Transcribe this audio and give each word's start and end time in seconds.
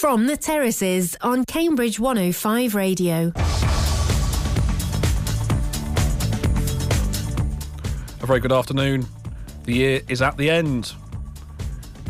From 0.00 0.26
the 0.26 0.36
terraces 0.38 1.14
on 1.20 1.44
Cambridge 1.44 2.00
105 2.00 2.74
Radio. 2.74 3.32
A 8.22 8.26
very 8.26 8.40
good 8.40 8.50
afternoon. 8.50 9.04
The 9.64 9.74
year 9.74 10.00
is 10.08 10.22
at 10.22 10.38
the 10.38 10.48
end. 10.48 10.94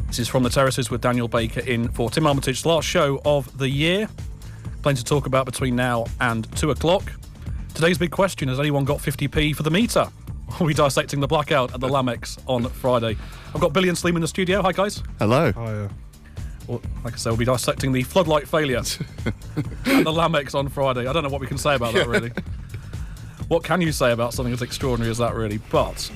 This 0.06 0.20
is 0.20 0.28
From 0.28 0.44
the 0.44 0.50
Terraces 0.50 0.88
with 0.88 1.00
Daniel 1.00 1.26
Baker 1.26 1.58
in 1.62 1.88
for 1.88 2.08
Tim 2.10 2.28
Armitage's 2.28 2.64
last 2.64 2.86
show 2.86 3.20
of 3.24 3.58
the 3.58 3.68
year. 3.68 4.08
Plenty 4.82 4.98
to 4.98 5.04
talk 5.04 5.26
about 5.26 5.44
between 5.44 5.74
now 5.74 6.06
and 6.20 6.46
2 6.56 6.70
o'clock. 6.70 7.10
Today's 7.74 7.98
big 7.98 8.12
question 8.12 8.46
has 8.46 8.60
anyone 8.60 8.84
got 8.84 8.98
50p 8.98 9.56
for 9.56 9.64
the 9.64 9.70
meter? 9.72 10.08
Are 10.60 10.64
we 10.64 10.74
dissecting 10.74 11.18
the 11.18 11.26
blackout 11.26 11.74
at 11.74 11.80
the 11.80 11.88
Lamex 11.88 12.38
on 12.46 12.68
Friday? 12.68 13.16
I've 13.52 13.60
got 13.60 13.72
Billy 13.72 13.88
and 13.88 13.98
Slim 13.98 14.14
in 14.14 14.22
the 14.22 14.28
studio. 14.28 14.62
Hi, 14.62 14.70
guys. 14.70 15.02
Hello. 15.18 15.50
Hiya. 15.50 15.90
Well, 16.70 16.80
like 17.02 17.14
I 17.14 17.16
said, 17.16 17.30
we'll 17.30 17.38
be 17.38 17.44
dissecting 17.46 17.90
the 17.90 18.04
floodlight 18.04 18.46
failure 18.46 18.78
at 18.78 18.84
the 18.84 20.04
Lamex 20.04 20.54
on 20.54 20.68
Friday. 20.68 21.08
I 21.08 21.12
don't 21.12 21.24
know 21.24 21.28
what 21.28 21.40
we 21.40 21.48
can 21.48 21.58
say 21.58 21.74
about 21.74 21.94
that, 21.94 22.06
really. 22.06 22.30
what 23.48 23.64
can 23.64 23.80
you 23.80 23.90
say 23.90 24.12
about 24.12 24.34
something 24.34 24.54
as 24.54 24.62
extraordinary 24.62 25.10
as 25.10 25.18
that, 25.18 25.34
really? 25.34 25.58
But. 25.72 26.08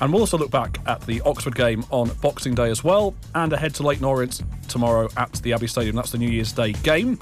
And 0.00 0.12
we'll 0.12 0.20
also 0.22 0.38
look 0.38 0.52
back 0.52 0.78
at 0.86 1.00
the 1.06 1.20
Oxford 1.22 1.56
game 1.56 1.84
on 1.90 2.08
Boxing 2.22 2.54
Day 2.54 2.70
as 2.70 2.84
well, 2.84 3.16
and 3.34 3.52
ahead 3.52 3.74
to 3.74 3.82
Leyton 3.82 4.04
Orient 4.04 4.42
tomorrow 4.68 5.08
at 5.16 5.32
the 5.42 5.52
Abbey 5.52 5.66
Stadium. 5.66 5.96
That's 5.96 6.12
the 6.12 6.18
New 6.18 6.30
Year's 6.30 6.52
Day 6.52 6.70
game. 6.70 7.18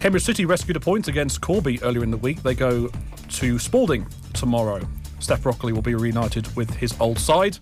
Cambridge 0.00 0.24
City 0.24 0.44
rescued 0.44 0.76
a 0.76 0.80
point 0.80 1.08
against 1.08 1.40
Corby 1.40 1.82
earlier 1.82 2.02
in 2.02 2.10
the 2.10 2.18
week. 2.18 2.42
They 2.42 2.54
go 2.54 2.90
to 3.30 3.58
Spalding 3.58 4.06
tomorrow. 4.34 4.86
Steph 5.20 5.42
Broccoli 5.42 5.72
will 5.72 5.80
be 5.80 5.94
reunited 5.94 6.54
with 6.54 6.68
his 6.74 6.94
old 7.00 7.18
side. 7.18 7.56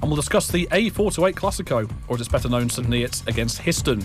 And 0.00 0.10
we'll 0.10 0.16
discuss 0.16 0.48
the 0.48 0.66
A428 0.68 1.34
Classico, 1.34 1.90
or 2.08 2.14
as 2.14 2.20
it's 2.20 2.28
better 2.28 2.48
known, 2.48 2.70
St 2.70 2.88
Neots 2.88 3.26
against 3.26 3.60
Histon. 3.60 4.00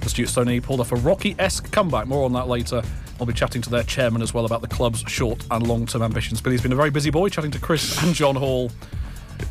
The 0.00 0.10
Stuart 0.10 0.28
Stoney 0.28 0.60
pulled 0.60 0.80
off 0.80 0.92
a 0.92 0.96
Rocky 0.96 1.34
esque 1.38 1.72
comeback. 1.72 2.06
More 2.06 2.24
on 2.24 2.32
that 2.34 2.48
later. 2.48 2.82
I'll 3.18 3.26
be 3.26 3.32
chatting 3.32 3.62
to 3.62 3.70
their 3.70 3.84
chairman 3.84 4.20
as 4.20 4.34
well 4.34 4.44
about 4.44 4.60
the 4.60 4.68
club's 4.68 5.02
short 5.06 5.46
and 5.50 5.66
long 5.66 5.86
term 5.86 6.02
ambitions. 6.02 6.42
Billy's 6.42 6.60
been 6.60 6.72
a 6.72 6.76
very 6.76 6.90
busy 6.90 7.10
boy, 7.10 7.28
chatting 7.28 7.52
to 7.52 7.58
Chris 7.58 8.02
and 8.02 8.14
John 8.14 8.36
Hall. 8.36 8.70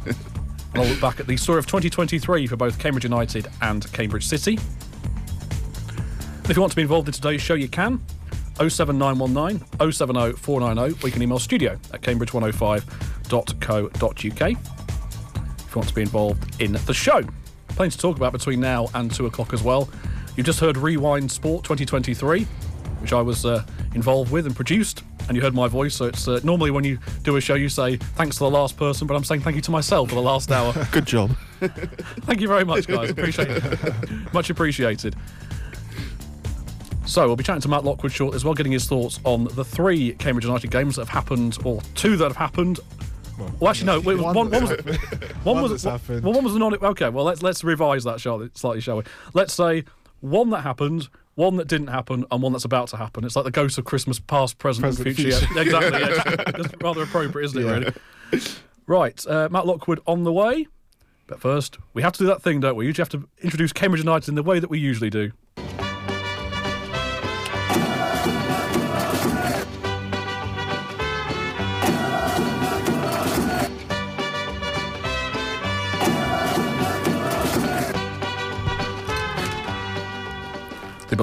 and 0.06 0.16
I'll 0.76 0.86
look 0.86 1.02
back 1.02 1.20
at 1.20 1.28
the 1.28 1.38
story 1.38 1.59
of 1.59 1.66
2023 1.66 2.45
for 2.45 2.56
both 2.56 2.78
Cambridge 2.78 3.06
United 3.06 3.48
and 3.61 3.92
Cambridge 3.94 4.28
City. 4.28 4.59
If 6.44 6.56
you 6.56 6.61
want 6.61 6.73
to 6.73 6.76
be 6.76 6.81
involved 6.81 7.08
in 7.08 7.14
today's 7.14 7.42
show, 7.42 7.54
you 7.56 7.70
can. 7.70 8.02
07919 8.59 9.92
070 9.92 10.34
490, 10.34 11.04
or 11.04 11.08
you 11.08 11.14
can 11.14 11.23
email 11.23 11.39
studio 11.39 11.80
at 11.92 12.02
cambridge105.co.uk 12.02 14.83
if 15.74 15.76
you 15.76 15.80
want 15.80 15.90
to 15.90 15.96
be 15.96 16.02
involved 16.04 16.62
in 16.62 16.74
the 16.74 16.94
show. 16.94 17.24
Plenty 17.70 17.92
to 17.92 17.98
talk 17.98 18.18
about 18.18 18.32
between 18.32 18.60
now 18.60 18.90
and 18.94 19.12
2 19.12 19.26
o'clock 19.26 19.54
as 19.54 19.64
well. 19.64 19.90
You 20.38 20.44
just 20.44 20.60
heard 20.60 20.78
Rewind 20.78 21.32
Sport 21.32 21.64
2023, 21.64 22.44
which 23.00 23.12
I 23.12 23.22
was 23.22 23.44
uh, 23.44 23.64
involved 23.96 24.32
with 24.32 24.46
and 24.46 24.56
produced, 24.56 25.04
and 25.28 25.36
you 25.36 25.42
heard 25.42 25.56
my 25.56 25.68
voice. 25.68 25.96
So 25.96 26.06
it's 26.06 26.28
uh, 26.28 26.40
normally 26.44 26.70
when 26.70 26.84
you 26.84 27.00
do 27.24 27.38
a 27.38 27.42
show, 27.42 27.56
you 27.56 27.70
say 27.70 27.98
thanks 27.98 28.36
to 28.38 28.44
the 28.44 28.52
last 28.52 28.78
person, 28.78 29.08
but 29.08 29.16
I'm 29.16 29.24
saying 29.24 29.42
thank 29.42 29.56
you 29.56 29.64
to 29.64 29.72
myself 29.72 30.10
for 30.10 30.16
the 30.16 30.22
last 30.22 30.52
hour. 30.52 30.74
Good 30.92 31.08
job. 31.08 31.36
Thank 31.62 32.42
you 32.42 32.48
very 32.50 32.66
much, 32.66 32.88
guys. 32.88 33.10
Appreciate 33.10 33.48
it. 33.50 33.80
Much 34.34 34.50
appreciated. 34.50 35.16
So 37.06 37.26
we'll 37.26 37.36
be 37.36 37.44
chatting 37.44 37.62
to 37.62 37.68
Matt 37.68 37.84
Lockwood 37.84 38.12
shortly 38.12 38.36
as 38.36 38.44
well, 38.44 38.54
getting 38.54 38.74
his 38.74 38.86
thoughts 38.86 39.20
on 39.24 39.46
the 39.46 39.64
three 39.64 40.12
Cambridge 40.14 40.46
United 40.46 40.72
games 40.72 40.98
that 40.98 41.08
have 41.08 41.10
happened, 41.10 41.58
or 41.64 41.82
two 41.96 42.18
that 42.18 42.26
have 42.26 42.38
happened. 42.38 42.80
Well, 43.59 43.70
actually, 43.72 43.88
no. 43.88 44.00
Wait, 44.00 44.17
One 44.20 44.36
one, 44.36 44.50
one 44.52 44.62
was 44.62 44.70
that's 44.70 44.86
one 45.45 45.56
One 45.56 45.62
was 45.64 45.72
that's 45.72 45.84
happened. 46.03 46.23
well, 46.23 46.34
one 46.34 46.44
was 46.44 46.53
the 46.53 46.59
non. 46.59 46.73
Okay, 46.76 47.09
well 47.09 47.26
let's 47.26 47.42
let's 47.42 47.64
revise 47.64 48.03
that 48.03 48.20
slightly, 48.20 48.81
shall 48.81 48.98
we? 48.98 49.03
Let's 49.34 49.53
say 49.53 49.84
one 50.22 50.50
that 50.52 50.62
happened, 50.62 51.09
one 51.36 51.56
that 51.58 51.67
didn't 51.67 51.88
happen, 51.88 52.26
and 52.31 52.42
one 52.44 52.52
that's 52.54 52.66
about 52.66 52.89
to 52.89 52.98
happen. 52.98 53.23
It's 53.26 53.36
like 53.36 53.45
the 53.45 53.52
ghost 53.52 53.78
of 53.78 53.86
Christmas 53.86 54.20
past, 54.20 54.58
present, 54.58 54.84
Present, 54.84 55.08
and 55.08 55.16
future. 55.16 55.38
future. 55.38 55.54
Yeah, 55.56 55.61
exactly. 55.61 56.00
Yeah. 56.02 56.52
That's 56.52 56.76
rather 56.81 57.04
appropriate, 57.04 57.45
isn't 57.45 57.61
it? 57.61 57.66
Yeah. 57.66 57.92
Really. 58.32 58.42
Right, 58.86 59.27
uh, 59.27 59.50
Matt 59.52 59.65
Lockwood 59.65 60.00
on 60.08 60.23
the 60.23 60.32
way. 60.33 60.67
But 61.27 61.39
first, 61.39 61.77
we 61.94 62.02
have 62.02 62.11
to 62.14 62.20
do 62.20 62.26
that 62.27 62.42
thing, 62.42 62.60
don't 62.60 62.76
we? 62.76 62.86
You 62.86 62.94
have 62.98 63.10
to 63.10 63.27
introduce 63.42 63.71
Cambridge 63.73 64.02
United 64.02 64.27
in 64.30 64.36
the 64.36 64.44
way 64.44 64.60
that 64.60 64.70
we 64.70 64.77
usually 64.77 65.10
do. 65.10 65.32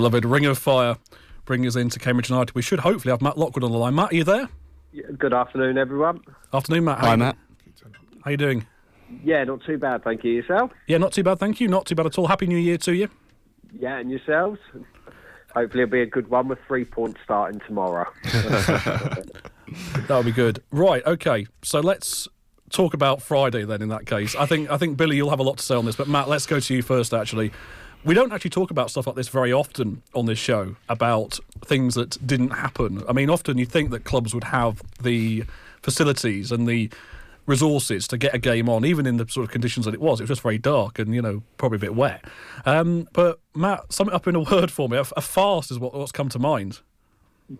Beloved 0.00 0.24
Ring 0.24 0.46
of 0.46 0.56
Fire 0.56 0.96
bring 1.44 1.66
us 1.66 1.76
into 1.76 1.98
Cambridge 1.98 2.30
United. 2.30 2.54
We 2.54 2.62
should 2.62 2.80
hopefully 2.80 3.10
have 3.12 3.20
Matt 3.20 3.36
Lockwood 3.36 3.62
on 3.62 3.70
the 3.70 3.76
line. 3.76 3.94
Matt, 3.94 4.12
are 4.12 4.14
you 4.14 4.24
there? 4.24 4.48
Yeah, 4.94 5.02
Good 5.18 5.34
afternoon, 5.34 5.76
everyone. 5.76 6.22
Afternoon, 6.54 6.84
Matt. 6.84 7.00
How 7.00 7.06
Hi, 7.08 7.12
you- 7.12 7.18
Matt. 7.18 7.36
How 8.24 8.30
you 8.30 8.36
doing? 8.38 8.66
Yeah, 9.22 9.44
not 9.44 9.62
too 9.66 9.76
bad, 9.76 10.02
thank 10.02 10.24
you. 10.24 10.32
Yourself? 10.32 10.70
Yeah, 10.86 10.96
not 10.96 11.12
too 11.12 11.22
bad, 11.22 11.38
thank 11.38 11.60
you. 11.60 11.68
Not 11.68 11.84
too 11.84 11.94
bad 11.94 12.06
at 12.06 12.16
all. 12.16 12.28
Happy 12.28 12.46
New 12.46 12.56
Year 12.56 12.78
to 12.78 12.94
you. 12.94 13.08
Yeah, 13.78 13.98
and 13.98 14.10
yourselves? 14.10 14.58
Hopefully, 15.54 15.82
it'll 15.82 15.92
be 15.92 16.00
a 16.00 16.06
good 16.06 16.28
one 16.28 16.48
with 16.48 16.58
three 16.66 16.86
points 16.86 17.20
starting 17.22 17.60
tomorrow. 17.66 18.06
That'll 20.08 20.22
be 20.22 20.32
good. 20.32 20.62
Right, 20.70 21.04
okay. 21.04 21.46
So 21.62 21.80
let's 21.80 22.26
talk 22.70 22.94
about 22.94 23.20
Friday 23.20 23.64
then. 23.66 23.82
In 23.82 23.90
that 23.90 24.06
case, 24.06 24.34
I 24.34 24.46
think 24.46 24.70
I 24.70 24.78
think 24.78 24.96
Billy, 24.96 25.16
you'll 25.16 25.30
have 25.30 25.40
a 25.40 25.44
lot 25.44 25.58
to 25.58 25.64
say 25.64 25.74
on 25.74 25.84
this. 25.84 25.96
But 25.96 26.08
Matt, 26.08 26.28
let's 26.30 26.46
go 26.46 26.58
to 26.58 26.74
you 26.74 26.80
first. 26.82 27.12
Actually, 27.12 27.52
we 28.04 28.14
don't 28.14 28.32
actually 28.32 28.50
talk 28.50 28.70
about 28.70 28.90
stuff 28.90 29.06
like 29.06 29.16
this 29.16 29.28
very 29.28 29.52
often 29.52 30.02
on 30.14 30.26
this 30.26 30.38
show 30.38 30.76
about 30.88 31.38
things 31.64 31.94
that 31.94 32.24
didn't 32.26 32.50
happen. 32.50 33.02
I 33.08 33.12
mean, 33.12 33.30
often 33.30 33.58
you 33.58 33.66
think 33.66 33.90
that 33.90 34.04
clubs 34.04 34.34
would 34.34 34.44
have 34.44 34.82
the 35.02 35.44
facilities 35.82 36.50
and 36.52 36.66
the 36.66 36.90
resources 37.46 38.06
to 38.08 38.16
get 38.16 38.34
a 38.34 38.38
game 38.38 38.68
on, 38.68 38.84
even 38.84 39.06
in 39.06 39.16
the 39.16 39.26
sort 39.28 39.44
of 39.44 39.50
conditions 39.50 39.84
that 39.86 39.94
it 39.94 40.00
was. 40.00 40.20
It 40.20 40.24
was 40.24 40.30
just 40.30 40.42
very 40.42 40.58
dark 40.58 40.98
and 40.98 41.14
you 41.14 41.20
know 41.20 41.42
probably 41.58 41.76
a 41.76 41.80
bit 41.80 41.94
wet. 41.94 42.24
Um, 42.64 43.08
but 43.12 43.40
Matt, 43.54 43.92
sum 43.92 44.08
it 44.08 44.14
up 44.14 44.26
in 44.26 44.34
a 44.34 44.40
word 44.50 44.70
for 44.70 44.88
me. 44.88 44.96
A, 44.96 45.04
a 45.16 45.20
farce 45.20 45.70
is 45.70 45.78
what, 45.78 45.92
what's 45.92 46.12
come 46.12 46.28
to 46.30 46.38
mind. 46.38 46.80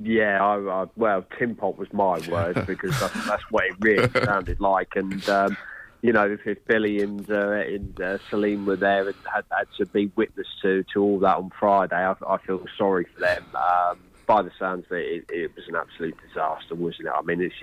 yeah, 0.01 0.43
I, 0.43 0.83
I, 0.83 0.87
well, 0.97 1.25
Tim 1.39 1.57
Pot 1.57 1.77
was 1.77 1.93
my 1.93 2.21
word 2.31 2.65
because 2.67 2.99
that's, 3.01 3.27
that's 3.27 3.43
what 3.51 3.65
it 3.65 3.75
really 3.81 4.09
sounded 4.25 4.61
like. 4.61 4.93
And, 4.97 5.29
um, 5.29 5.57
you 6.03 6.13
know, 6.13 6.31
if, 6.31 6.47
if 6.47 6.65
Billy 6.67 7.03
and, 7.03 7.31
uh, 7.31 7.51
and 7.51 8.01
uh, 8.01 8.19
Salim 8.31 8.65
were 8.67 8.77
there 8.77 9.07
and 9.07 9.17
had, 9.33 9.45
had 9.51 9.69
to 9.79 9.87
be 9.87 10.11
witness 10.17 10.47
to, 10.63 10.85
to 10.95 11.03
all 11.03 11.19
that 11.21 11.37
on 11.37 11.51
Friday, 11.59 11.97
I, 11.97 12.15
I 12.27 12.39
feel 12.39 12.65
sorry 12.79 13.07
for 13.15 13.21
them. 13.21 13.45
Um, 13.55 13.99
by 14.27 14.43
the 14.43 14.53
sounds 14.59 14.87
of 14.87 14.93
it, 14.93 15.25
it, 15.29 15.35
it 15.35 15.57
was 15.57 15.67
an 15.69 15.75
absolute 15.75 16.17
disaster, 16.27 16.75
wasn't 16.75 17.09
it? 17.09 17.13
I 17.15 17.21
mean, 17.23 17.43
it's 17.43 17.55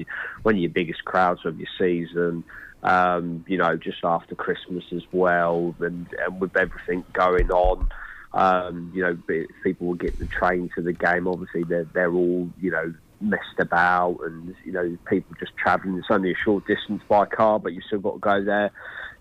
one 0.44 0.56
of 0.56 0.62
your 0.62 0.70
biggest 0.70 1.04
crowds 1.06 1.46
of 1.46 1.58
your 1.58 1.70
season. 1.78 2.44
Um, 2.84 3.44
you 3.48 3.58
know, 3.58 3.76
just 3.76 4.04
after 4.04 4.36
Christmas 4.36 4.84
as 4.92 5.02
well, 5.12 5.74
and, 5.80 6.08
and 6.24 6.40
with 6.40 6.56
everything 6.56 7.04
going 7.14 7.50
on, 7.50 7.90
um, 8.34 8.92
you 8.94 9.02
know, 9.02 9.18
people 9.64 9.88
will 9.88 9.96
get 9.96 10.20
the 10.20 10.26
train 10.26 10.70
to 10.76 10.82
the 10.82 10.94
game. 10.94 11.28
Obviously, 11.28 11.64
they're 11.64 11.88
they're 11.94 12.14
all 12.14 12.50
you 12.60 12.70
know 12.70 12.94
messed 13.20 13.60
about, 13.60 14.20
and 14.24 14.56
you 14.66 14.72
know, 14.72 14.98
people 15.10 15.36
just 15.40 15.56
travelling. 15.58 15.98
It's 15.98 16.08
only 16.10 16.32
a 16.32 16.36
short 16.36 16.68
distance 16.68 17.02
by 17.08 17.26
car, 17.26 17.60
but 17.60 17.74
you 17.74 17.82
still 17.82 18.00
got 18.00 18.14
to 18.14 18.20
go 18.20 18.44
there. 18.44 18.72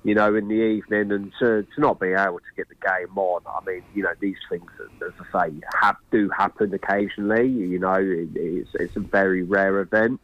You 0.04 0.14
know, 0.14 0.34
in 0.36 0.46
the 0.46 0.54
evening, 0.54 1.10
and 1.10 1.32
to, 1.40 1.66
to 1.74 1.80
not 1.80 1.98
be 1.98 2.08
able 2.08 2.38
to 2.38 2.54
get 2.56 2.68
the 2.68 2.76
game 2.76 3.16
on. 3.16 3.42
I 3.46 3.64
mean, 3.68 3.82
you 3.94 4.04
know, 4.04 4.12
these 4.20 4.36
things, 4.48 4.70
as 5.04 5.12
I 5.32 5.48
say, 5.48 5.54
have, 5.82 5.96
do 6.12 6.28
happen 6.28 6.72
occasionally. 6.72 7.48
You 7.48 7.78
know, 7.78 7.94
it, 7.94 8.28
it's 8.34 8.70
it's 8.74 8.96
a 8.96 9.00
very 9.00 9.42
rare 9.42 9.80
event. 9.80 10.20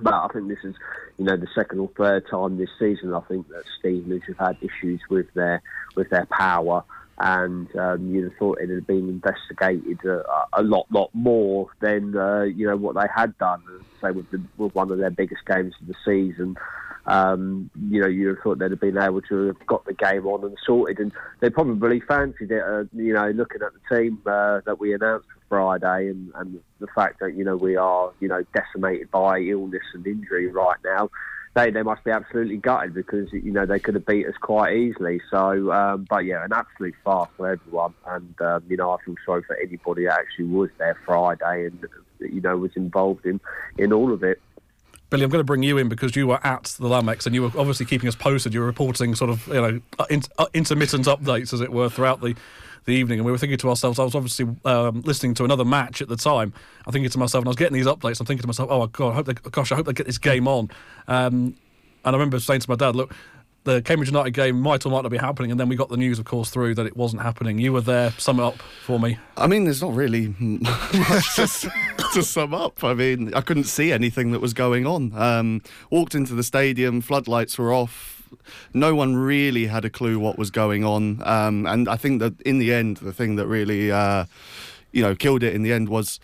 But 0.00 0.14
I 0.14 0.28
think 0.32 0.48
this 0.48 0.64
is, 0.64 0.76
you 1.18 1.24
know, 1.24 1.36
the 1.36 1.48
second 1.54 1.80
or 1.80 1.90
third 1.96 2.26
time 2.30 2.56
this 2.56 2.70
season. 2.78 3.12
I 3.12 3.20
think 3.20 3.48
that 3.48 3.64
Stevenage 3.78 4.22
have 4.28 4.38
had 4.38 4.56
issues 4.62 5.00
with 5.10 5.26
their 5.34 5.62
with 5.94 6.08
their 6.10 6.26
power, 6.26 6.84
and 7.20 7.74
um, 7.76 8.14
you'd 8.14 8.24
have 8.24 8.36
thought 8.38 8.60
it 8.60 8.70
had 8.70 8.86
been 8.86 9.08
investigated 9.08 10.04
a, 10.04 10.22
a 10.52 10.62
lot, 10.62 10.86
lot 10.90 11.10
more 11.14 11.68
than 11.80 12.16
uh, 12.16 12.42
you 12.42 12.66
know 12.66 12.76
what 12.76 12.94
they 12.94 13.06
had 13.14 13.36
done. 13.38 13.62
Say 14.00 14.12
with, 14.12 14.30
the, 14.30 14.40
with 14.56 14.74
one 14.74 14.92
of 14.92 14.98
their 14.98 15.10
biggest 15.10 15.44
games 15.44 15.74
of 15.80 15.88
the 15.88 15.94
season. 16.04 16.56
Um, 17.06 17.70
you 17.88 18.02
know, 18.02 18.06
you'd 18.06 18.28
have 18.28 18.42
thought 18.42 18.58
they'd 18.58 18.70
have 18.70 18.80
been 18.80 18.98
able 18.98 19.22
to 19.22 19.46
have 19.46 19.66
got 19.66 19.86
the 19.86 19.94
game 19.94 20.26
on 20.26 20.44
and 20.44 20.56
sorted, 20.64 20.98
and 20.98 21.10
they 21.40 21.48
probably 21.48 22.00
fancied 22.00 22.50
it. 22.50 22.62
Uh, 22.62 22.84
you 22.92 23.14
know, 23.14 23.30
looking 23.30 23.62
at 23.62 23.72
the 23.72 23.96
team 23.96 24.20
uh, 24.26 24.60
that 24.66 24.78
we 24.78 24.92
announced 24.92 25.26
for 25.32 25.40
Friday, 25.48 26.10
and, 26.10 26.30
and 26.34 26.60
the 26.80 26.86
fact 26.88 27.20
that 27.20 27.34
you 27.34 27.44
know 27.44 27.56
we 27.56 27.76
are 27.76 28.12
you 28.20 28.28
know 28.28 28.44
decimated 28.54 29.10
by 29.10 29.40
illness 29.40 29.82
and 29.94 30.06
injury 30.06 30.48
right 30.48 30.76
now, 30.84 31.08
they 31.66 31.82
must 31.82 32.04
be 32.04 32.10
absolutely 32.10 32.56
gutted 32.56 32.94
because 32.94 33.32
you 33.32 33.52
know 33.52 33.66
they 33.66 33.78
could 33.78 33.94
have 33.94 34.06
beat 34.06 34.26
us 34.26 34.34
quite 34.40 34.76
easily. 34.76 35.20
So, 35.30 35.72
um, 35.72 36.06
but 36.08 36.24
yeah, 36.24 36.44
an 36.44 36.52
absolute 36.52 36.94
farce 37.04 37.28
for 37.36 37.50
everyone, 37.50 37.94
and 38.06 38.40
um, 38.40 38.64
you 38.68 38.76
know 38.76 38.92
I 38.92 39.02
feel 39.04 39.14
sorry 39.24 39.42
for 39.42 39.56
anybody 39.56 40.04
that 40.04 40.18
actually 40.18 40.46
was 40.46 40.70
there 40.78 40.96
Friday 41.04 41.66
and 41.66 41.86
you 42.20 42.40
know 42.40 42.56
was 42.56 42.76
involved 42.76 43.26
in 43.26 43.40
in 43.76 43.92
all 43.92 44.12
of 44.12 44.22
it. 44.22 44.40
Billy, 45.10 45.24
I'm 45.24 45.30
going 45.30 45.40
to 45.40 45.44
bring 45.44 45.62
you 45.62 45.78
in 45.78 45.88
because 45.88 46.14
you 46.16 46.26
were 46.26 46.46
at 46.46 46.64
the 46.78 46.86
Lamex 46.86 47.24
and 47.24 47.34
you 47.34 47.42
were 47.42 47.50
obviously 47.58 47.86
keeping 47.86 48.08
us 48.08 48.14
posted. 48.14 48.52
You 48.52 48.60
were 48.60 48.66
reporting 48.66 49.14
sort 49.14 49.30
of, 49.30 49.46
you 49.46 49.54
know, 49.54 49.80
uh, 49.98 50.04
in, 50.10 50.20
uh, 50.36 50.46
intermittent 50.52 51.06
updates, 51.06 51.54
as 51.54 51.62
it 51.62 51.72
were, 51.72 51.88
throughout 51.88 52.20
the, 52.20 52.36
the 52.84 52.92
evening. 52.92 53.18
And 53.18 53.26
we 53.26 53.32
were 53.32 53.38
thinking 53.38 53.58
to 53.58 53.68
ourselves, 53.68 53.98
I 53.98 54.04
was 54.04 54.14
obviously 54.14 54.46
um, 54.64 55.02
listening 55.02 55.34
to 55.34 55.44
another 55.44 55.64
match 55.64 56.02
at 56.02 56.08
the 56.08 56.16
time. 56.16 56.52
I'm 56.86 56.92
thinking 56.92 57.10
to 57.10 57.18
myself, 57.18 57.42
and 57.42 57.48
I 57.48 57.50
was 57.50 57.56
getting 57.56 57.74
these 57.74 57.86
updates, 57.86 58.20
I'm 58.20 58.26
thinking 58.26 58.42
to 58.42 58.46
myself, 58.46 58.70
oh, 58.70 58.86
God, 58.86 59.10
I 59.10 59.14
hope 59.14 59.26
they, 59.26 59.34
gosh, 59.34 59.72
I 59.72 59.76
hope 59.76 59.86
they 59.86 59.92
get 59.92 60.06
this 60.06 60.18
game 60.18 60.48
on. 60.48 60.70
Um, 61.06 61.56
and 62.04 62.14
I 62.14 62.18
remember 62.18 62.40
saying 62.40 62.60
to 62.60 62.70
my 62.70 62.76
dad, 62.76 62.96
look, 62.96 63.14
the 63.64 63.82
Cambridge 63.82 64.08
United 64.08 64.30
game 64.30 64.60
might 64.60 64.86
or 64.86 64.90
might 64.90 65.02
not 65.02 65.10
be 65.10 65.18
happening, 65.18 65.50
and 65.50 65.60
then 65.60 65.68
we 65.68 65.76
got 65.76 65.90
the 65.90 65.96
news, 65.96 66.18
of 66.18 66.24
course, 66.24 66.48
through 66.50 66.74
that 66.76 66.86
it 66.86 66.96
wasn't 66.96 67.22
happening. 67.22 67.58
You 67.58 67.72
were 67.72 67.80
there. 67.80 68.12
Sum 68.12 68.40
it 68.40 68.42
up 68.42 68.58
for 68.84 68.98
me. 68.98 69.18
I 69.36 69.46
mean, 69.46 69.64
there's 69.64 69.82
not 69.82 69.94
really 69.94 70.34
much 70.40 71.36
to, 71.36 71.72
to 72.14 72.22
sum 72.22 72.54
up. 72.54 72.82
I 72.82 72.94
mean, 72.94 73.34
I 73.34 73.42
couldn't 73.42 73.64
see 73.64 73.92
anything 73.92 74.32
that 74.32 74.40
was 74.40 74.54
going 74.54 74.86
on. 74.86 75.12
Um, 75.14 75.62
walked 75.90 76.14
into 76.14 76.34
the 76.34 76.42
stadium, 76.42 77.00
floodlights 77.00 77.58
were 77.58 77.72
off. 77.72 78.17
No 78.74 78.94
one 78.94 79.16
really 79.16 79.66
had 79.66 79.84
a 79.84 79.90
clue 79.90 80.18
what 80.18 80.38
was 80.38 80.50
going 80.50 80.84
on, 80.84 81.22
um, 81.24 81.66
and 81.66 81.88
I 81.88 81.96
think 81.96 82.20
that 82.20 82.40
in 82.42 82.58
the 82.58 82.72
end, 82.72 82.98
the 82.98 83.12
thing 83.12 83.36
that 83.36 83.46
really, 83.46 83.90
uh, 83.90 84.24
you 84.92 85.02
know, 85.02 85.14
killed 85.14 85.42
it 85.42 85.54
in 85.54 85.62
the 85.62 85.72
end 85.72 85.88
was 85.88 86.20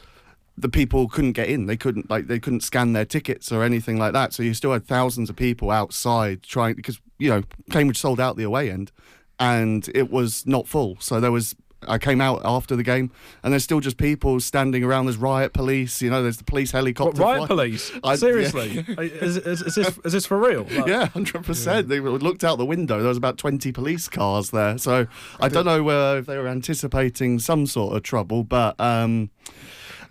the 0.56 0.68
people 0.68 1.08
couldn't 1.08 1.32
get 1.32 1.48
in. 1.48 1.66
They 1.66 1.76
couldn't 1.76 2.08
like 2.08 2.26
they 2.26 2.38
couldn't 2.38 2.60
scan 2.60 2.92
their 2.92 3.04
tickets 3.04 3.50
or 3.50 3.62
anything 3.62 3.98
like 3.98 4.12
that. 4.12 4.32
So 4.32 4.42
you 4.42 4.54
still 4.54 4.72
had 4.72 4.86
thousands 4.86 5.30
of 5.30 5.36
people 5.36 5.70
outside 5.70 6.42
trying 6.42 6.74
because 6.74 7.00
you 7.18 7.30
know 7.30 7.42
Cambridge 7.70 7.98
sold 7.98 8.20
out 8.20 8.36
the 8.36 8.44
away 8.44 8.70
end, 8.70 8.92
and 9.38 9.88
it 9.94 10.10
was 10.10 10.46
not 10.46 10.66
full. 10.66 10.96
So 11.00 11.20
there 11.20 11.32
was. 11.32 11.54
I 11.88 11.98
came 11.98 12.20
out 12.20 12.42
after 12.44 12.76
the 12.76 12.82
game, 12.82 13.10
and 13.42 13.52
there's 13.52 13.64
still 13.64 13.80
just 13.80 13.96
people 13.96 14.40
standing 14.40 14.84
around. 14.84 15.06
There's 15.06 15.16
riot 15.16 15.52
police, 15.52 16.00
you 16.02 16.10
know. 16.10 16.22
There's 16.22 16.38
the 16.38 16.44
police 16.44 16.70
helicopter. 16.72 17.22
What, 17.22 17.36
riot 17.36 17.48
police? 17.48 17.92
I, 18.04 18.16
Seriously? 18.16 18.84
Yeah. 18.94 19.00
is, 19.00 19.36
is, 19.36 19.62
is, 19.62 19.74
this 19.74 19.98
is 20.04 20.12
this 20.12 20.26
for 20.26 20.38
real? 20.38 20.62
Like, 20.62 20.86
yeah, 20.86 21.06
hundred 21.06 21.36
yeah. 21.36 21.42
percent. 21.42 21.88
They 21.88 22.00
looked 22.00 22.44
out 22.44 22.58
the 22.58 22.64
window. 22.64 22.98
There 22.98 23.08
was 23.08 23.16
about 23.16 23.38
twenty 23.38 23.72
police 23.72 24.08
cars 24.08 24.50
there. 24.50 24.78
So 24.78 25.06
I, 25.40 25.46
I 25.46 25.48
don't 25.48 25.64
know 25.64 25.88
uh, 25.88 26.16
if 26.16 26.26
they 26.26 26.36
were 26.36 26.48
anticipating 26.48 27.38
some 27.38 27.66
sort 27.66 27.96
of 27.96 28.02
trouble, 28.02 28.44
but. 28.44 28.78
Um, 28.80 29.30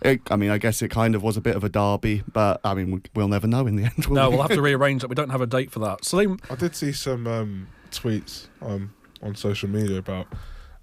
it, 0.04 0.20
I 0.30 0.36
mean, 0.36 0.50
I 0.50 0.58
guess 0.58 0.82
it 0.82 0.90
kind 0.90 1.14
of 1.14 1.22
was 1.22 1.36
a 1.36 1.40
bit 1.40 1.56
of 1.56 1.64
a 1.64 1.68
derby, 1.68 2.22
but 2.30 2.60
I 2.62 2.74
mean, 2.74 3.02
we'll 3.14 3.28
never 3.28 3.46
know 3.46 3.66
in 3.66 3.76
the 3.76 3.84
end. 3.96 4.10
no, 4.10 4.28
we? 4.28 4.36
will 4.36 4.42
have 4.42 4.52
to 4.52 4.62
rearrange 4.62 5.00
that. 5.00 5.08
We 5.08 5.14
don't 5.14 5.30
have 5.30 5.40
a 5.40 5.46
date 5.46 5.70
for 5.70 5.78
that. 5.80 6.04
So 6.04 6.18
they... 6.18 6.26
I 6.50 6.56
did 6.56 6.76
see 6.76 6.92
some 6.92 7.26
um, 7.26 7.68
tweets 7.90 8.48
um, 8.60 8.92
on 9.22 9.34
social 9.34 9.68
media 9.68 9.98
about 9.98 10.26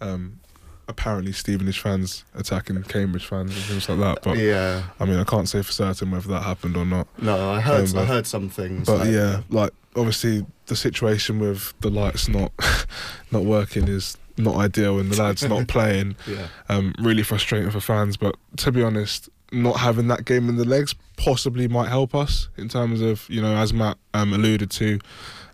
um, 0.01 0.40
apparently 0.87 1.31
Stevenage 1.31 1.79
fans 1.79 2.25
attacking 2.35 2.81
Cambridge 2.83 3.25
fans 3.25 3.55
and 3.55 3.63
things 3.65 3.89
like 3.89 3.99
that. 3.99 4.23
But 4.23 4.37
yeah, 4.37 4.83
I 4.99 5.05
mean, 5.05 5.17
I 5.17 5.23
can't 5.23 5.47
say 5.47 5.61
for 5.61 5.71
certain 5.71 6.11
whether 6.11 6.27
that 6.29 6.43
happened 6.43 6.77
or 6.77 6.85
not. 6.85 7.07
No, 7.21 7.51
I 7.51 7.61
heard. 7.61 7.89
Um, 7.89 7.99
I 7.99 8.05
heard 8.05 8.27
some 8.27 8.49
things. 8.49 8.87
But 8.87 8.99
like, 8.99 9.09
yeah, 9.09 9.41
like 9.49 9.71
obviously 9.95 10.45
the 10.67 10.75
situation 10.75 11.39
with 11.39 11.73
the 11.81 11.89
lights 11.89 12.27
not 12.27 12.51
not 13.31 13.43
working 13.43 13.87
is 13.87 14.17
not 14.37 14.55
ideal 14.55 14.99
and 14.99 15.11
the 15.11 15.21
lads 15.21 15.43
not 15.43 15.67
playing. 15.69 16.15
Yeah. 16.27 16.47
Um, 16.69 16.93
really 16.99 17.23
frustrating 17.23 17.69
for 17.71 17.79
fans. 17.79 18.17
But 18.17 18.35
to 18.57 18.71
be 18.71 18.83
honest, 18.83 19.29
not 19.51 19.77
having 19.77 20.07
that 20.07 20.25
game 20.25 20.49
in 20.49 20.55
the 20.55 20.65
legs 20.65 20.95
possibly 21.17 21.67
might 21.67 21.89
help 21.89 22.15
us 22.15 22.49
in 22.57 22.69
terms 22.69 23.01
of, 23.01 23.29
you 23.29 23.41
know, 23.41 23.55
as 23.55 23.73
Matt 23.73 23.97
um, 24.13 24.33
alluded 24.33 24.71
to, 24.71 24.99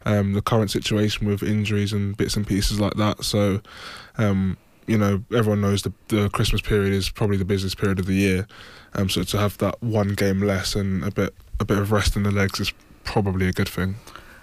um, 0.05 0.33
the 0.33 0.41
current 0.41 0.71
situation 0.71 1.27
with 1.27 1.43
injuries 1.43 1.91
and 1.91 2.15
bits 2.15 2.35
and 2.35 2.47
pieces 2.47 2.79
like 2.79 2.93
that. 2.93 3.23
So, 3.25 3.61
um, 4.17 4.57
you 4.87 4.97
know, 4.97 5.23
everyone 5.33 5.61
knows 5.61 5.83
the, 5.83 5.93
the 6.07 6.29
Christmas 6.29 6.61
period 6.61 6.93
is 6.93 7.09
probably 7.09 7.37
the 7.37 7.45
busiest 7.45 7.77
period 7.77 7.99
of 7.99 8.05
the 8.05 8.13
year. 8.13 8.47
Um, 8.93 9.09
so 9.09 9.23
to 9.23 9.37
have 9.37 9.57
that 9.59 9.81
one 9.83 10.15
game 10.15 10.41
less 10.41 10.75
and 10.75 11.03
a 11.03 11.11
bit 11.11 11.35
a 11.59 11.65
bit 11.65 11.77
of 11.77 11.91
rest 11.91 12.15
in 12.15 12.23
the 12.23 12.31
legs 12.31 12.59
is 12.59 12.71
probably 13.03 13.47
a 13.47 13.51
good 13.51 13.69
thing. 13.69 13.95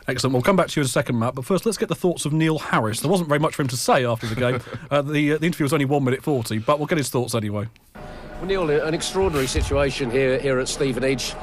Excellent. 0.06 0.34
We'll 0.34 0.42
come 0.42 0.56
back 0.56 0.68
to 0.68 0.80
you 0.80 0.82
in 0.82 0.86
a 0.86 0.88
second, 0.88 1.18
Matt. 1.18 1.34
But 1.34 1.46
first, 1.46 1.64
let's 1.64 1.78
get 1.78 1.88
the 1.88 1.94
thoughts 1.94 2.26
of 2.26 2.32
Neil 2.32 2.58
Harris. 2.58 3.00
There 3.00 3.10
wasn't 3.10 3.28
very 3.28 3.40
much 3.40 3.54
for 3.54 3.62
him 3.62 3.68
to 3.68 3.76
say 3.76 4.04
after 4.04 4.26
the 4.26 4.34
game. 4.34 4.60
uh, 4.90 5.00
the, 5.00 5.32
uh, 5.32 5.38
the 5.38 5.46
interview 5.46 5.64
was 5.64 5.72
only 5.72 5.86
one 5.86 6.04
minute 6.04 6.22
forty, 6.22 6.58
but 6.58 6.78
we'll 6.78 6.86
get 6.86 6.98
his 6.98 7.08
thoughts 7.08 7.34
anyway. 7.34 7.68
Well, 8.38 8.46
Neil, 8.46 8.68
an 8.68 8.92
extraordinary 8.92 9.46
situation 9.46 10.10
here 10.10 10.38
here 10.38 10.58
at 10.58 10.68
Stevenage. 10.68 11.34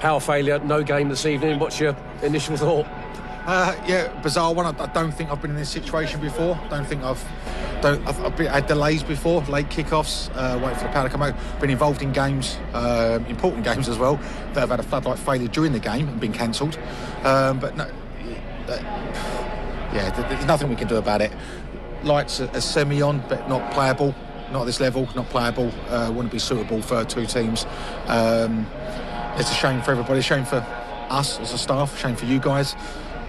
Power 0.00 0.20
failure, 0.20 0.58
no 0.58 0.82
game 0.82 1.08
this 1.08 1.24
evening. 1.24 1.58
What's 1.58 1.80
your 1.80 1.96
initial 2.22 2.56
thought? 2.56 2.86
Uh, 3.46 3.74
yeah, 3.86 4.08
bizarre 4.20 4.52
one. 4.52 4.66
I, 4.66 4.84
I, 4.84 4.86
don't 4.88 5.12
think 5.12 5.30
I've 5.30 5.40
been 5.40 5.52
in 5.52 5.56
this 5.56 5.70
situation 5.70 6.20
before. 6.20 6.60
Don't 6.68 6.86
think 6.86 7.02
I've 7.02 7.22
don't 7.80 8.06
I've, 8.06 8.24
I've 8.24 8.36
been, 8.36 8.46
had 8.46 8.66
delays 8.66 9.02
before, 9.02 9.42
late 9.42 9.68
kickoffs, 9.68 10.30
uh, 10.34 10.58
waiting 10.58 10.78
for 10.78 10.84
the 10.84 10.92
power 10.92 11.04
to 11.04 11.10
come 11.10 11.22
out. 11.22 11.34
Been 11.60 11.70
involved 11.70 12.02
in 12.02 12.12
games, 12.12 12.56
uh, 12.72 13.18
important 13.28 13.64
games 13.64 13.88
as 13.88 13.98
well, 13.98 14.16
that 14.54 14.60
have 14.60 14.70
had 14.70 14.80
a 14.80 14.82
floodlight 14.82 15.18
failure 15.18 15.48
during 15.48 15.72
the 15.72 15.80
game 15.80 16.08
and 16.08 16.20
been 16.20 16.32
cancelled. 16.32 16.78
Um, 17.24 17.58
but 17.58 17.76
no, 17.76 17.90
yeah, 19.92 20.10
there's 20.28 20.46
nothing 20.46 20.68
we 20.68 20.76
can 20.76 20.88
do 20.88 20.96
about 20.96 21.20
it. 21.20 21.32
Lights 22.02 22.40
are, 22.40 22.60
semi 22.60 23.02
on, 23.02 23.22
but 23.28 23.48
not 23.48 23.72
playable. 23.72 24.14
Not 24.52 24.62
at 24.62 24.66
this 24.66 24.80
level, 24.80 25.08
not 25.14 25.28
playable. 25.28 25.72
Uh, 25.88 26.10
wouldn't 26.12 26.32
be 26.32 26.38
suitable 26.38 26.82
for 26.82 27.04
two 27.04 27.26
teams. 27.26 27.66
Um, 28.06 28.66
it's 29.36 29.50
a 29.50 29.54
shame 29.54 29.80
for 29.82 29.92
everybody. 29.92 30.20
Shame 30.22 30.44
for 30.44 30.56
us 31.08 31.38
as 31.38 31.52
a 31.52 31.58
staff. 31.58 31.96
Shame 31.98 32.16
for 32.16 32.24
you 32.24 32.40
guys. 32.40 32.74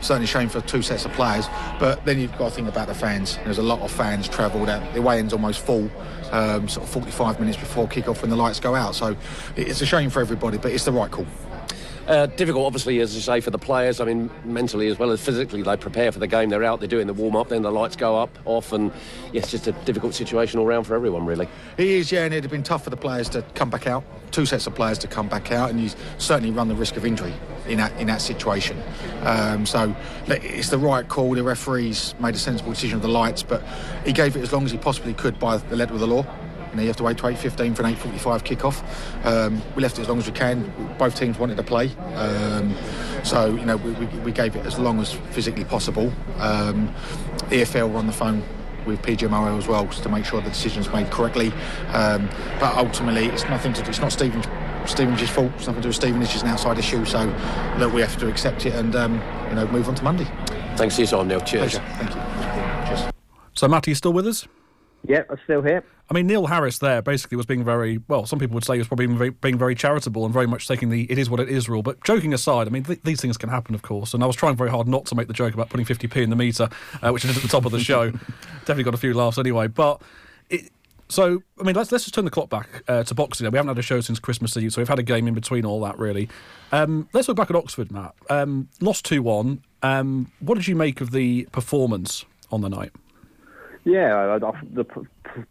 Certainly 0.01 0.27
shame 0.27 0.49
for 0.49 0.61
two 0.61 0.81
sets 0.81 1.05
of 1.05 1.11
players. 1.13 1.47
But 1.79 2.03
then 2.05 2.19
you've 2.19 2.37
got 2.37 2.49
to 2.49 2.55
think 2.55 2.67
about 2.67 2.87
the 2.87 2.95
fans. 2.95 3.37
There's 3.43 3.59
a 3.59 3.63
lot 3.63 3.79
of 3.81 3.91
fans 3.91 4.27
travelled 4.27 4.69
out. 4.69 4.93
The 4.93 5.01
way 5.01 5.19
end's 5.19 5.33
almost 5.33 5.59
full. 5.59 5.89
Um, 6.31 6.67
sort 6.69 6.85
of 6.85 6.93
45 6.93 7.39
minutes 7.39 7.57
before 7.57 7.87
kick-off 7.87 8.21
when 8.21 8.29
the 8.29 8.37
lights 8.37 8.59
go 8.59 8.73
out. 8.73 8.95
So 8.95 9.15
it's 9.55 9.81
a 9.81 9.85
shame 9.85 10.09
for 10.09 10.21
everybody, 10.21 10.57
but 10.57 10.71
it's 10.71 10.85
the 10.85 10.91
right 10.91 11.11
call. 11.11 11.25
Uh, 12.07 12.25
difficult, 12.25 12.65
obviously, 12.65 12.99
as 12.99 13.13
you 13.15 13.21
say, 13.21 13.39
for 13.39 13.51
the 13.51 13.59
players. 13.59 14.01
I 14.01 14.05
mean, 14.05 14.29
mentally 14.43 14.87
as 14.87 14.97
well 14.97 15.11
as 15.11 15.23
physically, 15.23 15.61
they 15.61 15.77
prepare 15.77 16.11
for 16.11 16.19
the 16.19 16.27
game. 16.27 16.49
They're 16.49 16.63
out, 16.63 16.79
they're 16.79 16.87
doing 16.87 17.07
the 17.07 17.13
warm 17.13 17.35
up, 17.35 17.49
then 17.49 17.61
the 17.61 17.71
lights 17.71 17.95
go 17.95 18.17
up, 18.17 18.37
off, 18.45 18.73
and 18.73 18.91
yes, 19.31 19.51
just 19.51 19.67
a 19.67 19.71
difficult 19.71 20.15
situation 20.15 20.59
all 20.59 20.65
round 20.65 20.87
for 20.87 20.95
everyone, 20.95 21.25
really. 21.25 21.47
It 21.77 21.87
is, 21.87 22.11
yeah, 22.11 22.25
and 22.25 22.33
it'd 22.33 22.43
have 22.43 22.51
been 22.51 22.63
tough 22.63 22.83
for 22.83 22.89
the 22.89 22.97
players 22.97 23.29
to 23.29 23.43
come 23.53 23.69
back 23.69 23.85
out. 23.85 24.03
Two 24.31 24.45
sets 24.45 24.65
of 24.65 24.73
players 24.73 24.97
to 24.99 25.07
come 25.07 25.27
back 25.27 25.51
out, 25.51 25.69
and 25.69 25.79
you 25.79 25.89
certainly 26.17 26.51
run 26.51 26.67
the 26.67 26.75
risk 26.75 26.97
of 26.97 27.05
injury 27.05 27.33
in 27.67 27.77
that 27.77 27.95
in 27.99 28.07
that 28.07 28.21
situation. 28.21 28.81
Um, 29.23 29.65
so 29.65 29.95
it's 30.27 30.69
the 30.69 30.77
right 30.77 31.07
call. 31.07 31.33
The 31.35 31.43
referees 31.43 32.15
made 32.19 32.33
a 32.33 32.39
sensible 32.39 32.71
decision 32.71 32.95
of 32.95 33.01
the 33.01 33.09
lights, 33.09 33.43
but 33.43 33.61
he 34.05 34.13
gave 34.13 34.35
it 34.35 34.41
as 34.41 34.51
long 34.51 34.65
as 34.65 34.71
he 34.71 34.77
possibly 34.77 35.13
could 35.13 35.37
by 35.37 35.57
the 35.57 35.75
letter 35.75 35.93
of 35.93 35.99
the 35.99 36.07
law. 36.07 36.25
You 36.71 36.77
know, 36.77 36.81
you 36.83 36.87
have 36.87 36.97
to 36.97 37.03
wait 37.03 37.17
to 37.17 37.23
8.15 37.23 37.75
for 37.75 37.83
an 37.83 37.95
8.45 37.95 38.43
kick-off. 38.43 39.25
Um, 39.25 39.61
we 39.75 39.81
left 39.81 39.97
it 39.97 40.03
as 40.03 40.09
long 40.09 40.19
as 40.19 40.25
we 40.25 40.31
can. 40.31 40.71
Both 40.97 41.15
teams 41.17 41.37
wanted 41.37 41.57
to 41.57 41.63
play. 41.63 41.89
Um, 42.15 42.75
so, 43.23 43.53
you 43.53 43.65
know, 43.65 43.77
we, 43.77 43.91
we, 43.91 44.05
we, 44.19 44.31
gave 44.31 44.55
it 44.55 44.65
as 44.65 44.79
long 44.79 44.99
as 44.99 45.13
physically 45.13 45.65
possible. 45.65 46.13
Um, 46.37 46.93
EFL 47.49 47.91
were 47.91 47.97
on 47.97 48.07
the 48.07 48.13
phone 48.13 48.41
with 48.85 49.01
PGMOL 49.01 49.57
as 49.57 49.67
well 49.67 49.87
to 49.87 50.09
make 50.09 50.25
sure 50.25 50.41
the 50.41 50.49
decision's 50.49 50.91
made 50.91 51.11
correctly. 51.11 51.51
Um, 51.89 52.29
but 52.59 52.75
ultimately, 52.75 53.25
it's 53.25 53.43
nothing 53.45 53.73
to 53.73 53.83
do, 53.83 53.89
it's 53.89 53.99
not 53.99 54.11
Stephen 54.11 54.41
Stevenage's 54.85 55.29
fault. 55.29 55.51
It's 55.55 55.67
nothing 55.67 55.75
to 55.75 55.81
do 55.81 55.89
with 55.89 55.95
Stevenage. 55.95 56.23
It's 56.23 56.33
just 56.33 56.45
an 56.45 56.51
outside 56.51 56.79
issue. 56.79 57.05
So, 57.05 57.25
look, 57.77 57.93
we 57.93 58.01
have 58.01 58.17
to 58.17 58.29
accept 58.29 58.65
it 58.65 58.73
and, 58.73 58.95
um, 58.95 59.21
you 59.49 59.55
know, 59.55 59.67
move 59.67 59.87
on 59.87 59.95
to 59.95 60.03
Monday. 60.03 60.25
Thanks 60.75 60.95
for 60.95 61.01
your 61.01 61.09
time, 61.09 61.27
Neil. 61.27 61.41
Cheers. 61.41 61.77
Pleasure. 61.77 61.85
Thank 61.97 62.09
you. 62.09 62.95
Cheers. 62.95 63.13
So, 63.53 63.67
Matt, 63.67 63.87
are 63.87 63.91
you 63.91 63.95
still 63.95 64.13
with 64.13 64.27
us? 64.27 64.47
Yep, 65.07 65.27
I'm 65.29 65.37
still 65.43 65.61
here. 65.61 65.83
I 66.09 66.13
mean, 66.13 66.27
Neil 66.27 66.45
Harris 66.45 66.77
there 66.77 67.01
basically 67.01 67.37
was 67.37 67.45
being 67.45 67.63
very 67.63 68.01
well. 68.07 68.25
Some 68.25 68.37
people 68.37 68.53
would 68.55 68.65
say 68.65 68.73
he 68.73 68.79
was 68.79 68.87
probably 68.87 69.07
being 69.07 69.17
very, 69.17 69.29
being 69.29 69.57
very 69.57 69.75
charitable 69.75 70.25
and 70.25 70.33
very 70.33 70.45
much 70.45 70.67
taking 70.67 70.89
the 70.89 71.09
"it 71.09 71.17
is 71.17 71.29
what 71.29 71.39
it 71.39 71.49
is" 71.49 71.69
rule. 71.69 71.81
But 71.81 72.03
joking 72.03 72.33
aside, 72.33 72.67
I 72.67 72.69
mean, 72.69 72.83
th- 72.83 73.01
these 73.03 73.21
things 73.21 73.37
can 73.37 73.49
happen, 73.49 73.73
of 73.73 73.81
course. 73.81 74.13
And 74.13 74.23
I 74.23 74.27
was 74.27 74.35
trying 74.35 74.55
very 74.55 74.69
hard 74.69 74.87
not 74.87 75.05
to 75.07 75.15
make 75.15 75.27
the 75.27 75.33
joke 75.33 75.53
about 75.53 75.69
putting 75.69 75.85
50p 75.85 76.17
in 76.17 76.29
the 76.29 76.35
meter, 76.35 76.69
uh, 77.01 77.11
which 77.11 77.25
is 77.25 77.35
at 77.35 77.41
the 77.41 77.47
top 77.47 77.65
of 77.65 77.71
the 77.71 77.79
show. 77.79 78.11
Definitely 78.59 78.83
got 78.83 78.93
a 78.93 78.97
few 78.97 79.13
laughs 79.13 79.37
anyway. 79.37 79.67
But 79.67 80.01
it, 80.49 80.69
so, 81.07 81.43
I 81.59 81.63
mean, 81.63 81.75
let's 81.75 81.91
let's 81.91 82.03
just 82.03 82.13
turn 82.13 82.25
the 82.25 82.31
clock 82.31 82.49
back 82.49 82.83
uh, 82.87 83.03
to 83.03 83.15
boxing. 83.15 83.49
We 83.51 83.57
haven't 83.57 83.69
had 83.69 83.79
a 83.79 83.81
show 83.81 83.99
since 84.01 84.19
Christmas 84.19 84.55
Eve, 84.55 84.71
so 84.71 84.81
we've 84.81 84.87
had 84.87 84.99
a 84.99 85.03
game 85.03 85.27
in 85.27 85.33
between 85.33 85.65
all 85.65 85.81
that, 85.81 85.97
really. 85.97 86.29
Um, 86.71 87.09
let's 87.13 87.27
look 87.27 87.35
back 87.37 87.49
at 87.49 87.55
Oxford, 87.55 87.91
Matt. 87.91 88.15
Um, 88.29 88.69
lost 88.79 89.03
two 89.05 89.21
one. 89.21 89.63
Um, 89.81 90.31
what 90.39 90.55
did 90.55 90.67
you 90.67 90.75
make 90.75 91.01
of 91.01 91.11
the 91.11 91.49
performance 91.51 92.23
on 92.51 92.61
the 92.61 92.69
night? 92.69 92.91
Yeah, 93.83 94.37
the 94.37 94.85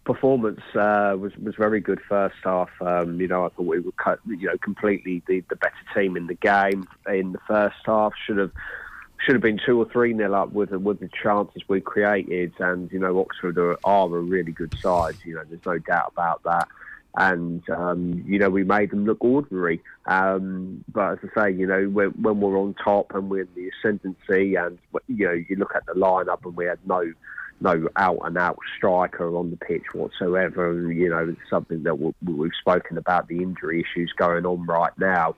performance 0.04 0.60
uh, 0.74 1.16
was 1.18 1.36
was 1.36 1.56
very 1.56 1.80
good 1.80 2.00
first 2.08 2.36
half. 2.44 2.70
Um, 2.80 3.20
you 3.20 3.26
know, 3.26 3.44
I 3.44 3.48
thought 3.48 3.66
we 3.66 3.80
were 3.80 3.92
cut, 3.92 4.20
you 4.26 4.46
know 4.46 4.56
completely 4.58 5.22
the, 5.26 5.40
the 5.48 5.56
better 5.56 5.74
team 5.94 6.16
in 6.16 6.28
the 6.28 6.34
game 6.34 6.86
in 7.12 7.32
the 7.32 7.40
first 7.48 7.78
half. 7.84 8.12
Should 8.24 8.38
have 8.38 8.52
should 9.18 9.34
have 9.34 9.42
been 9.42 9.60
two 9.64 9.80
or 9.80 9.84
three 9.90 10.12
nil 10.12 10.36
up 10.36 10.52
with 10.52 10.70
with 10.70 11.00
the 11.00 11.10
chances 11.22 11.62
we 11.66 11.80
created. 11.80 12.52
And 12.60 12.90
you 12.92 13.00
know, 13.00 13.18
Oxford 13.18 13.58
are, 13.58 13.76
are 13.82 14.06
a 14.06 14.20
really 14.20 14.52
good 14.52 14.78
side. 14.80 15.16
You 15.24 15.34
know, 15.34 15.44
there's 15.48 15.66
no 15.66 15.78
doubt 15.78 16.12
about 16.12 16.42
that. 16.44 16.68
And 17.16 17.68
um, 17.70 18.22
you 18.28 18.38
know, 18.38 18.48
we 18.48 18.62
made 18.62 18.92
them 18.92 19.06
look 19.06 19.24
ordinary. 19.24 19.80
Um, 20.06 20.84
but 20.92 21.14
as 21.14 21.18
I 21.36 21.42
say, 21.42 21.50
you 21.52 21.66
know, 21.66 21.88
when, 21.88 22.10
when 22.10 22.40
we're 22.40 22.56
on 22.56 22.74
top 22.74 23.12
and 23.12 23.28
we're 23.28 23.42
in 23.42 23.48
the 23.56 23.70
ascendancy, 23.70 24.54
and 24.54 24.78
you 25.08 25.26
know, 25.26 25.32
you 25.32 25.56
look 25.56 25.74
at 25.74 25.84
the 25.86 25.94
lineup 25.94 26.44
and 26.44 26.54
we 26.54 26.66
had 26.66 26.78
no 26.86 27.12
no 27.60 27.88
out 27.96 28.18
and 28.24 28.36
out 28.38 28.58
striker 28.76 29.36
on 29.36 29.50
the 29.50 29.56
pitch 29.56 29.94
whatsoever. 29.94 30.90
You 30.92 31.10
know, 31.10 31.28
it's 31.28 31.50
something 31.50 31.82
that 31.84 31.98
we 31.98 32.12
have 32.26 32.50
spoken 32.60 32.98
about 32.98 33.28
the 33.28 33.42
injury 33.42 33.80
issues 33.80 34.12
going 34.16 34.46
on 34.46 34.66
right 34.66 34.96
now. 34.98 35.34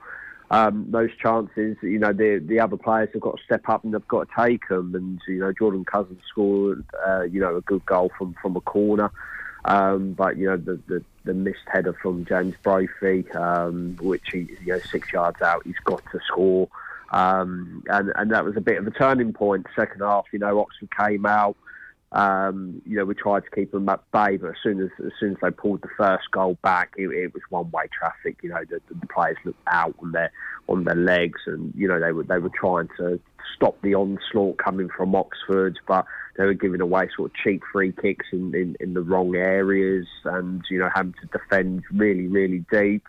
um, 0.53 0.85
those 0.89 1.09
chances, 1.17 1.77
you 1.81 1.97
know, 1.97 2.13
the 2.13 2.37
the 2.45 2.59
other 2.59 2.77
players 2.77 3.09
have 3.13 3.21
got 3.21 3.37
to 3.37 3.43
step 3.43 3.67
up 3.69 3.83
and 3.83 3.93
they've 3.93 4.07
got 4.07 4.27
to 4.29 4.47
take 4.47 4.67
them. 4.67 4.93
And 4.93 5.19
you 5.27 5.39
know, 5.39 5.51
Jordan 5.51 5.83
Cousins 5.83 6.21
scored, 6.29 6.85
uh, 7.07 7.23
you 7.23 7.39
know, 7.39 7.55
a 7.57 7.61
good 7.61 7.83
goal 7.85 8.11
from 8.17 8.35
from 8.41 8.55
a 8.55 8.61
corner. 8.61 9.11
Um, 9.65 10.13
but 10.13 10.37
you 10.37 10.45
know 10.45 10.57
the, 10.57 10.79
the, 10.87 11.03
the 11.23 11.33
missed 11.33 11.65
header 11.71 11.93
from 11.93 12.25
James 12.25 12.53
Brophy, 12.61 13.29
um, 13.31 13.97
which 14.01 14.23
he 14.31 14.39
you 14.63 14.73
know 14.73 14.79
six 14.79 15.11
yards 15.11 15.41
out, 15.41 15.63
he's 15.65 15.79
got 15.85 16.03
to 16.11 16.19
score, 16.27 16.67
um, 17.11 17.81
and 17.87 18.11
and 18.15 18.31
that 18.31 18.43
was 18.43 18.57
a 18.57 18.61
bit 18.61 18.77
of 18.77 18.85
a 18.85 18.91
turning 18.91 19.31
point. 19.33 19.65
Second 19.75 20.01
half, 20.01 20.25
you 20.33 20.39
know, 20.39 20.59
Oxford 20.59 20.89
came 20.95 21.25
out. 21.25 21.55
Um, 22.13 22.79
you 22.85 22.95
know, 22.95 23.05
we 23.05 23.15
tried 23.15 23.43
to 23.43 23.49
keep 23.49 23.71
them 23.71 23.89
at 23.89 23.99
bay, 24.11 24.37
but 24.37 24.49
as 24.49 24.55
soon 24.61 24.79
as 24.81 24.89
as 25.03 25.11
soon 25.19 25.31
as 25.31 25.37
they 25.41 25.49
pulled 25.49 25.81
the 25.81 25.89
first 25.97 26.29
goal 26.31 26.57
back, 26.61 26.93
it, 26.95 27.07
it 27.07 27.33
was 27.33 27.41
one 27.49 27.71
way 27.71 27.85
traffic. 27.91 28.37
You 28.43 28.49
know, 28.49 28.63
the, 28.69 28.79
the 28.87 29.07
players 29.07 29.37
looked 29.43 29.67
out 29.67 29.95
on 29.99 30.11
their 30.11 30.31
on 30.67 30.83
their 30.83 30.95
legs, 30.95 31.41
and 31.47 31.73
you 31.75 31.87
know 31.87 31.99
they 31.99 32.11
were 32.11 32.23
they 32.23 32.37
were 32.37 32.51
trying 32.51 32.87
to 32.97 33.19
stop 33.55 33.81
the 33.81 33.95
onslaught 33.95 34.59
coming 34.59 34.89
from 34.95 35.15
Oxford, 35.15 35.79
but 35.87 36.05
they 36.37 36.45
were 36.45 36.53
giving 36.53 36.81
away 36.81 37.09
sort 37.15 37.31
of 37.31 37.35
cheap 37.37 37.63
free 37.71 37.91
kicks 37.91 38.27
in, 38.31 38.53
in, 38.53 38.75
in 38.79 38.93
the 38.93 39.01
wrong 39.01 39.35
areas, 39.35 40.05
and 40.23 40.63
you 40.69 40.77
know 40.77 40.89
having 40.93 41.13
to 41.13 41.27
defend 41.37 41.81
really 41.91 42.27
really 42.27 42.63
deep. 42.71 43.07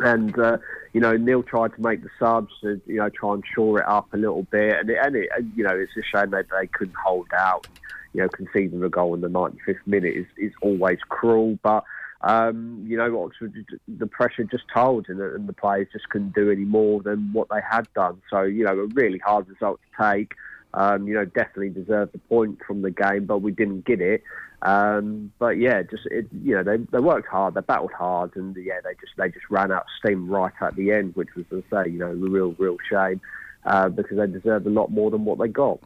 And 0.00 0.36
uh, 0.40 0.58
you 0.92 1.00
know, 1.00 1.16
Neil 1.16 1.44
tried 1.44 1.72
to 1.76 1.80
make 1.80 2.02
the 2.02 2.10
subs 2.18 2.52
to 2.62 2.80
you 2.86 2.96
know 2.96 3.10
try 3.10 3.34
and 3.34 3.44
shore 3.54 3.78
it 3.78 3.86
up 3.86 4.12
a 4.12 4.16
little 4.16 4.42
bit, 4.42 4.74
and 4.74 4.90
it, 4.90 4.98
and 5.00 5.14
it, 5.14 5.28
you 5.54 5.62
know 5.62 5.78
it's 5.78 5.92
a 5.96 6.02
shame 6.02 6.30
that 6.30 6.46
they 6.50 6.66
couldn't 6.66 6.96
hold 6.96 7.28
out 7.32 7.68
you 8.14 8.22
know, 8.22 8.28
conceding 8.28 8.82
a 8.82 8.88
goal 8.88 9.14
in 9.14 9.20
the 9.20 9.28
95th 9.28 9.76
minute 9.86 10.14
is, 10.14 10.26
is 10.38 10.52
always 10.62 10.98
cruel. 11.08 11.58
But, 11.62 11.84
um, 12.22 12.84
you 12.86 12.96
know, 12.96 13.22
Oxford, 13.22 13.52
the 13.86 14.06
pressure 14.06 14.44
just 14.44 14.64
told, 14.72 15.08
and 15.08 15.18
the, 15.18 15.34
and 15.34 15.48
the 15.48 15.52
players 15.52 15.88
just 15.92 16.08
couldn't 16.08 16.34
do 16.34 16.50
any 16.50 16.64
more 16.64 17.02
than 17.02 17.32
what 17.32 17.48
they 17.50 17.60
had 17.68 17.86
done. 17.94 18.22
So, 18.30 18.42
you 18.42 18.64
know, 18.64 18.78
a 18.78 18.86
really 18.86 19.18
hard 19.18 19.48
result 19.48 19.80
to 19.82 20.12
take. 20.12 20.32
Um, 20.72 21.06
you 21.06 21.14
know, 21.14 21.24
definitely 21.24 21.70
deserved 21.70 22.12
the 22.12 22.18
point 22.18 22.58
from 22.66 22.82
the 22.82 22.90
game, 22.90 23.26
but 23.26 23.38
we 23.38 23.52
didn't 23.52 23.84
get 23.84 24.00
it. 24.00 24.24
Um, 24.62 25.30
but 25.38 25.58
yeah, 25.58 25.82
just 25.82 26.06
it, 26.06 26.26
you 26.42 26.54
know, 26.54 26.64
they, 26.64 26.78
they 26.90 26.98
worked 26.98 27.28
hard, 27.28 27.54
they 27.54 27.60
battled 27.60 27.92
hard, 27.92 28.34
and 28.34 28.56
yeah, 28.56 28.80
they 28.82 28.94
just 28.94 29.12
they 29.16 29.28
just 29.28 29.48
ran 29.50 29.70
out 29.70 29.82
of 29.82 29.86
steam 30.00 30.28
right 30.28 30.52
at 30.60 30.74
the 30.74 30.90
end, 30.90 31.14
which 31.14 31.28
was, 31.36 31.44
as 31.52 31.62
I 31.70 31.84
say, 31.84 31.90
you 31.90 31.98
know, 31.98 32.10
a 32.10 32.14
real 32.14 32.56
real 32.58 32.78
shame 32.90 33.20
uh, 33.66 33.88
because 33.88 34.16
they 34.16 34.26
deserved 34.26 34.66
a 34.66 34.70
lot 34.70 34.90
more 34.90 35.10
than 35.10 35.24
what 35.24 35.38
they 35.38 35.48
got. 35.48 35.80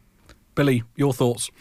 Billy, 0.59 0.83
your 0.97 1.13
thoughts? 1.13 1.53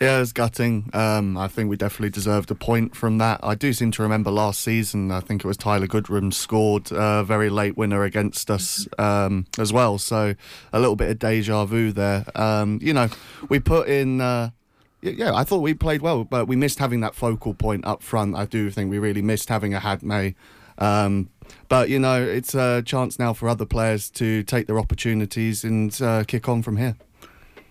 Yeah, 0.00 0.22
it's 0.22 0.32
gutting. 0.32 0.88
Um, 0.94 1.36
I 1.36 1.46
think 1.46 1.68
we 1.68 1.76
definitely 1.76 2.08
deserved 2.08 2.50
a 2.50 2.54
point 2.54 2.96
from 2.96 3.18
that. 3.18 3.38
I 3.42 3.54
do 3.54 3.74
seem 3.74 3.90
to 3.90 4.02
remember 4.02 4.30
last 4.30 4.60
season, 4.60 5.10
I 5.10 5.20
think 5.20 5.44
it 5.44 5.46
was 5.46 5.58
Tyler 5.58 5.86
Goodrham 5.86 6.32
scored 6.32 6.90
a 6.90 7.22
very 7.22 7.50
late 7.50 7.76
winner 7.76 8.02
against 8.02 8.50
us 8.50 8.88
um, 8.98 9.44
as 9.58 9.74
well. 9.74 9.98
So 9.98 10.34
a 10.72 10.80
little 10.80 10.96
bit 10.96 11.10
of 11.10 11.18
deja 11.18 11.66
vu 11.66 11.92
there. 11.92 12.24
Um, 12.34 12.78
you 12.80 12.94
know, 12.94 13.10
we 13.50 13.60
put 13.60 13.88
in. 13.88 14.22
Uh, 14.22 14.48
yeah, 15.02 15.34
I 15.34 15.44
thought 15.44 15.60
we 15.60 15.74
played 15.74 16.00
well, 16.00 16.24
but 16.24 16.48
we 16.48 16.56
missed 16.56 16.78
having 16.78 17.00
that 17.00 17.14
focal 17.14 17.52
point 17.52 17.84
up 17.84 18.02
front. 18.02 18.36
I 18.36 18.46
do 18.46 18.70
think 18.70 18.90
we 18.90 18.98
really 18.98 19.20
missed 19.20 19.50
having 19.50 19.74
a 19.74 19.80
Hadme. 19.80 20.34
Um, 20.78 21.28
but 21.68 21.90
you 21.90 21.98
know, 21.98 22.22
it's 22.22 22.54
a 22.54 22.80
chance 22.80 23.18
now 23.18 23.34
for 23.34 23.50
other 23.50 23.66
players 23.66 24.08
to 24.12 24.42
take 24.44 24.66
their 24.66 24.78
opportunities 24.78 25.62
and 25.62 26.00
uh, 26.00 26.24
kick 26.24 26.48
on 26.48 26.62
from 26.62 26.78
here. 26.78 26.96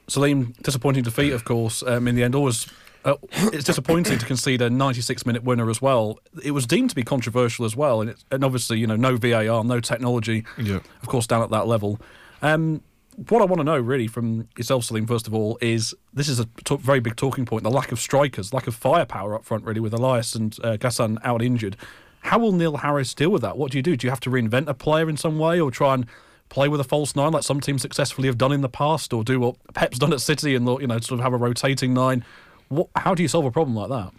Salim, 0.08 0.54
disappointing 0.62 1.04
defeat, 1.04 1.32
of 1.34 1.46
course, 1.46 1.84
um, 1.84 2.08
in 2.08 2.16
the 2.16 2.24
end. 2.24 2.36
Always, 2.36 2.68
uh, 3.04 3.16
it's 3.54 3.64
disappointing 3.64 4.18
to 4.20 4.26
concede 4.26 4.62
a 4.62 4.70
96 4.70 5.26
minute 5.26 5.44
winner 5.44 5.70
as 5.70 5.82
well. 5.82 6.20
It 6.44 6.52
was 6.52 6.66
deemed 6.66 6.90
to 6.92 6.96
be 6.96 7.04
controversial 7.04 7.66
as 7.66 7.76
well, 7.76 8.02
and, 8.02 8.16
and 8.32 8.44
obviously, 8.44 8.78
you 8.80 8.88
know, 8.88 8.96
no 8.96 9.16
VAR, 9.18 9.64
no 9.64 9.80
technology, 9.80 10.44
Yeah. 10.58 10.80
of 11.02 11.08
course, 11.08 11.26
down 11.28 11.42
at 11.42 11.50
that 11.52 11.68
level. 11.68 12.00
Um, 12.42 12.82
what 13.30 13.42
I 13.42 13.46
want 13.46 13.60
to 13.62 13.64
know, 13.64 13.80
really, 13.80 14.08
from 14.08 14.48
yourself, 14.58 14.84
Salim, 14.84 15.08
first 15.08 15.26
of 15.26 15.34
all, 15.34 15.58
is 15.62 15.96
this 16.14 16.28
is 16.28 16.40
a 16.40 16.46
t- 16.66 16.76
very 16.78 17.00
big 17.00 17.16
talking 17.16 17.46
point 17.46 17.64
the 17.64 17.70
lack 17.72 17.92
of 17.94 18.00
strikers, 18.00 18.54
lack 18.54 18.68
of 18.68 18.76
firepower 18.76 19.34
up 19.36 19.46
front, 19.46 19.64
really, 19.64 19.80
with 19.80 19.94
Elias 19.94 20.36
and 20.36 20.58
uh, 20.64 20.76
Ghassan 20.78 21.18
out 21.24 21.42
injured. 21.42 21.78
How 22.20 22.40
will 22.40 22.52
Neil 22.52 22.78
Harris 22.78 23.14
deal 23.14 23.30
with 23.30 23.42
that? 23.44 23.56
What 23.58 23.72
do 23.72 23.78
you 23.78 23.82
do? 23.84 23.96
Do 23.96 24.06
you 24.06 24.12
have 24.12 24.20
to 24.22 24.30
reinvent 24.30 24.68
a 24.68 24.74
player 24.74 25.08
in 25.10 25.16
some 25.16 25.38
way 25.40 25.60
or 25.62 25.72
try 25.72 25.94
and 25.94 26.06
play 26.50 26.68
with 26.68 26.80
a 26.80 26.84
false 26.84 27.16
nine 27.16 27.32
like 27.32 27.44
some 27.44 27.60
teams 27.60 27.82
successfully 27.82 28.28
have 28.28 28.38
done 28.38 28.52
in 28.52 28.62
the 28.62 28.70
past, 28.70 29.14
or 29.14 29.24
do 29.24 29.40
what 29.40 29.56
Pep's 29.74 30.00
done 30.00 30.14
at 30.14 30.22
City 30.22 30.56
and 30.56 30.68
you 30.68 30.88
know 30.88 31.00
sort 31.00 31.20
of 31.20 31.24
have 31.24 31.34
a 31.34 31.38
rotating 31.38 31.94
nine? 31.94 32.24
What, 32.70 32.88
how 32.96 33.14
do 33.14 33.22
you 33.24 33.30
solve 33.30 33.46
a 33.46 33.52
problem 33.52 33.75
like 33.75 33.90
that? 33.90 34.12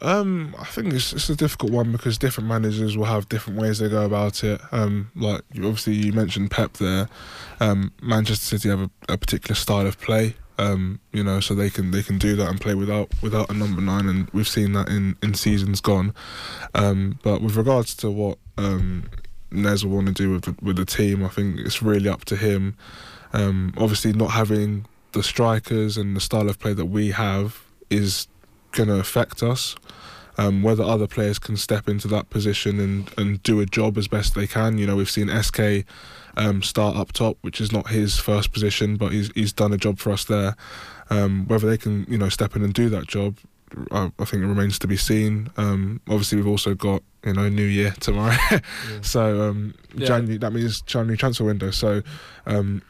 Um, 0.00 0.54
I 0.58 0.64
think 0.64 0.92
it's 0.94 1.12
it's 1.12 1.28
a 1.28 1.34
difficult 1.34 1.72
one 1.72 1.90
because 1.90 2.18
different 2.18 2.48
managers 2.48 2.96
will 2.96 3.06
have 3.06 3.28
different 3.28 3.58
ways 3.58 3.80
they 3.80 3.88
go 3.88 4.04
about 4.04 4.44
it. 4.44 4.60
Um, 4.70 5.10
like 5.16 5.42
you- 5.52 5.66
obviously 5.66 5.94
you 5.94 6.12
mentioned 6.12 6.50
Pep 6.52 6.74
there. 6.74 7.08
Um, 7.58 7.92
Manchester 8.00 8.44
City 8.46 8.68
have 8.68 8.80
a, 8.82 8.90
a 9.08 9.18
particular 9.18 9.56
style 9.56 9.86
of 9.86 9.98
play. 10.00 10.36
Um, 10.60 10.98
you 11.12 11.22
know, 11.22 11.38
so 11.38 11.54
they 11.54 11.70
can 11.70 11.90
they 11.92 12.02
can 12.02 12.18
do 12.18 12.34
that 12.36 12.48
and 12.48 12.60
play 12.60 12.74
without 12.74 13.10
without 13.22 13.50
a 13.50 13.54
number 13.54 13.80
nine, 13.80 14.08
and 14.08 14.28
we've 14.30 14.48
seen 14.48 14.72
that 14.72 14.88
in 14.88 15.16
in 15.22 15.34
seasons 15.34 15.80
gone. 15.80 16.12
Um, 16.74 17.18
but 17.22 17.40
with 17.42 17.56
regards 17.56 17.94
to 17.96 18.10
what 18.10 18.38
um, 18.56 19.08
Nez 19.50 19.84
will 19.84 19.96
want 19.96 20.08
to 20.08 20.12
do 20.12 20.30
with 20.30 20.42
the, 20.42 20.56
with 20.62 20.76
the 20.76 20.84
team, 20.84 21.24
I 21.24 21.28
think 21.28 21.58
it's 21.60 21.82
really 21.82 22.08
up 22.08 22.24
to 22.26 22.36
him. 22.36 22.76
Um, 23.32 23.74
obviously, 23.76 24.12
not 24.12 24.32
having 24.32 24.86
the 25.12 25.22
strikers 25.22 25.96
and 25.96 26.16
the 26.16 26.20
style 26.20 26.48
of 26.48 26.58
play 26.58 26.74
that 26.74 26.86
we 26.86 27.10
have 27.10 27.62
is 27.90 28.28
going 28.72 28.88
to 28.88 28.98
affect 28.98 29.42
us. 29.42 29.76
Um, 30.40 30.62
whether 30.62 30.84
other 30.84 31.08
players 31.08 31.40
can 31.40 31.56
step 31.56 31.88
into 31.88 32.06
that 32.08 32.30
position 32.30 32.78
and, 32.78 33.12
and 33.18 33.42
do 33.42 33.58
a 33.60 33.66
job 33.66 33.98
as 33.98 34.06
best 34.06 34.36
they 34.36 34.46
can. 34.46 34.78
You 34.78 34.86
know, 34.86 34.94
we've 34.94 35.10
seen 35.10 35.28
SK 35.28 35.84
um, 36.36 36.62
start 36.62 36.96
up 36.96 37.12
top, 37.12 37.38
which 37.40 37.60
is 37.60 37.72
not 37.72 37.88
his 37.88 38.20
first 38.20 38.52
position, 38.52 38.96
but 38.96 39.12
he's 39.12 39.32
he's 39.34 39.52
done 39.52 39.72
a 39.72 39.76
job 39.76 39.98
for 39.98 40.12
us 40.12 40.24
there. 40.24 40.54
Um, 41.10 41.48
whether 41.48 41.68
they 41.68 41.76
can, 41.76 42.06
you 42.08 42.18
know, 42.18 42.28
step 42.28 42.54
in 42.54 42.62
and 42.62 42.72
do 42.72 42.88
that 42.90 43.08
job, 43.08 43.36
I, 43.90 44.10
I 44.18 44.24
think 44.24 44.42
it 44.42 44.46
remains 44.46 44.78
to 44.80 44.86
be 44.86 44.96
seen. 44.96 45.50
Um, 45.56 46.00
obviously, 46.08 46.36
we've 46.38 46.46
also 46.48 46.74
got 46.74 47.02
you 47.24 47.32
know 47.34 47.48
New 47.48 47.64
Year 47.64 47.94
tomorrow, 48.00 48.36
so 49.02 49.48
um, 49.50 49.74
Yeah. 49.94 50.06
January 50.06 50.38
that 50.38 50.52
means 50.52 50.80
January 50.82 51.16
transfer 51.16 51.44
window. 51.44 51.70
So 51.70 52.02
um, 52.46 52.82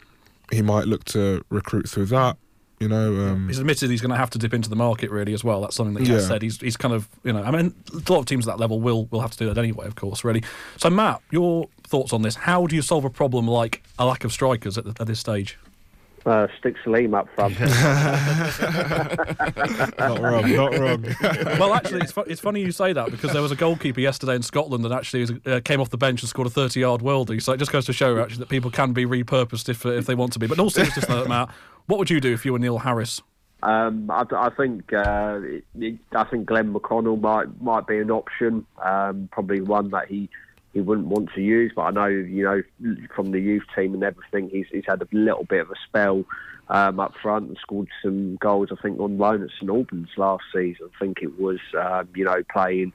he 0.51 0.63
might 0.63 0.87
look 0.87 1.05
to 1.07 1.45
recruit 1.51 1.89
through 1.89 2.07
that. 2.07 2.37
You 2.81 2.87
know, 2.87 3.17
um, 3.27 3.49
He's 3.49 3.59
admitted 3.59 3.91
he's 3.91 4.01
going 4.01 4.13
to 4.13 4.17
have 4.17 4.31
to 4.31 4.39
dip 4.39 4.55
into 4.55 4.71
the 4.71 4.77
market 4.77 5.11
really 5.11 5.33
as 5.35 5.43
well. 5.43 5.61
That's 5.63 5.75
something 5.75 5.95
that 5.95 6.07
he 6.07 6.13
Yeah. 6.13 6.21
said. 6.21 6.43
He's 6.43 6.61
he's 6.61 6.77
kind 6.77 6.95
of 6.95 7.09
you 7.25 7.33
know 7.33 7.43
I 7.43 7.51
mean 7.51 7.75
a 7.93 8.13
lot 8.13 8.21
of 8.21 8.27
teams 8.27 8.47
at 8.47 8.53
that 8.53 8.61
level 8.61 8.81
will 8.81 9.07
will 9.07 9.21
have 9.21 9.33
to 9.33 9.39
do 9.39 9.47
that 9.53 9.59
anyway, 9.59 9.87
of 9.87 9.97
course. 9.97 10.23
Really. 10.23 10.45
So 10.77 10.89
Matt, 10.89 11.21
your 11.33 11.69
thoughts 11.89 12.13
on 12.13 12.23
this? 12.23 12.37
How 12.37 12.67
do 12.69 12.77
you 12.77 12.83
solve 12.83 13.05
a 13.05 13.11
problem 13.11 13.49
like 13.49 13.83
a 13.99 14.07
lack 14.07 14.23
of 14.23 14.33
strikers 14.33 14.79
at, 14.79 14.85
the, 14.85 14.95
at 15.01 15.09
this 15.09 15.19
stage? 15.19 15.59
Uh, 16.29 16.47
stick 16.59 16.77
Salim 16.85 17.15
up 17.15 17.27
front. 17.35 17.59
not 19.99 20.21
wrong, 20.21 20.55
not 20.55 20.79
wrong. 20.79 21.03
well, 21.59 21.73
actually, 21.73 22.03
it's, 22.03 22.13
fu- 22.13 22.21
it's 22.21 22.39
funny 22.39 22.61
you 22.61 22.71
say 22.71 22.93
that 22.93 23.11
because 23.11 23.33
there 23.33 23.41
was 23.41 23.51
a 23.51 23.57
goalkeeper 23.57 24.01
yesterday 24.01 24.35
in 24.35 24.43
Scotland 24.43 24.85
that 24.85 24.93
actually 24.93 25.21
was, 25.21 25.33
uh, 25.47 25.61
came 25.65 25.81
off 25.81 25.89
the 25.89 25.97
bench 25.97 26.21
and 26.21 26.29
scored 26.29 26.47
a 26.47 26.51
30 26.51 26.81
yard 26.81 27.01
worldie. 27.01 27.41
So 27.41 27.55
it 27.55 27.57
just 27.57 27.73
goes 27.73 27.87
to 27.87 27.95
show 27.95 28.21
actually 28.21 28.41
that 28.41 28.51
people 28.51 28.71
can 28.71 28.93
be 28.93 29.07
repurposed 29.07 29.71
if, 29.71 29.87
uh, 29.87 29.93
if 29.93 30.05
they 30.05 30.15
want 30.15 30.35
to 30.35 30.39
be. 30.39 30.47
But 30.47 30.59
in 30.59 30.65
all 30.65 30.69
seriousness, 30.69 31.07
though, 31.07 31.25
Matt, 31.25 31.49
what 31.87 31.99
would 31.99 32.11
you 32.11 32.21
do 32.21 32.35
if 32.35 32.45
you 32.45 32.53
were 32.53 32.59
Neil 32.59 32.77
Harris? 32.77 33.23
Um, 33.63 34.11
I, 34.11 34.27
I 34.31 34.51
think 34.51 34.93
uh, 34.93 35.41
it, 35.43 35.65
it, 35.79 35.99
I 36.13 36.25
think 36.25 36.45
Glenn 36.45 36.75
McConnell 36.75 37.19
might 37.19 37.59
might 37.63 37.87
be 37.87 38.01
an 38.01 38.11
option. 38.11 38.67
Um, 38.85 39.31
probably 39.33 39.63
one 39.63 39.89
that 39.93 40.09
he, 40.09 40.29
he 40.75 40.81
wouldn't 40.81 41.09
want 41.09 41.31
to 41.35 41.41
use, 41.41 41.73
but 41.75 41.83
I 41.83 41.91
know 41.91 42.07
you 42.07 42.45
know 42.45 42.63
from 43.15 43.31
the 43.31 43.41
youth 43.41 43.65
team 43.75 43.95
and 43.95 44.03
everything, 44.03 44.51
he's 44.51 44.67
he's 44.71 44.85
had 44.87 45.03
a 45.03 45.09
little 45.13 45.45
bit 45.45 45.61
of 45.61 45.71
a 45.71 45.75
spell 45.87 46.25
um, 46.69 47.01
up 47.01 47.15
front 47.21 47.49
and 47.49 47.59
scored 47.59 47.89
some 48.03 48.37
goals. 48.37 48.69
I 48.71 48.81
think 48.81 49.01
on 49.01 49.19
loan 49.19 49.43
at 49.43 49.51
St 49.59 49.71
Albans 49.71 50.11
last 50.17 50.45
season. 50.53 50.91
I 50.95 50.99
think 50.99 51.23
it 51.23 51.41
was 51.41 51.61
um, 51.79 52.09
you 52.15 52.25
know 52.25 52.43
playing 52.53 52.93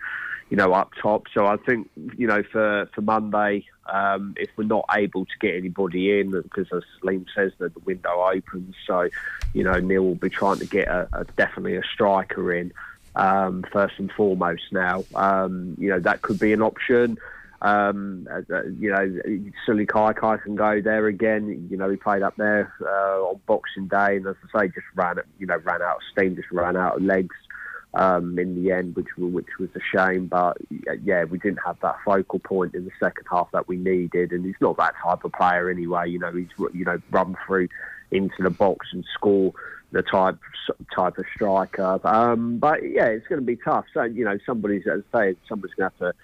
you 0.50 0.58
know 0.58 0.74
up 0.74 0.92
top. 1.02 1.26
So 1.34 1.48
I 1.48 1.58
think 1.58 1.90
you 1.96 2.28
know 2.28 2.44
for 2.44 2.88
for 2.94 3.02
Monday, 3.02 3.66
um, 3.92 4.36
if 4.38 4.50
we're 4.56 4.66
not 4.66 4.86
able 4.92 5.26
to 5.26 5.32
get 5.42 5.56
anybody 5.56 6.20
in, 6.20 6.32
because 6.32 6.68
as 6.72 6.84
Liam 7.04 7.26
says 7.34 7.54
that 7.58 7.74
the 7.74 7.80
window 7.82 8.24
opens, 8.24 8.76
so 8.86 9.10
you 9.54 9.64
know 9.64 9.80
Neil 9.80 10.04
will 10.04 10.16
be 10.16 10.30
trying 10.30 10.60
to 10.60 10.68
get 10.68 10.88
a, 10.88 11.08
a 11.12 11.26
definitely 11.26 11.76
a 11.76 11.84
striker 11.84 12.54
in 12.54 12.72
um, 13.16 13.66
first 13.72 13.96
and 13.98 14.12
foremost. 14.12 14.64
Now, 14.72 15.04
um, 15.16 15.76
you 15.80 15.90
know 15.90 16.00
that 16.00 16.22
could 16.22 16.40
be 16.40 16.54
an 16.54 16.62
option. 16.62 17.18
Um, 17.64 18.28
uh, 18.30 18.42
uh, 18.54 18.64
you 18.78 18.92
know, 18.92 19.50
Sully 19.66 19.86
Kaikai 19.86 20.44
can 20.44 20.56
go 20.56 20.82
there 20.82 21.08
again. 21.08 21.68
You 21.72 21.78
know, 21.78 21.90
he 21.90 21.96
played 21.96 22.22
up 22.22 22.36
there 22.36 22.74
uh, 22.82 23.24
on 23.24 23.40
Boxing 23.48 23.88
Day, 23.88 24.18
and 24.18 24.28
as 24.28 24.36
I 24.54 24.62
say, 24.62 24.68
just 24.68 24.86
ran, 24.96 25.16
you 25.40 25.48
know, 25.48 25.58
ran 25.58 25.82
out 25.82 25.96
of 25.96 26.02
steam, 26.12 26.36
just 26.36 26.52
ran 26.52 26.76
out 26.76 26.98
of 26.98 27.04
legs 27.04 27.36
um, 27.94 28.38
in 28.38 28.62
the 28.62 28.72
end, 28.72 28.98
which 28.98 29.08
which 29.18 29.48
was 29.60 29.70
a 29.76 29.80
shame. 29.96 30.28
But 30.28 30.58
uh, 30.90 30.94
yeah, 31.04 31.24
we 31.24 31.40
didn't 31.40 31.60
have 31.66 31.80
that 31.82 31.96
focal 32.04 32.40
point 32.40 32.76
in 32.76 32.84
the 32.84 32.92
second 33.00 33.26
half 33.32 33.50
that 33.52 33.70
we 33.70 33.78
needed, 33.78 34.34
and 34.34 34.46
he's 34.46 34.60
not 34.60 34.76
that 34.78 34.96
type 35.02 35.24
of 35.24 35.32
player 35.32 35.70
anyway. 35.70 36.10
You 36.10 36.20
know, 36.20 36.34
he's 36.34 36.50
you 36.74 36.84
know 36.84 37.00
run 37.12 37.38
through 37.46 37.70
into 38.12 38.44
the 38.44 38.50
box 38.50 38.88
and 38.92 39.06
score 39.14 39.54
the 39.94 40.02
type 40.02 40.38
type 40.94 41.18
of 41.18 41.26
striker. 41.34 42.00
Um, 42.04 42.58
but 42.58 42.84
yeah, 42.84 43.06
it's 43.06 43.28
going 43.28 43.40
to 43.40 43.46
be 43.46 43.56
tough. 43.56 43.86
So 43.94 44.04
you 44.04 44.26
know, 44.26 44.38
somebody's 44.46 44.86
as 44.88 45.02
I 45.14 45.20
say, 45.32 45.36
somebody's 45.48 45.76
going 45.76 45.92
to 45.92 46.06
have 46.06 46.14
to 46.14 46.20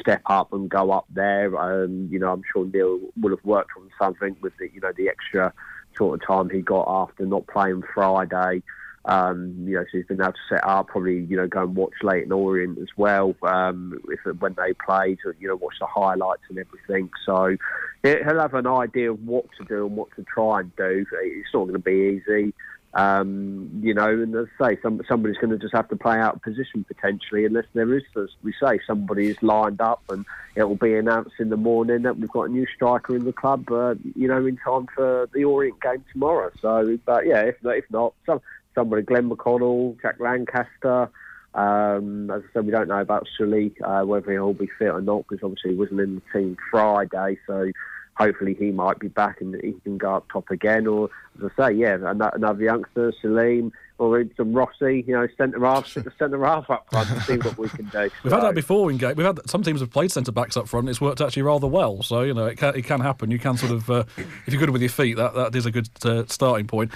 step 0.00 0.22
up 0.26 0.52
and 0.52 0.68
go 0.68 0.90
up 0.90 1.06
there. 1.10 1.56
Um, 1.58 2.08
you 2.10 2.18
know, 2.18 2.32
I'm 2.32 2.42
sure 2.52 2.66
Neil 2.66 3.00
will 3.20 3.30
have 3.30 3.44
worked 3.44 3.70
on 3.76 3.90
something 3.98 4.36
with 4.40 4.52
the 4.58 4.70
you 4.72 4.80
know 4.80 4.92
the 4.96 5.08
extra 5.08 5.52
sort 5.96 6.20
of 6.20 6.26
time 6.26 6.50
he 6.50 6.60
got 6.60 6.86
after 6.88 7.26
not 7.26 7.46
playing 7.46 7.82
Friday. 7.94 8.62
Um, 9.04 9.54
you 9.64 9.74
know, 9.74 9.84
so 9.84 9.96
he's 9.96 10.06
been 10.06 10.20
able 10.20 10.32
to 10.32 10.38
set 10.50 10.66
up, 10.66 10.88
probably, 10.88 11.20
you 11.20 11.36
know, 11.36 11.46
go 11.46 11.62
and 11.62 11.74
watch 11.74 11.94
Leyton 12.02 12.30
Orient 12.30 12.78
as 12.78 12.88
well, 12.94 13.34
um, 13.42 13.98
if 14.10 14.20
when 14.38 14.54
they 14.54 14.74
played, 14.74 15.18
you 15.38 15.48
know, 15.48 15.56
watch 15.56 15.76
the 15.80 15.86
highlights 15.86 16.42
and 16.50 16.58
everything. 16.58 17.08
So 17.24 17.56
he'll 18.02 18.38
have 18.38 18.52
an 18.52 18.66
idea 18.66 19.10
of 19.12 19.24
what 19.24 19.46
to 19.58 19.64
do 19.64 19.86
and 19.86 19.96
what 19.96 20.08
to 20.16 20.24
try 20.24 20.60
and 20.60 20.76
do. 20.76 21.06
It's 21.22 21.54
not 21.54 21.60
going 21.60 21.72
to 21.72 21.78
be 21.78 22.20
easy. 22.20 22.52
Um, 22.98 23.70
you 23.80 23.94
know, 23.94 24.08
and 24.08 24.36
I 24.36 24.44
say, 24.60 24.78
some, 24.82 25.00
somebody's 25.08 25.38
going 25.38 25.50
to 25.50 25.58
just 25.58 25.72
have 25.72 25.88
to 25.90 25.96
play 25.96 26.18
out 26.18 26.42
position 26.42 26.84
potentially, 26.84 27.44
unless 27.44 27.66
there 27.72 27.94
is, 27.94 28.02
as 28.16 28.30
we 28.42 28.52
say, 28.60 28.80
somebody 28.88 29.28
is 29.28 29.40
lined 29.40 29.80
up 29.80 30.02
and 30.08 30.24
it 30.56 30.64
will 30.64 30.74
be 30.74 30.94
announced 30.94 31.36
in 31.38 31.48
the 31.48 31.56
morning 31.56 32.02
that 32.02 32.18
we've 32.18 32.28
got 32.30 32.48
a 32.48 32.52
new 32.52 32.66
striker 32.74 33.14
in 33.14 33.24
the 33.24 33.32
club, 33.32 33.70
uh, 33.70 33.94
you 34.16 34.26
know, 34.26 34.44
in 34.44 34.56
time 34.56 34.88
for 34.96 35.28
the 35.32 35.44
Orient 35.44 35.80
game 35.80 36.04
tomorrow. 36.12 36.50
So, 36.60 36.98
but 37.06 37.24
yeah, 37.24 37.42
if, 37.42 37.56
if 37.62 37.84
not, 37.88 38.14
some, 38.26 38.40
somebody, 38.74 39.02
Glenn 39.02 39.30
McConnell, 39.30 40.00
Jack 40.02 40.18
Lancaster. 40.18 41.08
Um, 41.54 42.30
as 42.32 42.42
I 42.42 42.52
said, 42.52 42.66
we 42.66 42.72
don't 42.72 42.88
know 42.88 43.00
about 43.00 43.28
Sully, 43.36 43.74
uh, 43.84 44.02
whether 44.02 44.32
he'll 44.32 44.54
be 44.54 44.70
fit 44.76 44.90
or 44.90 45.00
not, 45.00 45.24
because 45.28 45.44
obviously 45.44 45.70
he 45.70 45.76
wasn't 45.76 46.00
in 46.00 46.16
the 46.16 46.22
team 46.32 46.56
Friday. 46.70 47.38
So 47.46 47.70
hopefully 48.18 48.54
he 48.58 48.72
might 48.72 48.98
be 48.98 49.08
back 49.08 49.40
and 49.40 49.54
he 49.62 49.72
can 49.84 49.96
go 49.96 50.16
up 50.16 50.26
top 50.30 50.50
again. 50.50 50.86
Or, 50.86 51.08
as 51.38 51.50
I 51.56 51.68
say, 51.68 51.76
yeah, 51.76 51.96
another 52.02 52.62
youngster, 52.62 53.12
Salim, 53.22 53.72
or 53.98 54.24
some 54.36 54.52
Rossi, 54.52 55.04
you 55.06 55.14
know, 55.14 55.28
centre 55.36 55.64
half, 55.64 55.86
centre 56.18 56.44
half 56.44 56.68
up 56.68 56.88
front 56.90 57.10
and 57.10 57.22
see 57.22 57.36
what 57.36 57.56
we 57.56 57.68
can 57.68 57.86
do. 57.86 58.00
We've 58.00 58.12
so. 58.24 58.30
had 58.30 58.42
that 58.42 58.54
before 58.54 58.90
in 58.90 58.96
game. 58.96 59.14
We've 59.16 59.26
had 59.26 59.48
some 59.48 59.62
teams 59.62 59.80
have 59.80 59.90
played 59.90 60.10
centre 60.10 60.32
backs 60.32 60.56
up 60.56 60.68
front. 60.68 60.88
It's 60.88 61.00
worked 61.00 61.20
actually 61.20 61.42
rather 61.42 61.68
well. 61.68 62.02
So 62.02 62.22
you 62.22 62.34
know, 62.34 62.46
it 62.46 62.58
can 62.58 62.76
it 62.76 62.84
can 62.84 63.00
happen. 63.00 63.30
You 63.30 63.38
can 63.38 63.56
sort 63.56 63.72
of, 63.72 63.90
uh, 63.90 64.04
if 64.16 64.52
you're 64.52 64.60
good 64.60 64.70
with 64.70 64.82
your 64.82 64.88
feet, 64.90 65.16
that 65.16 65.34
that 65.34 65.54
is 65.54 65.66
a 65.66 65.70
good 65.70 65.88
uh, 66.04 66.24
starting 66.26 66.66
point. 66.66 66.92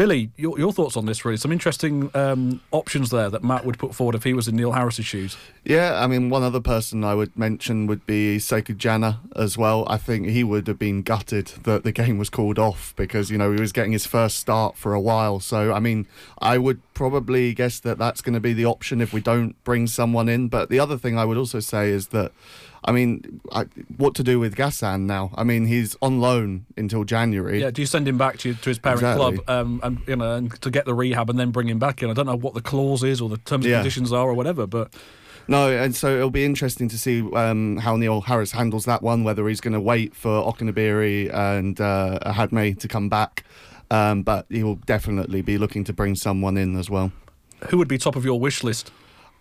Billy, 0.00 0.30
your, 0.38 0.58
your 0.58 0.72
thoughts 0.72 0.96
on 0.96 1.04
this 1.04 1.26
really? 1.26 1.36
Some 1.36 1.52
interesting 1.52 2.10
um, 2.14 2.62
options 2.70 3.10
there 3.10 3.28
that 3.28 3.44
Matt 3.44 3.66
would 3.66 3.78
put 3.78 3.94
forward 3.94 4.14
if 4.14 4.24
he 4.24 4.32
was 4.32 4.48
in 4.48 4.56
Neil 4.56 4.72
Harris's 4.72 5.04
shoes. 5.04 5.36
Yeah, 5.62 6.02
I 6.02 6.06
mean, 6.06 6.30
one 6.30 6.42
other 6.42 6.58
person 6.58 7.04
I 7.04 7.14
would 7.14 7.38
mention 7.38 7.86
would 7.86 8.06
be 8.06 8.38
Sekou 8.38 8.78
Jana 8.78 9.20
as 9.36 9.58
well. 9.58 9.84
I 9.90 9.98
think 9.98 10.28
he 10.28 10.42
would 10.42 10.68
have 10.68 10.78
been 10.78 11.02
gutted 11.02 11.48
that 11.64 11.84
the 11.84 11.92
game 11.92 12.16
was 12.16 12.30
called 12.30 12.58
off 12.58 12.94
because, 12.96 13.30
you 13.30 13.36
know, 13.36 13.52
he 13.52 13.60
was 13.60 13.72
getting 13.72 13.92
his 13.92 14.06
first 14.06 14.38
start 14.38 14.74
for 14.74 14.94
a 14.94 15.00
while. 15.00 15.38
So, 15.38 15.70
I 15.74 15.80
mean, 15.80 16.06
I 16.38 16.56
would 16.56 16.80
probably 16.94 17.52
guess 17.52 17.78
that 17.80 17.98
that's 17.98 18.22
going 18.22 18.32
to 18.32 18.40
be 18.40 18.54
the 18.54 18.64
option 18.64 19.02
if 19.02 19.12
we 19.12 19.20
don't 19.20 19.62
bring 19.64 19.86
someone 19.86 20.30
in. 20.30 20.48
But 20.48 20.70
the 20.70 20.80
other 20.80 20.96
thing 20.96 21.18
I 21.18 21.26
would 21.26 21.36
also 21.36 21.60
say 21.60 21.90
is 21.90 22.06
that 22.08 22.32
I 22.84 22.92
mean, 22.92 23.40
I, 23.52 23.64
what 23.96 24.14
to 24.14 24.22
do 24.22 24.40
with 24.40 24.56
Ghassan 24.56 25.02
now? 25.02 25.32
I 25.34 25.44
mean, 25.44 25.66
he's 25.66 25.96
on 26.00 26.20
loan 26.20 26.66
until 26.76 27.04
January. 27.04 27.60
Yeah, 27.60 27.70
do 27.70 27.82
you 27.82 27.86
send 27.86 28.08
him 28.08 28.16
back 28.16 28.38
to, 28.38 28.54
to 28.54 28.70
his 28.70 28.78
parent 28.78 29.00
exactly. 29.00 29.38
club 29.38 29.50
um, 29.50 29.80
and 29.82 30.00
you 30.06 30.16
know 30.16 30.36
and 30.36 30.60
to 30.62 30.70
get 30.70 30.86
the 30.86 30.94
rehab 30.94 31.28
and 31.28 31.38
then 31.38 31.50
bring 31.50 31.68
him 31.68 31.78
back 31.78 32.02
in? 32.02 32.10
I 32.10 32.14
don't 32.14 32.26
know 32.26 32.36
what 32.36 32.54
the 32.54 32.62
clause 32.62 33.02
is 33.02 33.20
or 33.20 33.28
the 33.28 33.36
terms 33.38 33.66
and 33.66 33.74
conditions 33.74 34.12
are 34.12 34.28
or 34.28 34.34
whatever, 34.34 34.66
but. 34.66 34.94
No, 35.48 35.68
and 35.68 35.96
so 35.96 36.14
it'll 36.14 36.30
be 36.30 36.44
interesting 36.44 36.88
to 36.90 36.98
see 36.98 37.28
um, 37.34 37.78
how 37.78 37.96
Neil 37.96 38.20
Harris 38.20 38.52
handles 38.52 38.84
that 38.84 39.02
one. 39.02 39.24
Whether 39.24 39.48
he's 39.48 39.60
going 39.60 39.72
to 39.72 39.80
wait 39.80 40.14
for 40.14 40.30
Okenabirhie 40.30 41.34
and 41.34 41.80
uh, 41.80 42.20
Hadme 42.24 42.78
to 42.78 42.86
come 42.86 43.08
back, 43.08 43.44
um, 43.90 44.22
but 44.22 44.46
he 44.48 44.62
will 44.62 44.76
definitely 44.76 45.42
be 45.42 45.58
looking 45.58 45.82
to 45.84 45.92
bring 45.92 46.14
someone 46.14 46.56
in 46.56 46.78
as 46.78 46.88
well. 46.88 47.10
Who 47.68 47.78
would 47.78 47.88
be 47.88 47.98
top 47.98 48.14
of 48.14 48.24
your 48.24 48.38
wish 48.38 48.62
list? 48.62 48.92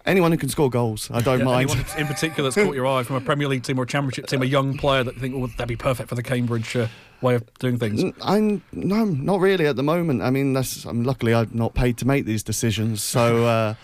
Anyone 0.05 0.31
who 0.31 0.37
can 0.37 0.49
score 0.49 0.69
goals, 0.69 1.11
I 1.11 1.21
don't 1.21 1.39
yeah, 1.39 1.45
mind. 1.45 1.69
Anyone 1.69 1.85
in 1.97 2.07
particular 2.07 2.49
that's 2.49 2.55
caught 2.55 2.75
your 2.75 2.87
eye 2.87 3.03
from 3.03 3.17
a 3.17 3.21
Premier 3.21 3.47
League 3.47 3.63
team 3.63 3.79
or 3.79 3.83
a 3.83 3.87
Championship 3.87 4.27
team, 4.27 4.41
a 4.41 4.45
young 4.45 4.77
player 4.77 5.03
that 5.03 5.15
you 5.15 5.21
think, 5.21 5.35
oh, 5.35 5.47
that'd 5.47 5.67
be 5.67 5.75
perfect 5.75 6.09
for 6.09 6.15
the 6.15 6.23
Cambridge 6.23 6.75
uh, 6.75 6.87
way 7.21 7.35
of 7.35 7.53
doing 7.55 7.77
things? 7.77 8.03
I'm 8.21 8.63
no, 8.71 9.05
not 9.05 9.39
really 9.39 9.67
at 9.67 9.75
the 9.75 9.83
moment. 9.83 10.21
I 10.21 10.29
mean, 10.29 10.53
that's, 10.53 10.85
I'm 10.85 11.03
luckily 11.03 11.33
I'm 11.33 11.49
not 11.53 11.73
paid 11.73 11.97
to 11.97 12.07
make 12.07 12.25
these 12.25 12.43
decisions. 12.43 13.03
So, 13.03 13.45
uh, 13.45 13.75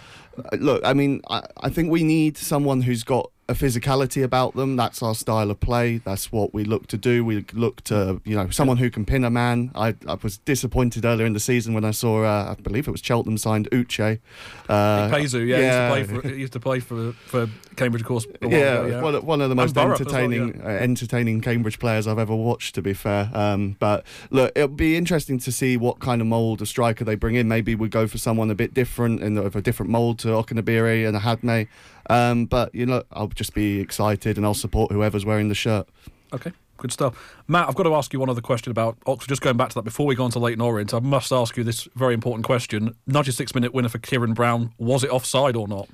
look, 0.58 0.84
I 0.86 0.94
mean, 0.94 1.22
I, 1.30 1.44
I 1.58 1.70
think 1.70 1.92
we 1.92 2.04
need 2.04 2.38
someone 2.38 2.82
who's 2.82 3.04
got 3.04 3.30
a 3.48 3.54
physicality 3.54 4.24
about 4.24 4.56
them. 4.56 4.76
That's 4.76 5.04
our 5.04 5.14
style 5.14 5.52
of 5.52 5.60
play. 5.60 5.98
That's 6.00 6.32
what 6.32 6.54
we 6.54 6.64
look 6.64 6.88
to 6.88 6.98
do. 6.98 7.24
We 7.24 7.46
look 7.54 7.84
to, 7.86 8.22
you 8.26 8.36
know, 8.36 8.50
someone 8.50 8.78
who 8.78 8.90
can 8.90 9.06
pin 9.06 9.24
a 9.24 9.30
man. 9.30 9.72
I, 9.76 9.96
I 10.08 10.16
was 10.16 10.40
disappointed 10.40 11.06
earlier 11.06 11.28
in 11.28 11.34
the 11.34 11.40
season 11.40 11.74
when 11.74 11.86
I 11.86 11.92
saw, 11.92 12.24
uh, 12.24 12.56
I 12.58 12.62
believe 12.62 12.88
it 12.88 12.92
was 12.92 13.02
Cheltenham 13.02 13.38
signed 13.38 13.70
Uche. 13.72 14.20
Uh, 14.68 15.10
Pezu, 15.10 15.46
yeah, 15.48 15.60
yeah. 15.60 15.96
He 15.96 16.02
used 16.02 16.10
to 16.10 16.10
play 16.10 16.22
for, 16.22 16.36
used 16.36 16.54
to 16.54 16.60
play 16.60 16.80
for, 16.80 17.12
for 17.14 17.50
Cambridge, 17.76 18.02
of 18.02 18.08
course. 18.08 18.26
Yeah, 18.42 18.48
ago, 18.48 18.86
yeah, 18.88 19.02
One, 19.02 19.26
one 19.26 19.42
of 19.42 19.50
the 19.50 19.56
most 19.56 19.78
entertaining, 19.78 20.60
well, 20.60 20.72
yeah. 20.72 20.80
uh, 20.80 20.84
entertaining 20.84 21.42
Cambridge 21.42 21.78
players 21.78 22.08
I've 22.08 22.20
ever 22.20 22.36
watched. 22.36 22.76
To 22.76 22.82
be 22.82 22.94
fair, 22.94 23.30
um, 23.34 23.76
but 23.80 24.06
look, 24.32 24.52
it'll 24.56 24.68
be 24.68 24.98
interesting 24.98 25.38
to 25.40 25.52
see 25.52 25.78
what 25.78 26.00
kind 26.00 26.20
of 26.20 26.28
mould 26.28 26.62
of 26.62 26.68
striker 26.68 27.06
they 27.06 27.16
bring 27.16 27.36
in. 27.36 27.48
Maybe 27.48 27.76
we 27.76 27.90
go 27.90 28.08
for 28.08 28.18
someone 28.18 28.50
a 28.50 28.56
bit 28.56 28.74
different 28.74 29.22
and 29.22 29.38
of 29.38 29.56
a 29.56 29.62
different 29.62 29.92
mould 29.92 30.20
to 30.20 30.30
Okenabirhie 30.30 31.08
and 31.08 31.18
Hadme. 31.18 31.68
Um, 32.10 32.46
but 32.46 32.74
you 32.74 32.86
know, 32.86 33.04
I'll 33.12 33.28
just 33.28 33.54
be 33.54 33.80
excited 33.80 34.38
and 34.38 34.46
I'll 34.46 34.54
support 34.54 34.92
whoever's 34.92 35.26
wearing 35.26 35.50
the 35.50 35.56
shirt. 35.56 35.88
Okay. 36.34 36.52
Good 36.78 36.92
stuff. 36.92 37.36
Matt, 37.48 37.70
I've 37.70 37.76
got 37.76 37.84
to 37.84 37.96
ask 37.96 38.12
you 38.12 38.20
one 38.20 38.30
other 38.30 38.42
question 38.42 38.70
about 38.70 38.98
Oxford. 39.06 39.30
Just 39.30 39.42
going 39.42 39.56
back 39.56 39.70
to 39.70 39.76
that, 39.76 39.84
before 39.84 40.06
we 40.06 40.14
go 40.14 40.26
on 40.26 40.32
to 40.32 40.40
Leyton 40.40 40.60
Orient, 40.60 40.94
I 40.94 41.00
must 41.00 41.32
ask 41.32 41.56
you 41.56 41.64
this 41.64 41.88
very 41.96 42.14
important 42.14 42.46
question. 42.46 42.96
96 43.08 43.56
minute 43.56 43.74
winner 43.74 43.88
for 43.88 43.98
Kieran 43.98 44.34
Brown, 44.34 44.74
was 44.78 45.04
it 45.04 45.10
offside 45.10 45.56
or 45.56 45.68
not? 45.68 45.88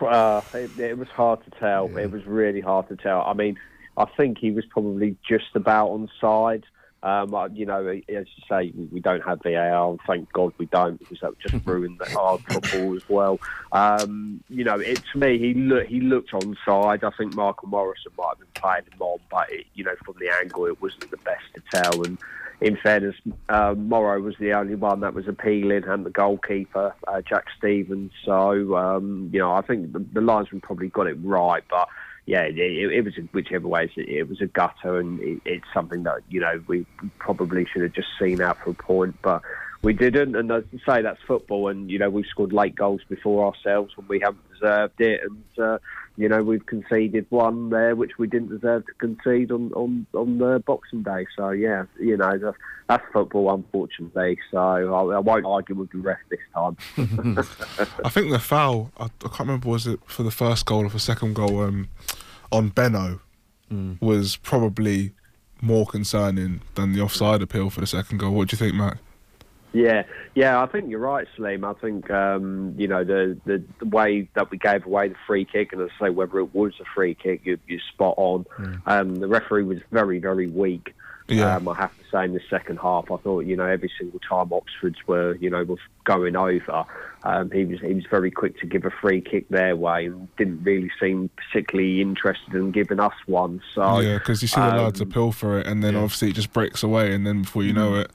Uh, 0.00 0.40
it, 0.54 0.76
it, 0.78 0.98
was 0.98 1.08
hard 1.08 1.42
to 1.44 1.50
tell. 1.58 1.88
Yeah. 1.90 2.00
It 2.00 2.10
was 2.10 2.26
really 2.26 2.60
hard 2.60 2.88
to 2.88 2.96
tell. 2.96 3.22
I 3.22 3.32
mean, 3.32 3.56
I 3.96 4.06
think 4.16 4.38
he 4.38 4.50
was 4.50 4.64
probably 4.66 5.16
just 5.26 5.54
about 5.54 5.88
on 5.90 6.10
side. 6.20 6.64
Um, 7.02 7.34
you 7.54 7.66
know, 7.66 7.86
as 7.86 8.02
you 8.08 8.24
say, 8.48 8.72
we 8.90 9.00
don't 9.00 9.22
have 9.22 9.40
VAR, 9.42 9.90
and 9.90 10.00
thank 10.06 10.32
God 10.32 10.52
we 10.58 10.66
don't, 10.66 10.98
because 10.98 11.20
that 11.20 11.30
would 11.30 11.40
just 11.40 11.66
ruin 11.66 11.96
the 11.98 12.10
hard 12.10 12.40
football 12.42 12.96
as 12.96 13.08
well. 13.08 13.38
Um, 13.72 14.42
you 14.48 14.64
know, 14.64 14.78
it 14.78 15.02
to 15.12 15.18
me, 15.18 15.38
he 15.38 15.54
looked 15.54 15.88
he 15.88 16.00
looked 16.00 16.32
onside. 16.32 17.04
I 17.04 17.10
think 17.16 17.34
Michael 17.34 17.68
Morrison 17.68 18.12
might 18.18 18.30
have 18.30 18.38
been 18.38 18.62
playing 18.62 18.84
him 18.90 19.00
on, 19.00 19.18
but 19.30 19.50
it, 19.52 19.66
you 19.74 19.84
know, 19.84 19.94
from 20.04 20.16
the 20.18 20.30
angle, 20.30 20.66
it 20.66 20.80
wasn't 20.80 21.10
the 21.10 21.18
best 21.18 21.44
to 21.54 21.62
tell. 21.70 22.02
And 22.02 22.18
in 22.60 22.76
fairness, 22.76 23.16
uh, 23.48 23.74
Morrow 23.76 24.20
was 24.20 24.34
the 24.38 24.54
only 24.54 24.74
one 24.74 25.00
that 25.00 25.14
was 25.14 25.28
appealing, 25.28 25.84
and 25.84 26.06
the 26.06 26.10
goalkeeper, 26.10 26.94
uh, 27.06 27.20
Jack 27.20 27.44
Stevens. 27.56 28.12
So, 28.24 28.76
um, 28.76 29.30
you 29.32 29.38
know, 29.38 29.52
I 29.52 29.60
think 29.60 29.92
the, 29.92 29.98
the 30.12 30.20
linesman 30.20 30.62
probably 30.62 30.88
got 30.88 31.06
it 31.06 31.18
right, 31.22 31.62
but 31.68 31.88
yeah, 32.26 32.42
it, 32.42 32.58
it 32.58 33.04
was 33.04 33.16
a, 33.18 33.22
whichever 33.32 33.68
way 33.68 33.90
it, 33.96 34.08
it 34.08 34.28
was 34.28 34.40
a 34.40 34.46
gutter, 34.46 34.98
and 34.98 35.20
it, 35.20 35.40
it's 35.44 35.66
something 35.72 36.02
that 36.02 36.22
you 36.28 36.40
know 36.40 36.62
we 36.66 36.84
probably 37.18 37.66
should 37.72 37.82
have 37.82 37.92
just 37.92 38.08
seen 38.20 38.40
out 38.42 38.58
for 38.62 38.70
a 38.70 38.74
point, 38.74 39.16
but 39.22 39.42
we 39.82 39.92
didn't. 39.92 40.34
And 40.34 40.50
as 40.50 40.64
I 40.72 40.96
say, 40.96 41.02
that's 41.02 41.20
football, 41.26 41.68
and 41.68 41.88
you 41.88 42.00
know 42.00 42.10
we've 42.10 42.26
scored 42.26 42.52
late 42.52 42.74
goals 42.74 43.02
before 43.08 43.46
ourselves 43.46 43.96
when 43.96 44.08
we 44.08 44.18
haven't 44.18 44.42
deserved 44.52 45.00
it, 45.00 45.20
and 45.22 45.64
uh, 45.64 45.78
you 46.16 46.28
know 46.28 46.42
we've 46.42 46.66
conceded 46.66 47.26
one 47.30 47.70
there 47.70 47.94
which 47.94 48.18
we 48.18 48.26
didn't 48.26 48.48
deserve 48.48 48.84
to 48.86 48.92
concede 48.94 49.52
on 49.52 49.72
on 49.74 50.06
on 50.12 50.38
the 50.38 50.58
Boxing 50.66 51.04
Day. 51.04 51.26
So 51.36 51.50
yeah, 51.50 51.84
you 52.00 52.16
know 52.16 52.36
that's, 52.36 52.56
that's 52.88 53.04
football, 53.12 53.54
unfortunately. 53.54 54.38
So 54.50 54.58
I, 54.58 55.16
I, 55.16 55.18
won't 55.20 55.46
argue 55.46 55.76
with 55.76 55.90
the 55.92 55.98
ref 55.98 56.18
this 56.28 56.40
time. 56.54 56.76
I 58.04 58.08
think 58.08 58.30
the 58.32 58.40
foul. 58.40 58.90
I, 58.98 59.04
I, 59.04 59.28
can't 59.28 59.40
remember 59.40 59.68
was 59.68 59.86
it 59.86 60.00
for 60.06 60.24
the 60.24 60.30
first 60.30 60.66
goal 60.66 60.84
or 60.84 60.88
for 60.88 60.96
the 60.96 61.00
second 61.00 61.34
goal. 61.34 61.62
Um, 61.62 61.88
on 62.52 62.68
Benno 62.68 63.20
mm. 63.72 64.00
was 64.00 64.36
probably 64.36 65.12
more 65.60 65.86
concerning 65.86 66.60
than 66.74 66.92
the 66.92 67.00
offside 67.00 67.42
appeal 67.42 67.70
for 67.70 67.80
the 67.80 67.86
second 67.86 68.18
goal. 68.18 68.32
What 68.32 68.48
do 68.48 68.54
you 68.54 68.58
think, 68.58 68.74
Matt? 68.74 68.98
Yeah, 69.72 70.04
yeah, 70.34 70.62
I 70.62 70.66
think 70.66 70.88
you're 70.88 71.00
right, 71.00 71.26
Slim. 71.36 71.62
I 71.62 71.74
think 71.74 72.10
um, 72.10 72.74
you 72.78 72.88
know 72.88 73.04
the, 73.04 73.36
the, 73.44 73.62
the 73.78 73.84
way 73.84 74.26
that 74.34 74.50
we 74.50 74.56
gave 74.56 74.86
away 74.86 75.08
the 75.08 75.16
free 75.26 75.44
kick, 75.44 75.72
and 75.72 75.82
I 75.82 75.88
say 76.00 76.08
whether 76.08 76.38
it 76.38 76.54
was 76.54 76.72
a 76.80 76.84
free 76.94 77.14
kick, 77.14 77.42
you, 77.44 77.58
you're 77.66 77.80
spot 77.92 78.14
on. 78.16 78.46
Mm. 78.58 78.82
Um, 78.86 79.16
the 79.16 79.28
referee 79.28 79.64
was 79.64 79.78
very, 79.92 80.18
very 80.18 80.46
weak. 80.46 80.94
Yeah. 81.28 81.56
Um, 81.56 81.68
I 81.68 81.74
have 81.74 81.96
to 81.98 82.04
say, 82.10 82.24
in 82.24 82.34
the 82.34 82.40
second 82.48 82.78
half, 82.78 83.10
I 83.10 83.16
thought 83.16 83.40
you 83.40 83.56
know 83.56 83.66
every 83.66 83.90
single 83.98 84.20
time 84.20 84.52
Oxford's 84.52 85.06
were 85.08 85.34
you 85.36 85.50
know 85.50 85.64
were 85.64 85.76
going 86.04 86.36
over, 86.36 86.84
um, 87.24 87.50
he 87.50 87.64
was 87.64 87.80
he 87.80 87.94
was 87.94 88.04
very 88.08 88.30
quick 88.30 88.58
to 88.60 88.66
give 88.66 88.84
a 88.84 88.90
free 88.90 89.20
kick 89.20 89.48
their 89.48 89.74
way 89.74 90.06
and 90.06 90.28
didn't 90.36 90.62
really 90.62 90.90
seem 91.00 91.28
particularly 91.36 92.00
interested 92.00 92.54
in 92.54 92.70
giving 92.70 93.00
us 93.00 93.14
one. 93.26 93.60
So 93.74 94.00
yeah, 94.00 94.18
because 94.18 94.40
you 94.42 94.48
see 94.48 94.60
the 94.60 94.66
lads 94.68 95.00
um, 95.00 95.08
appeal 95.08 95.32
for 95.32 95.58
it, 95.58 95.66
and 95.66 95.82
then 95.82 95.94
yeah. 95.94 96.00
obviously 96.00 96.30
it 96.30 96.34
just 96.34 96.52
breaks 96.52 96.84
away, 96.84 97.12
and 97.12 97.26
then 97.26 97.42
before 97.42 97.64
you 97.64 97.72
know 97.72 97.92
mm. 97.92 98.02
it, 98.02 98.12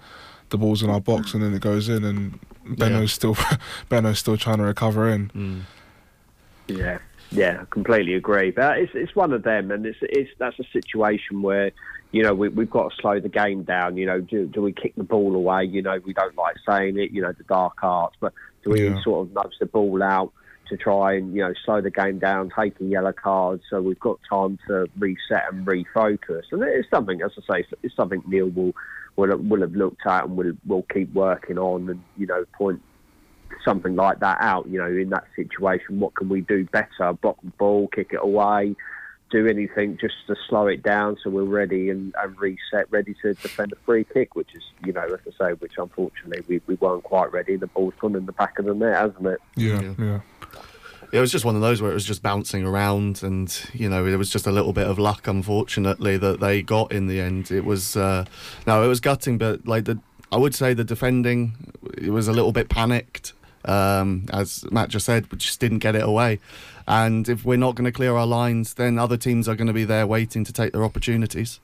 the 0.50 0.58
ball's 0.58 0.82
in 0.82 0.90
our 0.90 1.02
box, 1.02 1.34
and 1.34 1.44
then 1.44 1.54
it 1.54 1.62
goes 1.62 1.90
in, 1.90 2.06
and 2.06 2.40
Benno's 2.66 3.12
yeah. 3.12 3.16
still 3.16 3.38
Benno's 3.90 4.20
still 4.20 4.38
trying 4.38 4.58
to 4.60 4.64
recover 4.64 5.10
in. 5.10 5.30
Mm. 5.30 5.62
Yeah, 6.68 7.00
yeah, 7.32 7.60
I 7.62 7.66
completely 7.70 8.16
agree. 8.16 8.52
But 8.52 8.80
it's 8.80 8.92
it's 8.94 9.16
one 9.16 9.34
of 9.34 9.44
them, 9.44 9.72
and 9.72 9.86
it's 9.86 10.00
it's 10.02 10.32
that's 10.38 10.60
a 10.60 10.66
situation 10.72 11.42
where 11.42 11.72
you 12.12 12.24
know, 12.24 12.34
we, 12.34 12.50
have 12.50 12.70
got 12.70 12.92
to 12.92 12.96
slow 13.02 13.20
the 13.20 13.30
game 13.30 13.64
down. 13.64 13.96
You 13.96 14.06
know, 14.06 14.20
do, 14.20 14.46
do, 14.46 14.62
we 14.62 14.74
kick 14.74 14.96
the 14.96 15.04
ball 15.04 15.34
away? 15.34 15.64
You 15.64 15.82
know, 15.82 15.98
we 16.06 16.14
don't 16.14 16.36
like 16.36 16.58
saying 16.68 17.00
it, 17.00 17.12
you 17.12 17.22
know, 17.22 17.32
the 17.32 17.44
dark 17.44 17.82
arts, 17.82 18.18
but 18.20 18.34
do 18.64 18.72
we 18.72 18.90
yeah. 18.90 19.02
sort 19.02 19.28
of 19.28 19.34
nudge 19.34 19.54
the 19.60 19.66
ball 19.66 20.04
out 20.04 20.34
to 20.68 20.78
try 20.78 21.14
and 21.16 21.36
you 21.36 21.42
know 21.42 21.54
slow 21.66 21.82
the 21.82 21.92
game 21.92 22.20
down, 22.20 22.50
taking 22.58 22.90
yellow 22.90 23.12
cards, 23.12 23.64
so 23.70 23.82
we've 23.82 24.00
got 24.00 24.20
time 24.30 24.58
to 24.68 24.88
reset 24.98 25.44
and 25.52 25.66
refocus. 25.66 26.44
And 26.52 26.64
it's 26.64 26.90
something, 26.90 27.22
as 27.22 27.32
I 27.50 27.56
say, 27.62 27.68
it's 27.84 27.96
something 27.96 28.24
Neil 28.28 28.50
will 28.50 28.74
will 29.16 29.38
will 29.38 29.62
have 29.62 29.74
looked 29.74 30.06
at 30.06 30.26
and 30.26 30.38
will 30.38 30.54
will 30.66 30.86
keep 30.94 31.14
working 31.14 31.58
on, 31.58 31.90
and 31.90 32.02
you 32.18 32.26
know 32.26 32.46
point 32.54 32.82
something 33.64 33.96
like 33.96 34.20
that 34.20 34.38
out. 34.42 34.68
You 34.68 34.80
know, 34.80 34.88
in 34.88 35.10
that 35.10 35.26
situation, 35.36 36.00
what 36.00 36.16
can 36.16 36.30
we 36.30 36.42
do 36.42 36.66
better? 36.66 37.14
Block 37.14 37.38
the 37.44 37.52
ball, 37.52 37.88
kick 37.88 38.10
it 38.12 38.20
away, 38.22 38.76
do 39.32 39.48
anything 39.48 39.98
just 40.00 40.16
to 40.28 40.36
slow 40.48 40.68
it 40.68 40.84
down 40.84 41.18
so 41.24 41.30
we're 41.30 41.44
ready 41.44 41.90
and, 41.90 42.14
and 42.22 42.40
reset, 42.40 42.92
ready 42.92 43.16
to 43.22 43.34
defend 43.36 43.72
a 43.72 43.76
free 43.86 44.04
kick, 44.04 44.36
which 44.36 44.54
is, 44.54 44.64
you 44.86 44.94
know, 44.94 45.04
as 45.04 45.20
I 45.26 45.48
say, 45.50 45.54
which 45.54 45.74
unfortunately 45.78 46.44
we, 46.48 46.62
we 46.68 46.76
weren't 46.76 47.04
quite 47.04 47.32
ready. 47.32 47.56
The 47.56 47.68
ball's 47.68 47.94
gone 48.00 48.16
in 48.16 48.26
the 48.26 48.34
back 48.34 48.60
of 48.60 48.66
the 48.66 48.74
net, 48.74 48.96
hasn't 48.96 49.26
it? 49.26 49.40
Yeah, 49.56 49.82
yeah. 49.82 49.94
yeah. 49.98 50.20
It 51.14 51.20
was 51.20 51.32
just 51.32 51.44
one 51.44 51.56
of 51.56 51.62
those 51.62 51.82
where 51.82 51.92
it 51.92 51.94
was 51.94 52.06
just 52.06 52.22
bouncing 52.22 52.66
around, 52.66 53.22
and 53.22 53.70
you 53.74 53.90
know 53.90 54.06
it 54.06 54.16
was 54.16 54.30
just 54.30 54.48
a 54.48 54.52
little 54.52 54.72
bit 54.72 54.88
of 54.88 54.98
luck, 54.98 55.28
unfortunately, 55.28 56.16
that 56.16 56.40
they 56.40 56.62
got 56.62 56.94
in 56.94 57.08
the 57.08 57.20
end. 57.20 57.52
It 57.52 57.66
was 57.66 57.98
uh, 57.98 58.24
no, 58.66 58.82
it 58.82 58.88
was 58.88 59.02
gutting, 59.02 59.38
but 59.38 59.68
like 59.68 59.84
the, 59.86 60.00
I 60.32 60.38
would 60.38 60.56
say 60.56 60.74
the 60.74 60.86
defending, 60.86 61.54
it 61.98 62.12
was 62.12 62.30
a 62.30 62.32
little 62.32 62.54
bit 62.54 62.70
panicked 62.70 63.34
um, 63.66 64.26
as 64.32 64.70
Matt 64.72 64.90
just 64.90 65.06
said, 65.06 65.32
we 65.32 65.38
just 65.38 65.60
didn't 65.60 65.80
get 65.80 65.96
it 65.96 66.04
away. 66.04 66.40
And 66.88 67.30
if 67.30 67.46
we're 67.46 67.58
not 67.58 67.76
going 67.76 67.86
to 67.86 67.92
clear 67.92 68.16
our 68.16 68.26
lines, 68.26 68.74
then 68.74 68.98
other 68.98 69.18
teams 69.18 69.48
are 69.48 69.56
going 69.56 69.68
to 69.68 69.74
be 69.74 69.86
there 69.86 70.08
waiting 70.08 70.44
to 70.44 70.54
take 70.54 70.74
their 70.74 70.84
opportunities. 70.84 71.60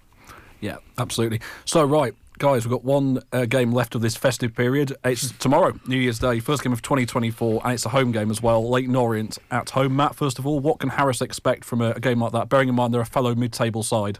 Yeah, 0.60 0.78
absolutely. 0.98 1.42
So, 1.66 1.84
right, 1.84 2.16
guys, 2.38 2.66
we've 2.66 2.72
got 2.72 2.84
one 2.84 3.22
uh, 3.32 3.46
game 3.46 3.72
left 3.72 3.96
of 3.96 4.02
this 4.02 4.16
festive 4.16 4.56
period. 4.56 4.96
It's 5.04 5.32
tomorrow, 5.40 5.80
New 5.88 5.98
Year's 5.98 6.20
Day, 6.20 6.40
first 6.40 6.64
game 6.64 6.74
of 6.74 6.82
2024, 6.82 7.62
and 7.64 7.74
it's 7.74 7.86
a 7.86 7.90
home 7.90 8.12
game 8.12 8.32
as 8.32 8.42
well. 8.42 8.68
Leyton 8.70 8.96
Orient 8.96 9.38
at 9.52 9.72
home. 9.72 9.96
Matt, 9.96 10.16
first 10.16 10.40
of 10.40 10.48
all, 10.48 10.60
what 10.60 10.80
can 10.80 10.90
Harris 10.90 11.22
expect 11.22 11.66
from 11.66 11.82
a, 11.82 11.92
a 11.92 12.00
game 12.00 12.22
like 12.22 12.32
that, 12.34 12.50
bearing 12.50 12.70
in 12.70 12.76
mind 12.76 12.94
they're 12.94 13.02
a 13.02 13.06
fellow 13.06 13.36
mid 13.36 13.54
table 13.54 13.84
side? 13.84 14.20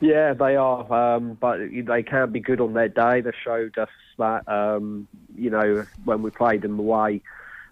Yeah, 0.00 0.34
they 0.34 0.56
are, 0.56 1.14
um, 1.16 1.38
but 1.40 1.58
they 1.70 2.02
can 2.02 2.32
be 2.32 2.40
good 2.40 2.60
on 2.60 2.74
their 2.74 2.88
day. 2.88 3.20
They 3.20 3.30
showed 3.44 3.78
us 3.78 3.88
that, 4.18 4.48
um, 4.48 5.08
you 5.36 5.50
know, 5.50 5.86
when 6.04 6.22
we 6.22 6.30
played 6.30 6.62
them 6.62 6.78
away, 6.78 7.22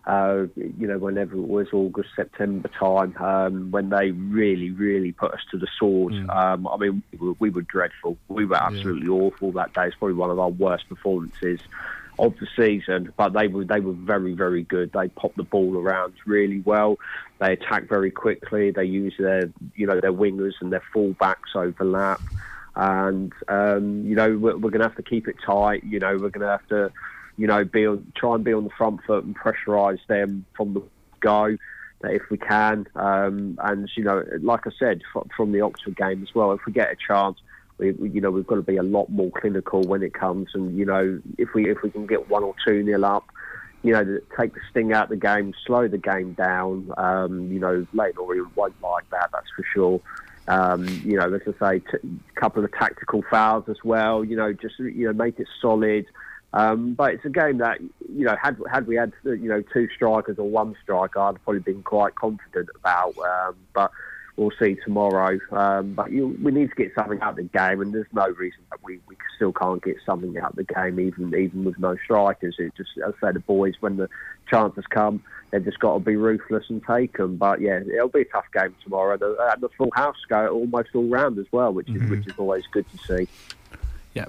uh, 0.06 0.46
you 0.56 0.86
know, 0.86 0.98
whenever 0.98 1.34
it 1.36 1.46
was 1.46 1.68
August, 1.72 2.10
September 2.16 2.68
time, 2.78 3.16
um, 3.18 3.70
when 3.70 3.88
they 3.90 4.10
really, 4.10 4.70
really 4.70 5.12
put 5.12 5.32
us 5.32 5.40
to 5.52 5.58
the 5.58 5.68
sword. 5.78 6.12
Mm. 6.12 6.34
Um, 6.34 6.66
I 6.66 6.76
mean, 6.76 7.02
we 7.12 7.18
were, 7.18 7.34
we 7.38 7.50
were, 7.50 7.62
dreadful. 7.62 8.16
We 8.28 8.44
were 8.44 8.56
absolutely 8.56 9.06
yeah. 9.06 9.12
awful 9.12 9.52
that 9.52 9.72
day. 9.74 9.86
It's 9.86 9.96
probably 9.96 10.16
one 10.16 10.30
of 10.30 10.40
our 10.40 10.48
worst 10.48 10.88
performances 10.88 11.60
of 12.18 12.34
the 12.38 12.46
season, 12.56 13.12
but 13.16 13.32
they 13.32 13.48
were 13.48 13.64
they 13.64 13.80
were 13.80 13.94
very 13.94 14.34
very 14.34 14.62
good. 14.62 14.92
They 14.92 15.08
popped 15.08 15.36
the 15.36 15.44
ball 15.44 15.76
around 15.76 16.14
really 16.26 16.60
well. 16.60 16.98
They 17.38 17.54
attacked 17.54 17.88
very 17.88 18.10
quickly. 18.10 18.70
They 18.70 18.84
used 18.84 19.18
their 19.18 19.50
you 19.74 19.86
know 19.86 20.00
their 20.00 20.12
wingers 20.12 20.54
and 20.60 20.72
their 20.72 20.82
fullbacks 20.94 21.54
overlap, 21.54 22.20
and 22.74 23.32
um, 23.48 24.04
you 24.04 24.14
know 24.14 24.36
we're, 24.36 24.56
we're 24.56 24.70
going 24.70 24.80
to 24.80 24.88
have 24.88 24.96
to 24.96 25.02
keep 25.02 25.28
it 25.28 25.36
tight. 25.44 25.84
You 25.84 25.98
know 25.98 26.12
we're 26.12 26.30
going 26.30 26.46
to 26.46 26.48
have 26.48 26.66
to 26.68 26.92
you 27.36 27.46
know 27.46 27.64
be 27.64 27.86
on, 27.86 28.12
try 28.16 28.34
and 28.34 28.44
be 28.44 28.52
on 28.52 28.64
the 28.64 28.70
front 28.76 29.00
foot 29.06 29.24
and 29.24 29.36
pressurise 29.36 30.04
them 30.08 30.44
from 30.56 30.74
the 30.74 30.82
go 31.20 31.56
if 32.04 32.22
we 32.30 32.38
can. 32.38 32.86
Um, 32.94 33.58
and 33.62 33.88
you 33.96 34.04
know 34.04 34.24
like 34.40 34.66
I 34.66 34.70
said 34.78 35.02
from 35.36 35.52
the 35.52 35.60
Oxford 35.60 35.96
game 35.96 36.22
as 36.22 36.34
well, 36.34 36.52
if 36.52 36.60
we 36.66 36.72
get 36.72 36.90
a 36.90 36.96
chance 36.96 37.38
we, 37.78 38.10
you 38.10 38.20
know, 38.20 38.30
we've 38.30 38.46
got 38.46 38.56
to 38.56 38.62
be 38.62 38.76
a 38.76 38.82
lot 38.82 39.08
more 39.08 39.30
clinical 39.30 39.82
when 39.82 40.02
it 40.02 40.14
comes, 40.14 40.50
and 40.54 40.76
you 40.76 40.84
know, 40.84 41.20
if 41.38 41.48
we 41.54 41.68
if 41.70 41.82
we 41.82 41.90
can 41.90 42.06
get 42.06 42.28
one 42.28 42.42
or 42.42 42.54
two 42.66 42.82
nil 42.82 43.04
up, 43.04 43.24
you 43.82 43.92
know, 43.92 44.18
take 44.38 44.54
the 44.54 44.60
sting 44.70 44.92
out 44.92 45.04
of 45.04 45.10
the 45.10 45.16
game, 45.16 45.52
slow 45.66 45.88
the 45.88 45.98
game 45.98 46.34
down. 46.34 46.92
Um, 46.96 47.50
you 47.50 47.58
know, 47.58 47.86
Leyton 47.92 48.18
Orient 48.18 48.56
won't 48.56 48.80
like 48.82 49.08
that, 49.10 49.30
that's 49.32 49.48
for 49.56 49.64
sure. 49.74 50.00
Um, 50.48 51.02
you 51.04 51.16
know, 51.16 51.32
as 51.34 51.40
I 51.60 51.76
say, 51.76 51.82
a 51.94 52.40
couple 52.40 52.64
of 52.64 52.72
tactical 52.72 53.22
fouls 53.30 53.64
as 53.68 53.78
well. 53.84 54.24
You 54.24 54.36
know, 54.36 54.52
just 54.52 54.78
you 54.78 55.06
know, 55.06 55.12
make 55.12 55.38
it 55.38 55.48
solid. 55.60 56.06
Um, 56.54 56.92
but 56.94 57.14
it's 57.14 57.24
a 57.24 57.30
game 57.30 57.58
that 57.58 57.80
you 57.80 58.26
know, 58.26 58.36
had 58.40 58.56
had 58.70 58.86
we 58.86 58.96
had 58.96 59.12
you 59.24 59.48
know 59.48 59.62
two 59.72 59.88
strikers 59.94 60.38
or 60.38 60.48
one 60.48 60.76
striker, 60.82 61.20
I'd 61.20 61.42
probably 61.44 61.60
been 61.60 61.82
quite 61.82 62.14
confident 62.14 62.68
about. 62.74 63.14
Um, 63.18 63.56
but 63.72 63.90
we'll 64.36 64.52
see 64.58 64.76
tomorrow. 64.84 65.38
Um, 65.50 65.94
but 65.94 66.10
you, 66.10 66.36
we 66.42 66.52
need 66.52 66.70
to 66.70 66.74
get 66.74 66.92
something 66.94 67.20
out 67.20 67.30
of 67.30 67.36
the 67.36 67.58
game, 67.58 67.80
and 67.80 67.92
there's 67.92 68.06
no 68.12 68.28
reason 68.28 68.60
that 68.70 68.82
we, 68.82 69.00
we 69.08 69.16
still 69.36 69.52
can't 69.52 69.82
get 69.82 69.96
something 70.04 70.36
out 70.38 70.50
of 70.50 70.56
the 70.56 70.64
game, 70.64 71.00
even 71.00 71.34
even 71.34 71.64
with 71.64 71.78
no 71.78 71.96
strikers. 72.04 72.56
It 72.58 72.74
just, 72.76 72.90
as 73.06 73.14
I 73.22 73.28
say, 73.28 73.32
the 73.32 73.40
boys, 73.40 73.74
when 73.80 73.96
the 73.96 74.08
chances 74.50 74.84
come, 74.90 75.22
they've 75.50 75.64
just 75.64 75.78
got 75.78 75.94
to 75.94 76.00
be 76.00 76.16
ruthless 76.16 76.64
and 76.68 76.82
take 76.84 77.16
them. 77.16 77.36
But 77.36 77.60
yeah, 77.60 77.80
it'll 77.80 78.08
be 78.08 78.22
a 78.22 78.24
tough 78.26 78.46
game 78.52 78.74
tomorrow. 78.82 79.16
The, 79.16 79.34
uh, 79.34 79.56
the 79.56 79.68
full 79.70 79.90
house 79.94 80.16
go 80.28 80.48
almost 80.48 80.90
all 80.94 81.08
round 81.08 81.38
as 81.38 81.46
well, 81.52 81.72
which 81.72 81.88
is 81.88 81.96
mm-hmm. 81.96 82.10
which 82.10 82.26
is 82.26 82.34
always 82.38 82.64
good 82.72 82.86
to 82.90 82.98
see. 82.98 83.28
Yeah. 84.14 84.26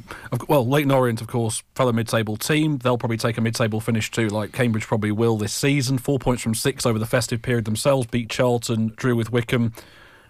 Well, 0.47 0.65
Leyton 0.65 0.91
Orient, 0.91 1.19
of 1.19 1.27
course, 1.27 1.61
fellow 1.75 1.91
mid-table 1.91 2.37
team. 2.37 2.77
They'll 2.77 2.97
probably 2.97 3.17
take 3.17 3.37
a 3.37 3.41
mid-table 3.41 3.81
finish 3.81 4.09
too, 4.09 4.29
like 4.29 4.53
Cambridge 4.53 4.85
probably 4.85 5.11
will 5.11 5.35
this 5.37 5.53
season. 5.53 5.97
Four 5.97 6.19
points 6.19 6.41
from 6.41 6.55
six 6.55 6.85
over 6.85 6.97
the 6.97 7.05
festive 7.05 7.41
period 7.41 7.65
themselves. 7.65 8.07
Beat 8.07 8.29
Charlton, 8.29 8.93
drew 8.95 9.15
with 9.15 9.31
Wycombe 9.31 9.73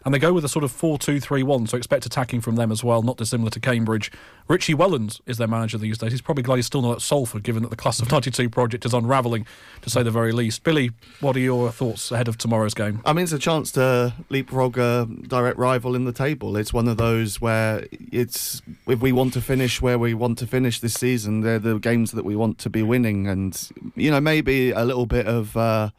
and 0.06 0.14
they 0.14 0.20
go 0.20 0.34
with 0.34 0.44
a 0.44 0.50
sort 0.50 0.64
of 0.64 0.72
4 0.72 0.98
2 0.98 1.20
3 1.20 1.44
1, 1.44 1.68
so 1.68 1.78
expect 1.78 2.06
attacking 2.06 2.42
from 2.42 2.56
them 2.56 2.72
as 2.72 2.84
well, 2.84 3.02
not 3.02 3.18
dissimilar 3.18 3.50
to 3.52 3.60
Cambridge. 3.60 4.12
Richie 4.48 4.74
Wellens 4.74 5.22
is 5.26 5.38
their 5.38 5.48
manager 5.48 5.78
these 5.78 5.98
days. 5.98 6.12
He's 6.12 6.22
probably 6.22 6.44
glad 6.44 6.58
he's 6.58 6.66
still 6.66 6.82
not 6.82 6.94
at 6.94 7.02
Salford, 7.02 7.44
given 7.44 7.64
that 7.64 7.70
the 7.70 7.76
Class 7.76 8.02
of 8.02 8.12
92 8.12 8.50
project 8.50 8.86
is 8.86 8.94
unravelling, 8.94 9.46
to 9.82 9.90
say 9.90 10.04
the 10.04 10.12
very 10.12 10.32
least. 10.32 10.64
Billy, 10.64 10.92
what 11.22 11.36
are 11.36 11.40
your 11.40 11.72
thoughts 11.72 12.12
ahead 12.12 12.28
of 12.28 12.38
tomorrow's 12.38 12.74
game? 12.74 13.02
I 13.06 13.14
mean, 13.14 13.24
it's 13.24 13.32
a 13.32 13.40
chance 13.40 13.72
to 13.74 14.14
leapfrog 14.30 14.78
a 14.78 15.08
direct 15.28 15.58
rival 15.58 15.96
in 15.96 16.06
the 16.06 16.12
table. 16.12 16.58
It's 16.58 16.74
one 16.74 16.88
of 16.88 16.98
those 16.98 17.40
where 17.40 17.86
it's 18.12 18.62
if 18.88 19.00
we 19.00 19.12
want 19.12 19.34
to 19.34 19.42
finish 19.42 19.82
where 19.82 19.98
we 19.98 20.14
want 20.14 20.38
to 20.40 20.48
finish 20.48 20.80
this 20.80 20.94
season, 20.94 21.42
they're 21.42 21.60
the 21.60 21.78
games 21.78 22.12
that 22.12 22.26
we 22.26 22.36
want 22.36 22.58
to 22.60 22.70
be 22.70 22.84
winning, 22.84 23.28
and 23.28 23.70
you 23.96 24.12
know 24.12 24.22
maybe 24.22 24.72
a 24.72 24.84
little 24.84 25.06
bit 25.06 25.28
of. 25.28 25.56
Uh, 25.56 25.90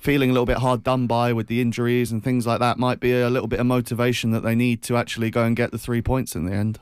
feeling 0.00 0.30
a 0.30 0.32
little 0.32 0.46
bit 0.46 0.58
hard 0.58 0.82
done 0.82 1.06
by 1.06 1.32
with 1.32 1.46
the 1.46 1.60
injuries 1.60 2.10
and 2.10 2.24
things 2.24 2.46
like 2.46 2.58
that 2.58 2.78
might 2.78 3.00
be 3.00 3.12
a 3.12 3.28
little 3.28 3.48
bit 3.48 3.60
of 3.60 3.66
motivation 3.66 4.30
that 4.30 4.40
they 4.40 4.54
need 4.54 4.82
to 4.82 4.96
actually 4.96 5.30
go 5.30 5.44
and 5.44 5.54
get 5.54 5.70
the 5.70 5.78
three 5.78 6.00
points 6.00 6.34
in 6.34 6.46
the 6.46 6.52
end. 6.52 6.80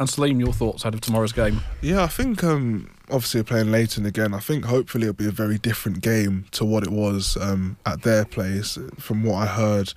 And 0.00 0.10
Salim, 0.10 0.40
your 0.40 0.52
thoughts 0.52 0.84
out 0.84 0.94
of 0.94 1.00
tomorrow's 1.00 1.32
game? 1.32 1.60
Yeah, 1.80 2.02
I 2.02 2.08
think 2.08 2.42
um, 2.42 2.90
obviously 3.10 3.44
playing 3.44 3.70
Leyton 3.70 4.04
again. 4.04 4.34
I 4.34 4.40
think 4.40 4.64
hopefully 4.64 5.04
it'll 5.04 5.14
be 5.14 5.28
a 5.28 5.30
very 5.30 5.56
different 5.56 6.00
game 6.00 6.46
to 6.50 6.64
what 6.64 6.82
it 6.82 6.90
was 6.90 7.36
um, 7.40 7.76
at 7.86 8.02
their 8.02 8.24
place. 8.24 8.76
From 8.98 9.22
what 9.22 9.36
I 9.36 9.46
heard, 9.46 9.92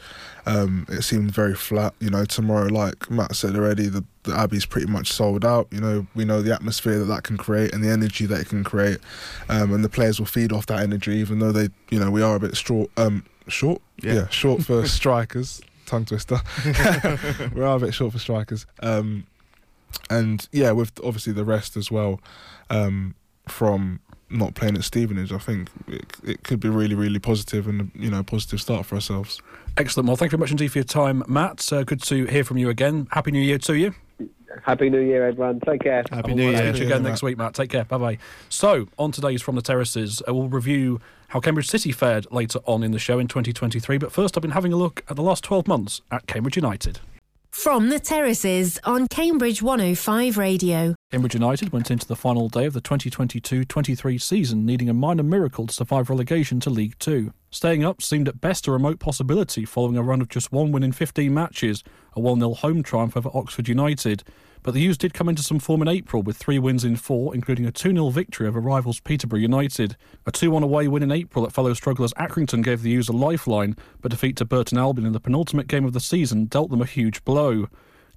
um, 0.45 0.85
it 0.87 1.01
seemed 1.01 1.31
very 1.31 1.55
flat. 1.55 1.95
You 1.99 2.11
know, 2.11 2.25
tomorrow, 2.25 2.67
like 2.67 3.09
Matt 3.09 3.35
said 3.35 3.55
already, 3.55 3.87
the, 3.87 4.03
the 4.21 4.37
Abbey's 4.37 4.67
pretty 4.67 4.85
much 4.85 5.11
sold 5.11 5.43
out. 5.43 5.67
You 5.71 5.81
know, 5.81 6.07
we 6.13 6.25
know 6.25 6.43
the 6.43 6.53
atmosphere 6.53 6.99
that 6.99 7.05
that 7.05 7.23
can 7.23 7.37
create 7.37 7.73
and 7.73 7.83
the 7.83 7.89
energy 7.89 8.27
that 8.27 8.39
it 8.39 8.49
can 8.49 8.63
create, 8.63 8.99
um, 9.49 9.73
and 9.73 9.83
the 9.83 9.89
players 9.89 10.19
will 10.19 10.27
feed 10.27 10.51
off 10.51 10.67
that 10.67 10.81
energy. 10.81 11.13
Even 11.13 11.39
though 11.39 11.51
they, 11.51 11.69
you 11.89 11.99
know, 11.99 12.11
we 12.11 12.21
are 12.21 12.35
a 12.35 12.39
bit 12.39 12.55
short, 12.55 12.91
um, 12.97 13.25
short, 13.47 13.81
yeah, 14.03 14.13
yeah 14.13 14.27
short 14.27 14.63
for 14.63 14.85
strikers. 14.87 15.59
Tongue 15.87 16.05
twister. 16.05 16.39
we 17.55 17.63
are 17.63 17.77
a 17.77 17.79
bit 17.79 17.93
short 17.93 18.11
for 18.11 18.19
strikers. 18.19 18.67
Um, 18.83 19.25
and 20.09 20.47
yeah, 20.51 20.71
with 20.71 20.99
obviously 21.03 21.33
the 21.33 21.45
rest 21.45 21.77
as 21.77 21.91
well 21.91 22.19
um, 22.69 23.15
from 23.47 23.99
not 24.29 24.55
playing 24.55 24.75
at 24.75 24.83
Stevenage, 24.83 25.31
I 25.31 25.37
think 25.37 25.69
it, 25.87 26.05
it 26.23 26.43
could 26.43 26.59
be 26.59 26.69
really, 26.69 26.95
really 26.95 27.19
positive 27.19 27.67
and 27.67 27.91
you 27.95 28.09
know, 28.09 28.19
a 28.19 28.23
positive 28.23 28.59
start 28.59 28.85
for 28.85 28.95
ourselves. 28.95 29.41
Excellent. 29.77 30.07
Well, 30.07 30.17
thank 30.17 30.31
you 30.31 30.37
very 30.37 30.45
much 30.45 30.51
indeed 30.51 30.69
for 30.69 30.79
your 30.79 30.85
time, 30.85 31.23
Matt. 31.27 31.71
Uh, 31.71 31.83
good 31.83 32.01
to 32.03 32.25
hear 32.25 32.43
from 32.43 32.57
you 32.57 32.69
again. 32.69 33.07
Happy 33.11 33.31
New 33.31 33.41
Year 33.41 33.57
to 33.59 33.77
you. 33.77 33.93
Happy 34.63 34.89
New 34.89 34.99
Year, 34.99 35.27
everyone. 35.27 35.59
Take 35.61 35.81
care. 35.81 36.03
Happy 36.09 36.33
New 36.33 36.49
Year. 36.49 36.73
See 36.73 36.81
you 36.81 36.87
again 36.87 37.03
next 37.03 37.21
week, 37.21 37.37
Matt. 37.37 37.53
Take 37.53 37.69
care. 37.69 37.85
Bye 37.85 37.97
bye. 37.97 38.17
So, 38.49 38.87
on 38.97 39.11
today's 39.11 39.41
From 39.41 39.55
the 39.55 39.61
Terraces, 39.61 40.21
uh, 40.27 40.33
we'll 40.33 40.49
review 40.49 40.99
how 41.29 41.39
Cambridge 41.39 41.67
City 41.67 41.91
fared 41.91 42.25
later 42.31 42.59
on 42.65 42.83
in 42.83 42.91
the 42.91 42.99
show 42.99 43.19
in 43.19 43.27
2023. 43.27 43.97
But 43.97 44.11
first, 44.11 44.35
I've 44.35 44.41
been 44.41 44.51
having 44.51 44.73
a 44.73 44.77
look 44.77 45.03
at 45.09 45.15
the 45.15 45.21
last 45.21 45.43
12 45.43 45.67
months 45.67 46.01
at 46.11 46.25
Cambridge 46.27 46.55
United. 46.55 46.99
From 47.63 47.89
the 47.89 47.99
terraces 47.99 48.79
on 48.83 49.07
Cambridge 49.07 49.63
105 49.63 50.37
Radio. 50.37 50.93
Cambridge 51.09 51.33
United 51.33 51.73
went 51.73 51.89
into 51.89 52.05
the 52.05 52.15
final 52.15 52.49
day 52.49 52.65
of 52.67 52.73
the 52.73 52.81
2022 52.81 53.65
23 53.65 54.19
season 54.19 54.63
needing 54.63 54.89
a 54.89 54.93
minor 54.93 55.23
miracle 55.23 55.65
to 55.65 55.73
survive 55.73 56.11
relegation 56.11 56.59
to 56.59 56.69
League 56.69 56.99
Two. 56.99 57.33
Staying 57.49 57.83
up 57.83 58.03
seemed 58.03 58.27
at 58.27 58.39
best 58.39 58.67
a 58.67 58.71
remote 58.71 58.99
possibility 58.99 59.65
following 59.65 59.97
a 59.97 60.03
run 60.03 60.21
of 60.21 60.29
just 60.29 60.51
one 60.51 60.71
win 60.71 60.83
in 60.83 60.91
15 60.91 61.33
matches, 61.33 61.83
a 62.13 62.19
1 62.19 62.39
0 62.39 62.53
home 62.53 62.83
triumph 62.83 63.17
over 63.17 63.31
Oxford 63.33 63.67
United. 63.67 64.23
But 64.67 64.73
the 64.73 64.81
U's 64.81 64.97
did 64.97 65.13
come 65.13 65.29
into 65.29 65.43
some 65.43 65.59
form 65.59 65.81
in 65.81 65.87
April 65.87 66.21
with 66.21 66.35
three 66.35 66.59
wins 66.59 66.83
in 66.83 66.97
four, 66.97 67.33
including 67.33 67.65
a 67.65 67.71
2 67.71 67.93
0 67.93 68.09
victory 68.09 68.49
over 68.49 68.59
rivals 68.59 68.99
Peterborough 68.99 69.39
United. 69.39 69.95
A 70.25 70.31
2 70.33 70.51
1 70.51 70.61
away 70.61 70.89
win 70.89 71.03
in 71.03 71.09
April 71.09 71.45
at 71.45 71.53
fellow 71.53 71.73
strugglers 71.73 72.11
Accrington 72.15 72.65
gave 72.65 72.81
the 72.81 72.89
U's 72.89 73.07
a 73.07 73.13
lifeline, 73.13 73.77
but 74.01 74.11
defeat 74.11 74.35
to 74.35 74.43
Burton 74.43 74.77
Albion 74.77 75.07
in 75.07 75.13
the 75.13 75.21
penultimate 75.21 75.69
game 75.69 75.85
of 75.85 75.93
the 75.93 76.01
season 76.01 76.47
dealt 76.47 76.69
them 76.69 76.81
a 76.81 76.85
huge 76.85 77.23
blow. 77.23 77.67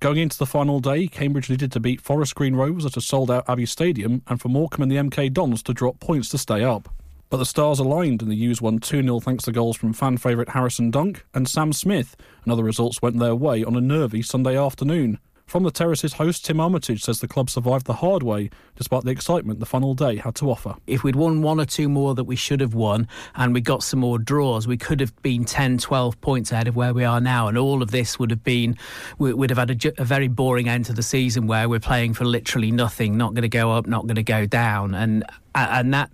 Going 0.00 0.16
into 0.16 0.36
the 0.36 0.44
final 0.44 0.80
day, 0.80 1.06
Cambridge 1.06 1.48
needed 1.48 1.70
to 1.70 1.78
beat 1.78 2.00
Forest 2.00 2.34
Green 2.34 2.56
Rovers 2.56 2.84
at 2.84 2.96
a 2.96 3.00
sold 3.00 3.30
out 3.30 3.48
Abbey 3.48 3.64
Stadium 3.64 4.22
and 4.26 4.40
for 4.40 4.48
Morecambe 4.48 4.82
and 4.82 4.90
the 4.90 4.96
MK 4.96 5.32
Dons 5.32 5.62
to 5.62 5.72
drop 5.72 6.00
points 6.00 6.30
to 6.30 6.38
stay 6.38 6.64
up. 6.64 6.88
But 7.28 7.36
the 7.36 7.46
stars 7.46 7.78
aligned 7.78 8.22
and 8.22 8.30
the 8.30 8.34
U's 8.34 8.60
won 8.60 8.80
2 8.80 9.04
0 9.04 9.20
thanks 9.20 9.44
to 9.44 9.52
goals 9.52 9.76
from 9.76 9.92
fan 9.92 10.16
favourite 10.16 10.48
Harrison 10.48 10.90
Dunk 10.90 11.24
and 11.32 11.48
Sam 11.48 11.72
Smith, 11.72 12.16
and 12.42 12.52
other 12.52 12.64
results 12.64 13.00
went 13.00 13.20
their 13.20 13.36
way 13.36 13.62
on 13.62 13.76
a 13.76 13.80
nervy 13.80 14.20
Sunday 14.20 14.58
afternoon. 14.58 15.20
From 15.50 15.64
the 15.64 15.72
terrace's 15.72 16.12
host, 16.12 16.44
Tim 16.44 16.60
Armitage 16.60 17.02
says 17.02 17.18
the 17.18 17.26
club 17.26 17.50
survived 17.50 17.86
the 17.86 17.94
hard 17.94 18.22
way 18.22 18.50
despite 18.76 19.02
the 19.02 19.10
excitement 19.10 19.58
the 19.58 19.66
final 19.66 19.94
day 19.94 20.14
had 20.14 20.36
to 20.36 20.48
offer. 20.48 20.76
If 20.86 21.02
we'd 21.02 21.16
won 21.16 21.42
one 21.42 21.58
or 21.58 21.64
two 21.64 21.88
more 21.88 22.14
that 22.14 22.22
we 22.22 22.36
should 22.36 22.60
have 22.60 22.72
won 22.72 23.08
and 23.34 23.52
we 23.52 23.60
got 23.60 23.82
some 23.82 23.98
more 23.98 24.16
draws, 24.16 24.68
we 24.68 24.76
could 24.76 25.00
have 25.00 25.20
been 25.22 25.44
10, 25.44 25.78
12 25.78 26.20
points 26.20 26.52
ahead 26.52 26.68
of 26.68 26.76
where 26.76 26.94
we 26.94 27.02
are 27.02 27.20
now. 27.20 27.48
And 27.48 27.58
all 27.58 27.82
of 27.82 27.90
this 27.90 28.16
would 28.16 28.30
have 28.30 28.44
been, 28.44 28.76
we 29.18 29.34
would 29.34 29.50
have 29.50 29.58
had 29.58 29.84
a, 29.84 30.00
a 30.00 30.04
very 30.04 30.28
boring 30.28 30.68
end 30.68 30.84
to 30.84 30.92
the 30.92 31.02
season 31.02 31.48
where 31.48 31.68
we're 31.68 31.80
playing 31.80 32.14
for 32.14 32.24
literally 32.24 32.70
nothing, 32.70 33.16
not 33.16 33.34
going 33.34 33.42
to 33.42 33.48
go 33.48 33.72
up, 33.72 33.88
not 33.88 34.06
going 34.06 34.14
to 34.14 34.22
go 34.22 34.46
down. 34.46 34.94
And 34.94 35.24
and 35.52 35.92
that, 35.92 36.10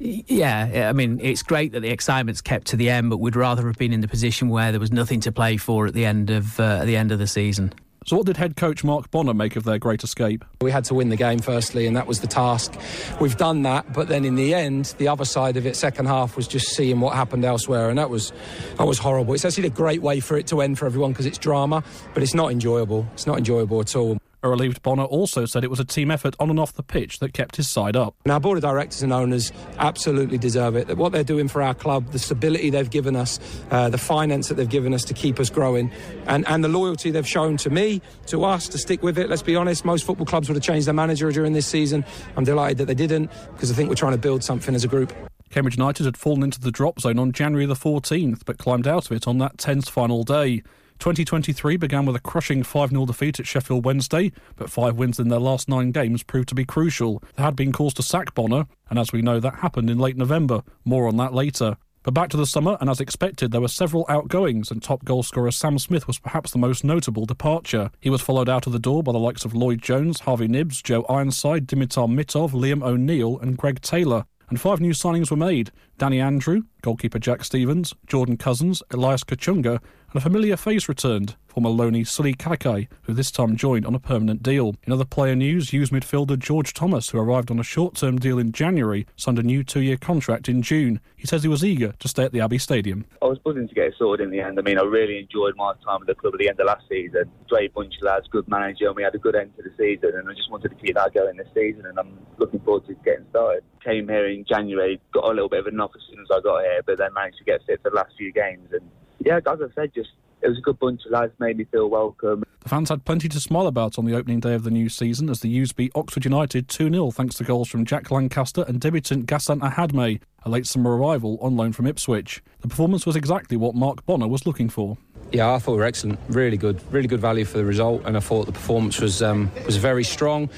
yeah, 0.00 0.88
I 0.88 0.92
mean, 0.92 1.20
it's 1.22 1.44
great 1.44 1.70
that 1.72 1.80
the 1.82 1.90
excitement's 1.90 2.40
kept 2.40 2.66
to 2.68 2.76
the 2.76 2.90
end, 2.90 3.08
but 3.08 3.18
we'd 3.18 3.36
rather 3.36 3.68
have 3.68 3.78
been 3.78 3.92
in 3.92 4.00
the 4.00 4.08
position 4.08 4.48
where 4.48 4.72
there 4.72 4.80
was 4.80 4.90
nothing 4.90 5.20
to 5.20 5.30
play 5.30 5.58
for 5.58 5.86
at 5.86 5.94
the 5.94 6.04
end 6.04 6.30
of 6.30 6.58
uh, 6.58 6.78
at 6.80 6.86
the 6.86 6.96
end 6.96 7.12
of 7.12 7.20
the 7.20 7.28
season. 7.28 7.72
So, 8.06 8.18
what 8.18 8.26
did 8.26 8.36
head 8.36 8.56
coach 8.56 8.84
Mark 8.84 9.10
Bonner 9.10 9.32
make 9.32 9.56
of 9.56 9.64
their 9.64 9.78
great 9.78 10.04
escape? 10.04 10.44
We 10.60 10.70
had 10.70 10.84
to 10.84 10.94
win 10.94 11.08
the 11.08 11.16
game 11.16 11.38
firstly, 11.38 11.86
and 11.86 11.96
that 11.96 12.06
was 12.06 12.20
the 12.20 12.26
task. 12.26 12.74
We've 13.18 13.36
done 13.36 13.62
that, 13.62 13.94
but 13.94 14.08
then 14.08 14.26
in 14.26 14.34
the 14.34 14.52
end, 14.52 14.94
the 14.98 15.08
other 15.08 15.24
side 15.24 15.56
of 15.56 15.64
it, 15.64 15.74
second 15.74 16.04
half, 16.04 16.36
was 16.36 16.46
just 16.46 16.76
seeing 16.76 17.00
what 17.00 17.14
happened 17.14 17.46
elsewhere, 17.46 17.88
and 17.88 17.98
that 17.98 18.10
was 18.10 18.34
that 18.76 18.86
was 18.86 18.98
horrible. 18.98 19.32
It's 19.32 19.46
actually 19.46 19.68
a 19.68 19.70
great 19.70 20.02
way 20.02 20.20
for 20.20 20.36
it 20.36 20.46
to 20.48 20.60
end 20.60 20.78
for 20.78 20.84
everyone 20.84 21.12
because 21.12 21.24
it's 21.24 21.38
drama, 21.38 21.82
but 22.12 22.22
it's 22.22 22.34
not 22.34 22.52
enjoyable. 22.52 23.06
It's 23.14 23.26
not 23.26 23.38
enjoyable 23.38 23.80
at 23.80 23.96
all. 23.96 24.18
A 24.44 24.48
relieved 24.48 24.82
Bonner 24.82 25.04
also 25.04 25.46
said 25.46 25.64
it 25.64 25.70
was 25.70 25.80
a 25.80 25.86
team 25.86 26.10
effort 26.10 26.36
on 26.38 26.50
and 26.50 26.60
off 26.60 26.74
the 26.74 26.82
pitch 26.82 27.18
that 27.20 27.32
kept 27.32 27.56
his 27.56 27.66
side 27.66 27.96
up. 27.96 28.14
And 28.26 28.32
our 28.32 28.38
board 28.38 28.58
of 28.58 28.62
directors 28.62 29.02
and 29.02 29.10
owners 29.10 29.50
absolutely 29.78 30.36
deserve 30.36 30.76
it. 30.76 30.86
That 30.86 30.98
what 30.98 31.12
they're 31.12 31.24
doing 31.24 31.48
for 31.48 31.62
our 31.62 31.72
club, 31.72 32.10
the 32.10 32.18
stability 32.18 32.68
they've 32.68 32.90
given 32.90 33.16
us, 33.16 33.40
uh, 33.70 33.88
the 33.88 33.96
finance 33.96 34.48
that 34.48 34.56
they've 34.56 34.68
given 34.68 34.92
us 34.92 35.02
to 35.04 35.14
keep 35.14 35.40
us 35.40 35.48
growing, 35.48 35.90
and, 36.26 36.46
and 36.46 36.62
the 36.62 36.68
loyalty 36.68 37.10
they've 37.10 37.26
shown 37.26 37.56
to 37.56 37.70
me, 37.70 38.02
to 38.26 38.44
us, 38.44 38.68
to 38.68 38.76
stick 38.76 39.02
with 39.02 39.18
it. 39.18 39.30
Let's 39.30 39.40
be 39.40 39.56
honest, 39.56 39.82
most 39.82 40.04
football 40.04 40.26
clubs 40.26 40.50
would 40.50 40.56
have 40.56 40.62
changed 40.62 40.86
their 40.86 40.92
manager 40.92 41.32
during 41.32 41.54
this 41.54 41.66
season. 41.66 42.04
I'm 42.36 42.44
delighted 42.44 42.76
that 42.76 42.84
they 42.84 42.94
didn't 42.94 43.30
because 43.54 43.70
I 43.70 43.74
think 43.74 43.88
we're 43.88 43.94
trying 43.94 44.12
to 44.12 44.18
build 44.18 44.44
something 44.44 44.74
as 44.74 44.84
a 44.84 44.88
group. 44.88 45.10
Cambridge 45.48 45.78
United 45.78 46.04
had 46.04 46.18
fallen 46.18 46.42
into 46.42 46.60
the 46.60 46.70
drop 46.70 47.00
zone 47.00 47.18
on 47.18 47.32
January 47.32 47.64
the 47.64 47.72
14th, 47.72 48.42
but 48.44 48.58
climbed 48.58 48.86
out 48.86 49.06
of 49.06 49.12
it 49.12 49.26
on 49.26 49.38
that 49.38 49.56
tense 49.56 49.88
final 49.88 50.22
day. 50.22 50.62
2023 51.04 51.76
began 51.76 52.06
with 52.06 52.16
a 52.16 52.20
crushing 52.20 52.62
5 52.62 52.88
0 52.88 53.04
defeat 53.04 53.38
at 53.38 53.46
Sheffield 53.46 53.84
Wednesday, 53.84 54.32
but 54.56 54.70
five 54.70 54.96
wins 54.96 55.20
in 55.20 55.28
their 55.28 55.38
last 55.38 55.68
nine 55.68 55.90
games 55.90 56.22
proved 56.22 56.48
to 56.48 56.54
be 56.54 56.64
crucial. 56.64 57.22
There 57.36 57.44
had 57.44 57.54
been 57.54 57.72
cause 57.72 57.92
to 57.94 58.02
sack 58.02 58.32
Bonner, 58.32 58.64
and 58.88 58.98
as 58.98 59.12
we 59.12 59.20
know, 59.20 59.38
that 59.38 59.56
happened 59.56 59.90
in 59.90 59.98
late 59.98 60.16
November. 60.16 60.62
More 60.82 61.06
on 61.06 61.18
that 61.18 61.34
later. 61.34 61.76
But 62.04 62.14
back 62.14 62.30
to 62.30 62.38
the 62.38 62.46
summer, 62.46 62.78
and 62.80 62.88
as 62.88 63.02
expected, 63.02 63.52
there 63.52 63.60
were 63.60 63.68
several 63.68 64.06
outgoings, 64.08 64.70
and 64.70 64.82
top 64.82 65.04
goalscorer 65.04 65.52
Sam 65.52 65.78
Smith 65.78 66.06
was 66.06 66.18
perhaps 66.18 66.52
the 66.52 66.58
most 66.58 66.84
notable 66.84 67.26
departure. 67.26 67.90
He 68.00 68.08
was 68.08 68.22
followed 68.22 68.48
out 68.48 68.66
of 68.66 68.72
the 68.72 68.78
door 68.78 69.02
by 69.02 69.12
the 69.12 69.18
likes 69.18 69.44
of 69.44 69.52
Lloyd 69.52 69.82
Jones, 69.82 70.20
Harvey 70.20 70.48
Knibbs, 70.48 70.80
Joe 70.80 71.04
Ironside, 71.10 71.66
Dimitar 71.66 72.08
Mitov, 72.08 72.52
Liam 72.52 72.82
O'Neill, 72.82 73.38
and 73.40 73.58
Greg 73.58 73.82
Taylor. 73.82 74.24
And 74.48 74.60
five 74.60 74.80
new 74.80 74.92
signings 74.92 75.30
were 75.30 75.36
made 75.36 75.70
Danny 75.98 76.20
Andrew, 76.20 76.62
goalkeeper 76.82 77.18
Jack 77.18 77.44
Stevens, 77.44 77.94
Jordan 78.06 78.36
Cousins, 78.36 78.82
Elias 78.90 79.24
Kachunga, 79.24 79.80
and 80.14 80.20
a 80.20 80.22
familiar 80.22 80.56
face 80.56 80.88
returned, 80.88 81.34
former 81.48 81.70
Loney 81.70 82.04
Sully 82.04 82.34
Kaikai, 82.34 82.86
who 83.02 83.12
this 83.12 83.32
time 83.32 83.56
joined 83.56 83.84
on 83.84 83.96
a 83.96 83.98
permanent 83.98 84.44
deal. 84.44 84.76
In 84.84 84.92
other 84.92 85.04
player 85.04 85.34
news, 85.34 85.72
U's 85.72 85.90
midfielder 85.90 86.38
George 86.38 86.72
Thomas, 86.72 87.08
who 87.08 87.18
arrived 87.18 87.50
on 87.50 87.58
a 87.58 87.64
short-term 87.64 88.20
deal 88.20 88.38
in 88.38 88.52
January, 88.52 89.08
signed 89.16 89.40
a 89.40 89.42
new 89.42 89.64
two-year 89.64 89.96
contract 89.96 90.48
in 90.48 90.62
June. 90.62 91.00
He 91.16 91.26
says 91.26 91.42
he 91.42 91.48
was 91.48 91.64
eager 91.64 91.94
to 91.98 92.06
stay 92.06 92.22
at 92.22 92.30
the 92.30 92.40
Abbey 92.40 92.58
Stadium. 92.58 93.06
I 93.20 93.26
was 93.26 93.40
buzzing 93.40 93.66
to 93.66 93.74
get 93.74 93.86
it 93.86 93.94
sorted 93.98 94.24
in 94.24 94.30
the 94.30 94.38
end. 94.38 94.56
I 94.56 94.62
mean, 94.62 94.78
I 94.78 94.84
really 94.84 95.18
enjoyed 95.18 95.56
my 95.56 95.72
time 95.84 96.02
at 96.02 96.06
the 96.06 96.14
club 96.14 96.34
at 96.34 96.38
the 96.38 96.48
end 96.48 96.60
of 96.60 96.66
last 96.66 96.84
season. 96.88 97.28
Great 97.48 97.74
bunch 97.74 97.96
of 97.96 98.02
lads, 98.04 98.28
good 98.30 98.46
manager, 98.46 98.86
and 98.86 98.94
we 98.94 99.02
had 99.02 99.16
a 99.16 99.18
good 99.18 99.34
end 99.34 99.50
to 99.56 99.64
the 99.64 99.70
season. 99.76 100.14
And 100.14 100.30
I 100.30 100.34
just 100.34 100.48
wanted 100.48 100.68
to 100.68 100.76
keep 100.76 100.94
that 100.94 101.12
going 101.12 101.36
this 101.36 101.48
season, 101.52 101.86
and 101.86 101.98
I'm 101.98 102.20
looking 102.38 102.60
forward 102.60 102.86
to 102.86 102.94
getting 103.04 103.26
started. 103.30 103.64
Came 103.82 104.06
here 104.06 104.28
in 104.28 104.44
January, 104.48 105.00
got 105.12 105.24
a 105.24 105.34
little 105.34 105.48
bit 105.48 105.58
of 105.58 105.66
a 105.66 105.72
knock 105.72 105.90
as 105.96 106.02
soon 106.08 106.20
as 106.20 106.28
I 106.32 106.40
got 106.40 106.62
here, 106.62 106.82
but 106.86 106.98
then 106.98 107.12
managed 107.14 107.38
to 107.38 107.44
get 107.44 107.66
fit 107.66 107.82
for 107.82 107.90
the 107.90 107.96
last 107.96 108.12
few 108.16 108.32
games. 108.32 108.68
And 108.72 108.88
yeah, 109.20 109.38
as 109.38 109.60
I 109.60 109.74
said, 109.74 109.92
just 109.94 110.10
it 110.44 110.48
was 110.48 110.58
a 110.58 110.60
good 110.60 110.78
bunch 110.78 111.00
of 111.06 111.12
lads, 111.12 111.32
made 111.38 111.56
me 111.56 111.64
feel 111.64 111.88
welcome. 111.88 112.44
The 112.60 112.68
fans 112.68 112.90
had 112.90 113.04
plenty 113.04 113.28
to 113.30 113.40
smile 113.40 113.66
about 113.66 113.98
on 113.98 114.04
the 114.04 114.14
opening 114.14 114.40
day 114.40 114.54
of 114.54 114.62
the 114.62 114.70
new 114.70 114.90
season 114.90 115.30
as 115.30 115.40
the 115.40 115.48
U's 115.48 115.72
beat 115.72 115.90
Oxford 115.94 116.24
United 116.24 116.68
2 116.68 116.90
0 116.90 117.10
thanks 117.10 117.36
to 117.36 117.44
goals 117.44 117.68
from 117.68 117.86
Jack 117.86 118.10
Lancaster 118.10 118.62
and 118.68 118.78
debutant 118.80 119.26
Ghassan 119.26 119.60
Ahadme, 119.60 120.20
a 120.42 120.50
late 120.50 120.66
summer 120.66 120.96
arrival 120.96 121.38
on 121.40 121.56
loan 121.56 121.72
from 121.72 121.86
Ipswich. 121.86 122.42
The 122.60 122.68
performance 122.68 123.06
was 123.06 123.16
exactly 123.16 123.56
what 123.56 123.74
Mark 123.74 124.04
Bonner 124.04 124.28
was 124.28 124.46
looking 124.46 124.68
for. 124.68 124.98
Yeah, 125.32 125.52
I 125.52 125.58
thought 125.58 125.72
we 125.72 125.78
were 125.78 125.84
excellent. 125.84 126.18
Really 126.28 126.58
good, 126.58 126.80
really 126.92 127.08
good 127.08 127.20
value 127.20 127.46
for 127.46 127.56
the 127.56 127.64
result, 127.64 128.02
and 128.04 128.16
I 128.16 128.20
thought 128.20 128.44
the 128.44 128.52
performance 128.52 129.00
was 129.00 129.22
um, 129.22 129.50
was 129.64 129.78
very 129.78 130.04
strong. 130.04 130.50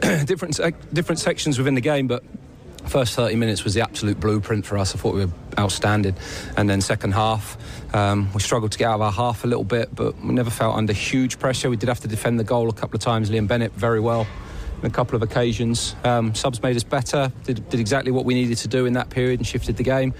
different 0.24 0.60
different 0.92 1.18
sections 1.18 1.58
within 1.58 1.74
the 1.74 1.80
game, 1.80 2.06
but 2.06 2.22
First 2.86 3.14
30 3.14 3.36
minutes 3.36 3.64
was 3.64 3.74
the 3.74 3.82
absolute 3.82 4.18
blueprint 4.18 4.66
for 4.66 4.76
us. 4.78 4.94
I 4.94 4.98
thought 4.98 5.14
we 5.14 5.24
were 5.24 5.32
outstanding. 5.58 6.14
And 6.56 6.68
then 6.68 6.80
second 6.80 7.12
half, 7.12 7.56
um, 7.94 8.32
we 8.32 8.40
struggled 8.40 8.72
to 8.72 8.78
get 8.78 8.88
out 8.88 8.96
of 8.96 9.02
our 9.02 9.12
half 9.12 9.44
a 9.44 9.46
little 9.46 9.64
bit, 9.64 9.94
but 9.94 10.18
we 10.20 10.32
never 10.32 10.50
felt 10.50 10.76
under 10.76 10.92
huge 10.92 11.38
pressure. 11.38 11.70
We 11.70 11.76
did 11.76 11.88
have 11.88 12.00
to 12.00 12.08
defend 12.08 12.40
the 12.40 12.44
goal 12.44 12.68
a 12.68 12.72
couple 12.72 12.96
of 12.96 13.02
times. 13.02 13.30
Liam 13.30 13.46
Bennett 13.46 13.72
very 13.72 14.00
well 14.00 14.26
on 14.78 14.86
a 14.86 14.90
couple 14.90 15.14
of 15.14 15.22
occasions. 15.22 15.94
Um, 16.04 16.34
subs 16.34 16.62
made 16.62 16.76
us 16.76 16.84
better, 16.84 17.30
did, 17.44 17.68
did, 17.68 17.80
exactly 17.80 18.12
what 18.12 18.24
we 18.24 18.34
needed 18.34 18.58
to 18.58 18.68
do 18.68 18.86
in 18.86 18.94
that 18.94 19.10
period 19.10 19.40
and 19.40 19.46
shifted 19.46 19.76
the 19.76 19.82
game. 19.82 20.14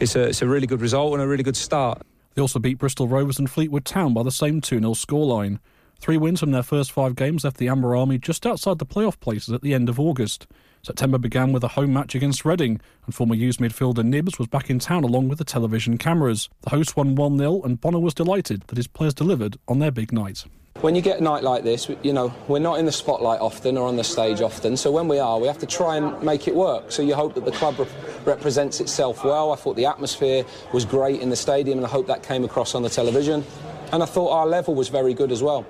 It's 0.00 0.16
a, 0.16 0.28
it's 0.28 0.42
a 0.42 0.46
really 0.46 0.66
good 0.66 0.80
result 0.80 1.12
and 1.12 1.22
a 1.22 1.26
really 1.26 1.42
good 1.42 1.56
start. 1.56 2.02
They 2.34 2.42
also 2.42 2.58
beat 2.58 2.78
Bristol 2.78 3.08
Rovers 3.08 3.38
and 3.38 3.50
Fleetwood 3.50 3.84
Town 3.84 4.14
by 4.14 4.22
the 4.22 4.30
same 4.30 4.60
2 4.60 4.78
0 4.78 4.92
scoreline. 4.92 5.58
Three 6.00 6.16
wins 6.16 6.40
from 6.40 6.52
their 6.52 6.62
first 6.62 6.92
five 6.92 7.16
games 7.16 7.44
left 7.44 7.56
the 7.56 7.68
Amber 7.68 7.96
Army 7.96 8.18
just 8.18 8.46
outside 8.46 8.78
the 8.78 8.86
playoff 8.86 9.18
places 9.18 9.52
at 9.52 9.62
the 9.62 9.74
end 9.74 9.88
of 9.88 9.98
August. 9.98 10.46
September 10.82 11.18
began 11.18 11.52
with 11.52 11.64
a 11.64 11.68
home 11.68 11.92
match 11.92 12.14
against 12.14 12.44
Reading, 12.44 12.80
and 13.06 13.14
former 13.14 13.34
U's 13.34 13.58
midfielder 13.58 14.04
Knibbs 14.04 14.38
was 14.38 14.48
back 14.48 14.70
in 14.70 14.78
town 14.78 15.04
along 15.04 15.28
with 15.28 15.38
the 15.38 15.44
television 15.44 15.98
cameras. 15.98 16.48
The 16.62 16.70
hosts 16.70 16.96
won 16.96 17.14
1 17.14 17.38
0, 17.38 17.62
and 17.62 17.80
Bonner 17.80 17.98
was 17.98 18.14
delighted 18.14 18.62
that 18.68 18.76
his 18.76 18.86
players 18.86 19.14
delivered 19.14 19.58
on 19.66 19.78
their 19.78 19.90
big 19.90 20.12
night. 20.12 20.44
When 20.80 20.94
you 20.94 21.02
get 21.02 21.18
a 21.18 21.22
night 21.22 21.42
like 21.42 21.64
this, 21.64 21.90
you 22.02 22.12
know, 22.12 22.32
we're 22.46 22.60
not 22.60 22.78
in 22.78 22.86
the 22.86 22.92
spotlight 22.92 23.40
often 23.40 23.76
or 23.76 23.88
on 23.88 23.96
the 23.96 24.04
stage 24.04 24.40
often, 24.40 24.76
so 24.76 24.92
when 24.92 25.08
we 25.08 25.18
are, 25.18 25.40
we 25.40 25.48
have 25.48 25.58
to 25.58 25.66
try 25.66 25.96
and 25.96 26.22
make 26.22 26.46
it 26.46 26.54
work. 26.54 26.92
So 26.92 27.02
you 27.02 27.16
hope 27.16 27.34
that 27.34 27.44
the 27.44 27.50
club 27.50 27.80
re- 27.80 27.86
represents 28.24 28.78
itself 28.80 29.24
well. 29.24 29.52
I 29.52 29.56
thought 29.56 29.74
the 29.74 29.86
atmosphere 29.86 30.44
was 30.72 30.84
great 30.84 31.20
in 31.20 31.30
the 31.30 31.36
stadium, 31.36 31.78
and 31.78 31.86
I 31.86 31.90
hope 31.90 32.06
that 32.06 32.22
came 32.22 32.44
across 32.44 32.76
on 32.76 32.82
the 32.82 32.90
television. 32.90 33.44
And 33.92 34.02
I 34.02 34.06
thought 34.06 34.30
our 34.30 34.46
level 34.46 34.74
was 34.76 34.88
very 34.88 35.14
good 35.14 35.32
as 35.32 35.42
well 35.42 35.66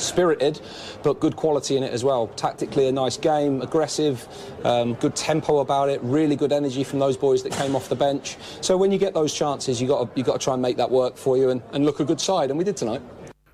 spirited, 0.00 0.60
but 1.02 1.20
good 1.20 1.36
quality 1.36 1.76
in 1.76 1.82
it 1.82 1.92
as 1.92 2.04
well. 2.04 2.28
Tactically, 2.28 2.88
a 2.88 2.92
nice 2.92 3.16
game, 3.16 3.62
aggressive, 3.62 4.26
um, 4.64 4.94
good 4.94 5.14
tempo 5.14 5.58
about 5.58 5.88
it, 5.88 6.00
really 6.02 6.36
good 6.36 6.52
energy 6.52 6.84
from 6.84 6.98
those 6.98 7.16
boys 7.16 7.42
that 7.42 7.52
came 7.52 7.74
off 7.76 7.88
the 7.88 7.96
bench. 7.96 8.36
So 8.60 8.76
when 8.76 8.92
you 8.92 8.98
get 8.98 9.14
those 9.14 9.32
chances, 9.32 9.80
you 9.80 9.88
got 9.88 10.14
to 10.14 10.18
you 10.18 10.24
got 10.24 10.40
to 10.40 10.44
try 10.44 10.54
and 10.54 10.62
make 10.62 10.76
that 10.76 10.90
work 10.90 11.16
for 11.16 11.36
you 11.36 11.50
and, 11.50 11.62
and 11.72 11.84
look 11.84 12.00
a 12.00 12.04
good 12.04 12.20
side, 12.20 12.50
and 12.50 12.58
we 12.58 12.64
did 12.64 12.76
tonight. 12.76 13.02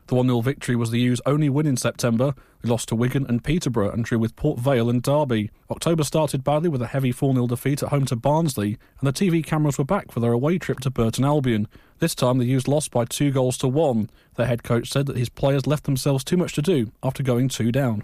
The 0.07 0.14
1 0.14 0.27
0 0.27 0.43
victory 0.43 0.77
was 0.77 0.90
the 0.90 1.01
U's 1.01 1.23
only 1.25 1.49
win 1.49 1.67
in 1.67 1.79
September. 1.79 2.35
We 2.62 2.69
lost 2.69 2.88
to 2.88 2.95
Wigan 2.95 3.25
and 3.27 3.43
Peterborough 3.43 3.90
and 3.90 4.05
drew 4.05 4.19
with 4.19 4.37
Port 4.37 4.59
Vale 4.59 4.90
and 4.90 5.03
Derby. 5.03 5.51
October 5.71 6.05
started 6.05 6.45
badly 6.45 6.69
with 6.69 6.83
a 6.83 6.88
heavy 6.88 7.11
4 7.11 7.33
0 7.33 7.47
defeat 7.47 7.83
at 7.83 7.88
home 7.88 8.05
to 8.07 8.17
Barnsley, 8.17 8.77
and 9.01 9.07
the 9.09 9.12
TV 9.12 9.43
cameras 9.43 9.79
were 9.79 9.85
back 9.85 10.12
for 10.12 10.21
their 10.21 10.33
away 10.33 10.59
trip 10.59 10.81
to 10.81 10.90
Burton 10.90 11.25
Albion. 11.25 11.69
This 12.01 12.14
time 12.14 12.37
the 12.37 12.45
U's 12.47 12.69
lost 12.69 12.90
by 12.90 13.07
two 13.07 13.31
goals 13.31 13.57
to 13.59 13.69
one. 13.69 14.11
Their 14.37 14.47
head 14.47 14.62
coach 14.62 14.90
said 14.90 15.07
that 15.07 15.17
his 15.17 15.31
players 15.31 15.67
left 15.67 15.85
themselves 15.85 16.23
too 16.23 16.37
much 16.37 16.53
to 16.55 16.62
do 16.62 16.93
after 17.03 17.23
going 17.23 17.49
two 17.49 17.73
down. 17.73 18.03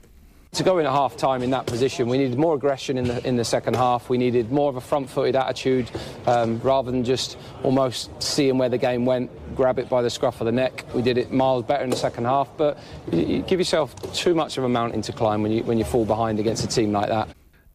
To 0.55 0.65
go 0.65 0.79
in 0.79 0.87
at 0.87 0.91
half 0.91 1.17
time 1.17 1.45
in 1.45 1.51
that 1.51 1.67
position, 1.67 2.09
we 2.09 2.19
needed 2.19 2.37
more 2.37 2.57
aggression 2.57 2.99
in 2.99 3.05
the 3.05 3.25
in 3.27 3.37
the 3.37 3.45
second 3.45 3.77
half. 3.77 4.09
We 4.09 4.19
needed 4.19 4.51
more 4.51 4.69
of 4.69 4.75
a 4.75 4.81
front 4.81 5.09
footed 5.09 5.37
attitude 5.37 5.89
um, 6.27 6.61
rather 6.61 6.91
than 6.91 7.05
just 7.05 7.39
almost 7.63 8.11
seeing 8.21 8.59
where 8.59 8.69
the 8.69 8.77
game 8.77 9.05
went, 9.07 9.31
grab 9.55 9.79
it 9.79 9.89
by 9.89 10.03
the 10.03 10.11
scruff 10.11 10.41
of 10.41 10.47
the 10.47 10.53
neck. 10.53 10.85
We 10.93 11.03
did 11.03 11.19
it 11.19 11.31
miles 11.31 11.65
better 11.65 11.85
in 11.85 11.91
the 11.91 11.97
second 11.97 12.25
half, 12.25 12.49
but 12.57 12.79
you, 13.13 13.21
you 13.21 13.43
give 13.43 13.61
yourself 13.61 13.95
too 14.13 14.35
much 14.35 14.59
of 14.59 14.65
a 14.65 14.69
mountain 14.69 15.03
to 15.03 15.13
climb 15.13 15.43
when 15.43 15.53
you, 15.53 15.63
when 15.63 15.79
you 15.79 15.85
fall 15.85 16.05
behind 16.05 16.41
against 16.41 16.65
a 16.65 16.69
team 16.69 16.91
like 16.91 17.09
that. 17.09 17.29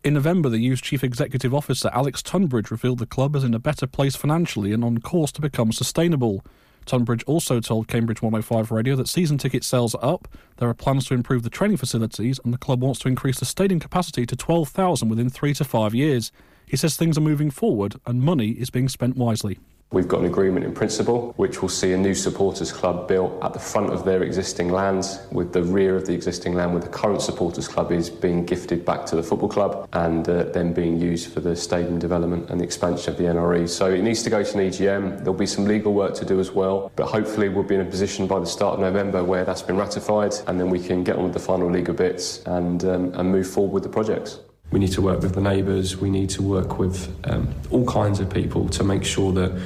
In 0.03 0.13
November, 0.13 0.49
the 0.49 0.59
U's 0.59 0.81
chief 0.81 1.01
executive 1.01 1.53
officer 1.53 1.89
Alex 1.93 2.21
Tunbridge 2.21 2.71
revealed 2.71 2.99
the 2.99 3.05
club 3.05 3.37
is 3.37 3.45
in 3.45 3.53
a 3.53 3.59
better 3.59 3.87
place 3.87 4.17
financially 4.17 4.73
and 4.73 4.83
on 4.83 4.97
course 4.97 5.31
to 5.31 5.41
become 5.41 5.71
sustainable. 5.71 6.43
Tunbridge 6.85 7.23
also 7.23 7.59
told 7.59 7.87
Cambridge 7.87 8.21
105 8.21 8.71
Radio 8.71 8.95
that 8.95 9.07
season 9.07 9.37
ticket 9.37 9.63
sales 9.63 9.95
are 9.95 10.13
up, 10.13 10.27
there 10.57 10.69
are 10.69 10.73
plans 10.73 11.05
to 11.07 11.13
improve 11.13 11.43
the 11.43 11.49
training 11.49 11.77
facilities, 11.77 12.39
and 12.43 12.53
the 12.53 12.57
club 12.57 12.81
wants 12.81 12.99
to 12.99 13.07
increase 13.07 13.39
the 13.39 13.45
stadium 13.45 13.79
capacity 13.79 14.25
to 14.25 14.35
12,000 14.35 15.09
within 15.09 15.29
three 15.29 15.53
to 15.53 15.63
five 15.63 15.93
years. 15.93 16.31
He 16.65 16.77
says 16.77 16.95
things 16.95 17.17
are 17.17 17.21
moving 17.21 17.51
forward 17.51 17.95
and 18.05 18.21
money 18.21 18.51
is 18.51 18.69
being 18.69 18.89
spent 18.89 19.15
wisely. 19.15 19.59
We've 19.95 20.09
got 20.09 20.19
an 20.19 20.25
agreement 20.25 20.65
in 20.65 20.73
principle 20.73 21.31
which 21.37 21.61
will 21.61 21.69
see 21.69 21.93
a 21.93 21.97
new 21.97 22.13
supporters 22.13 22.69
club 22.69 23.07
built 23.07 23.41
at 23.41 23.53
the 23.53 23.59
front 23.59 23.93
of 23.93 24.03
their 24.03 24.23
existing 24.23 24.67
lands 24.67 25.21
with 25.31 25.53
the 25.53 25.63
rear 25.63 25.95
of 25.95 26.05
the 26.05 26.13
existing 26.13 26.53
land 26.53 26.73
where 26.73 26.81
the 26.81 26.89
current 26.89 27.21
supporters 27.21 27.69
club 27.69 27.93
is 27.93 28.09
being 28.09 28.45
gifted 28.45 28.83
back 28.83 29.05
to 29.05 29.15
the 29.15 29.23
football 29.23 29.47
club 29.47 29.87
and 29.93 30.27
uh, 30.27 30.43
then 30.51 30.73
being 30.73 30.99
used 30.99 31.31
for 31.31 31.39
the 31.39 31.55
stadium 31.55 31.97
development 31.97 32.49
and 32.49 32.59
the 32.59 32.65
expansion 32.65 33.13
of 33.13 33.17
the 33.17 33.23
NRE. 33.23 33.69
So 33.69 33.89
it 33.89 34.01
needs 34.01 34.21
to 34.23 34.29
go 34.29 34.43
to 34.43 34.59
an 34.59 34.69
EGM. 34.69 35.19
There'll 35.19 35.33
be 35.33 35.45
some 35.45 35.63
legal 35.63 35.93
work 35.93 36.13
to 36.15 36.25
do 36.25 36.41
as 36.41 36.51
well, 36.51 36.91
but 36.97 37.07
hopefully 37.07 37.47
we'll 37.47 37.63
be 37.63 37.75
in 37.75 37.81
a 37.81 37.85
position 37.85 38.27
by 38.27 38.41
the 38.41 38.45
start 38.45 38.73
of 38.73 38.81
November 38.81 39.23
where 39.23 39.45
that's 39.45 39.61
been 39.61 39.77
ratified 39.77 40.33
and 40.47 40.59
then 40.59 40.69
we 40.69 40.81
can 40.81 41.05
get 41.05 41.15
on 41.15 41.23
with 41.23 41.33
the 41.33 41.39
final 41.39 41.71
legal 41.71 41.93
bits 41.93 42.43
and, 42.47 42.83
um, 42.83 43.13
and 43.13 43.31
move 43.31 43.47
forward 43.47 43.71
with 43.71 43.83
the 43.83 43.89
projects. 43.89 44.39
We 44.71 44.79
need 44.79 44.91
to 44.91 45.01
work 45.01 45.21
with 45.21 45.35
the 45.35 45.41
neighbours, 45.41 45.95
we 45.95 46.09
need 46.09 46.29
to 46.31 46.41
work 46.41 46.79
with 46.79 47.15
um, 47.29 47.47
all 47.69 47.85
kinds 47.85 48.19
of 48.19 48.29
people 48.29 48.67
to 48.69 48.83
make 48.83 49.05
sure 49.05 49.31
that 49.31 49.57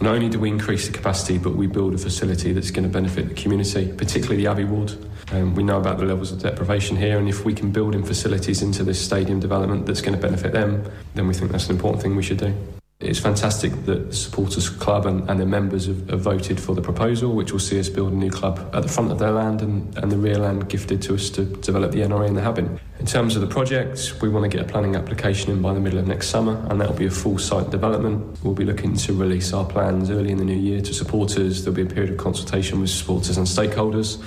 not 0.00 0.14
only 0.14 0.28
do 0.28 0.38
we 0.38 0.48
increase 0.48 0.86
the 0.86 0.92
capacity, 0.92 1.38
but 1.38 1.54
we 1.54 1.66
build 1.66 1.94
a 1.94 1.98
facility 1.98 2.52
that's 2.52 2.70
going 2.70 2.84
to 2.84 2.92
benefit 2.92 3.28
the 3.28 3.34
community, 3.34 3.92
particularly 3.92 4.36
the 4.42 4.50
Abbey 4.50 4.64
Ward. 4.64 4.94
Um, 5.32 5.54
we 5.54 5.62
know 5.62 5.78
about 5.78 5.98
the 5.98 6.04
levels 6.04 6.32
of 6.32 6.40
deprivation 6.40 6.96
here, 6.96 7.18
and 7.18 7.28
if 7.28 7.44
we 7.44 7.54
can 7.54 7.70
build 7.70 7.94
in 7.94 8.02
facilities 8.02 8.62
into 8.62 8.84
this 8.84 9.00
stadium 9.00 9.40
development 9.40 9.86
that's 9.86 10.00
going 10.00 10.14
to 10.14 10.20
benefit 10.20 10.52
them, 10.52 10.90
then 11.14 11.28
we 11.28 11.34
think 11.34 11.52
that's 11.52 11.66
an 11.66 11.76
important 11.76 12.02
thing 12.02 12.16
we 12.16 12.22
should 12.22 12.38
do. 12.38 12.54
It's 13.02 13.18
fantastic 13.18 13.72
that 13.86 14.10
the 14.10 14.12
supporters 14.14 14.68
club 14.68 15.06
and, 15.06 15.28
and 15.28 15.40
their 15.40 15.46
members 15.46 15.86
have, 15.86 16.08
have, 16.08 16.20
voted 16.20 16.60
for 16.60 16.74
the 16.74 16.80
proposal, 16.80 17.34
which 17.34 17.50
will 17.50 17.58
see 17.58 17.80
us 17.80 17.88
build 17.88 18.12
a 18.12 18.16
new 18.16 18.30
club 18.30 18.70
at 18.72 18.82
the 18.82 18.88
front 18.88 19.10
of 19.10 19.18
their 19.18 19.32
land 19.32 19.60
and, 19.60 19.98
and 19.98 20.12
the 20.12 20.16
rear 20.16 20.38
land 20.38 20.68
gifted 20.68 21.02
to 21.02 21.14
us 21.14 21.28
to 21.30 21.44
develop 21.44 21.90
the 21.90 21.98
NRE 21.98 22.28
and 22.28 22.36
the 22.36 22.40
Habbin. 22.40 22.78
In 23.00 23.06
terms 23.06 23.34
of 23.34 23.42
the 23.42 23.48
project, 23.48 24.14
we 24.22 24.28
want 24.28 24.50
to 24.50 24.56
get 24.56 24.64
a 24.64 24.70
planning 24.70 24.94
application 24.94 25.50
in 25.50 25.60
by 25.60 25.74
the 25.74 25.80
middle 25.80 25.98
of 25.98 26.06
next 26.06 26.28
summer, 26.28 26.64
and 26.70 26.80
that'll 26.80 26.94
be 26.94 27.06
a 27.06 27.10
full 27.10 27.38
site 27.38 27.70
development. 27.70 28.38
We'll 28.44 28.54
be 28.54 28.64
looking 28.64 28.96
to 28.96 29.12
release 29.12 29.52
our 29.52 29.64
plans 29.64 30.08
early 30.08 30.30
in 30.30 30.38
the 30.38 30.44
new 30.44 30.56
year 30.56 30.80
to 30.80 30.94
supporters. 30.94 31.64
There'll 31.64 31.74
be 31.74 31.82
a 31.82 31.86
period 31.86 32.12
of 32.12 32.18
consultation 32.18 32.80
with 32.80 32.90
supporters 32.90 33.36
and 33.36 33.46
stakeholders 33.46 34.22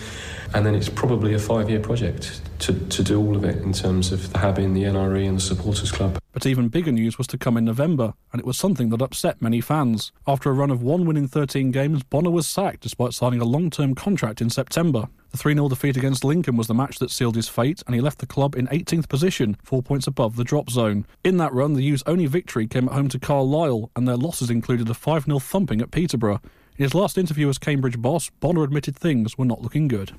and 0.53 0.65
then 0.65 0.75
it's 0.75 0.89
probably 0.89 1.33
a 1.33 1.39
five 1.39 1.69
year 1.69 1.79
project 1.79 2.41
to, 2.59 2.73
to 2.73 3.03
do 3.03 3.19
all 3.19 3.35
of 3.35 3.43
it 3.43 3.61
in 3.61 3.73
terms 3.73 4.11
of 4.11 4.31
the 4.31 4.39
Habbin, 4.39 4.73
the 4.73 4.83
NRE, 4.83 5.27
and 5.27 5.37
the 5.37 5.41
Supporters 5.41 5.91
Club. 5.91 6.17
But 6.31 6.45
even 6.45 6.69
bigger 6.69 6.91
news 6.91 7.17
was 7.17 7.27
to 7.27 7.37
come 7.37 7.57
in 7.57 7.65
November, 7.65 8.13
and 8.31 8.39
it 8.39 8.45
was 8.45 8.57
something 8.57 8.89
that 8.89 9.01
upset 9.01 9.41
many 9.41 9.61
fans. 9.61 10.11
After 10.27 10.49
a 10.49 10.53
run 10.53 10.71
of 10.71 10.81
one 10.81 11.05
win 11.05 11.17
in 11.17 11.27
13 11.27 11.71
games, 11.71 12.03
Bonner 12.03 12.29
was 12.29 12.47
sacked 12.47 12.81
despite 12.81 13.13
signing 13.13 13.41
a 13.41 13.45
long 13.45 13.69
term 13.69 13.95
contract 13.95 14.41
in 14.41 14.49
September. 14.49 15.07
The 15.31 15.37
3 15.37 15.53
0 15.53 15.69
defeat 15.69 15.97
against 15.97 16.23
Lincoln 16.23 16.55
was 16.55 16.67
the 16.67 16.73
match 16.73 16.99
that 16.99 17.11
sealed 17.11 17.35
his 17.35 17.49
fate, 17.49 17.83
and 17.85 17.95
he 17.95 18.01
left 18.01 18.19
the 18.19 18.25
club 18.25 18.55
in 18.55 18.67
18th 18.67 19.09
position, 19.09 19.57
four 19.63 19.81
points 19.81 20.07
above 20.07 20.35
the 20.35 20.43
drop 20.43 20.69
zone. 20.69 21.05
In 21.23 21.37
that 21.37 21.53
run, 21.53 21.73
the 21.73 21.83
U's 21.83 22.03
only 22.05 22.25
victory 22.25 22.67
came 22.67 22.87
at 22.87 22.93
home 22.93 23.09
to 23.09 23.19
Carlisle, 23.19 23.91
and 23.95 24.07
their 24.07 24.17
losses 24.17 24.49
included 24.49 24.89
a 24.89 24.93
5 24.93 25.25
0 25.25 25.39
thumping 25.39 25.81
at 25.81 25.91
Peterborough. 25.91 26.41
In 26.77 26.83
his 26.83 26.95
last 26.95 27.17
interview 27.17 27.47
as 27.49 27.57
Cambridge 27.57 28.01
boss, 28.01 28.29
Bonner 28.39 28.63
admitted 28.63 28.95
things 28.97 29.37
were 29.37 29.45
not 29.45 29.61
looking 29.61 29.87
good 29.87 30.11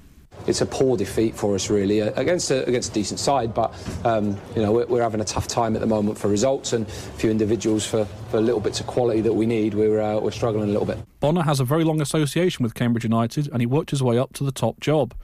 it's 0.47 0.61
a 0.61 0.67
poor 0.67 0.97
defeat 0.97 1.35
for 1.35 1.55
us 1.55 1.71
really 1.71 2.03
uh, 2.03 2.13
against 2.17 2.51
a, 2.51 2.67
against 2.67 2.91
a 2.91 2.95
decent 2.95 3.19
side 3.19 3.53
but 3.55 3.75
um, 4.05 4.37
you 4.55 4.63
know 4.63 4.73
we're, 4.73 4.87
we're, 4.87 5.03
having 5.03 5.21
a 5.21 5.25
tough 5.25 5.47
time 5.47 5.75
at 5.75 5.81
the 5.81 5.87
moment 5.87 6.19
for 6.19 6.29
results 6.29 6.73
and 6.73 6.87
a 6.87 6.91
few 6.91 7.31
individuals 7.31 7.87
for, 7.87 8.05
for 8.31 8.41
little 8.41 8.61
bits 8.61 8.81
of 8.81 8.87
quality 8.87 9.21
that 9.21 9.33
we 9.33 9.47
need. 9.47 9.75
We're, 9.75 10.01
uh, 10.01 10.19
we're 10.19 10.33
struggling 10.33 10.69
a 10.69 10.73
little 10.73 10.87
bit. 10.87 10.99
Bonner 11.21 11.43
has 11.43 11.61
a 11.61 11.65
very 11.65 11.85
long 11.85 12.01
association 12.01 12.63
with 12.63 12.75
Cambridge 12.75 13.05
United 13.05 13.49
and 13.53 13.61
he 13.61 13.67
worked 13.67 13.91
his 13.91 14.03
way 14.03 14.19
up 14.19 14.33
to 14.35 14.45
the 14.45 14.53
top 14.53 14.81
job. 14.81 15.15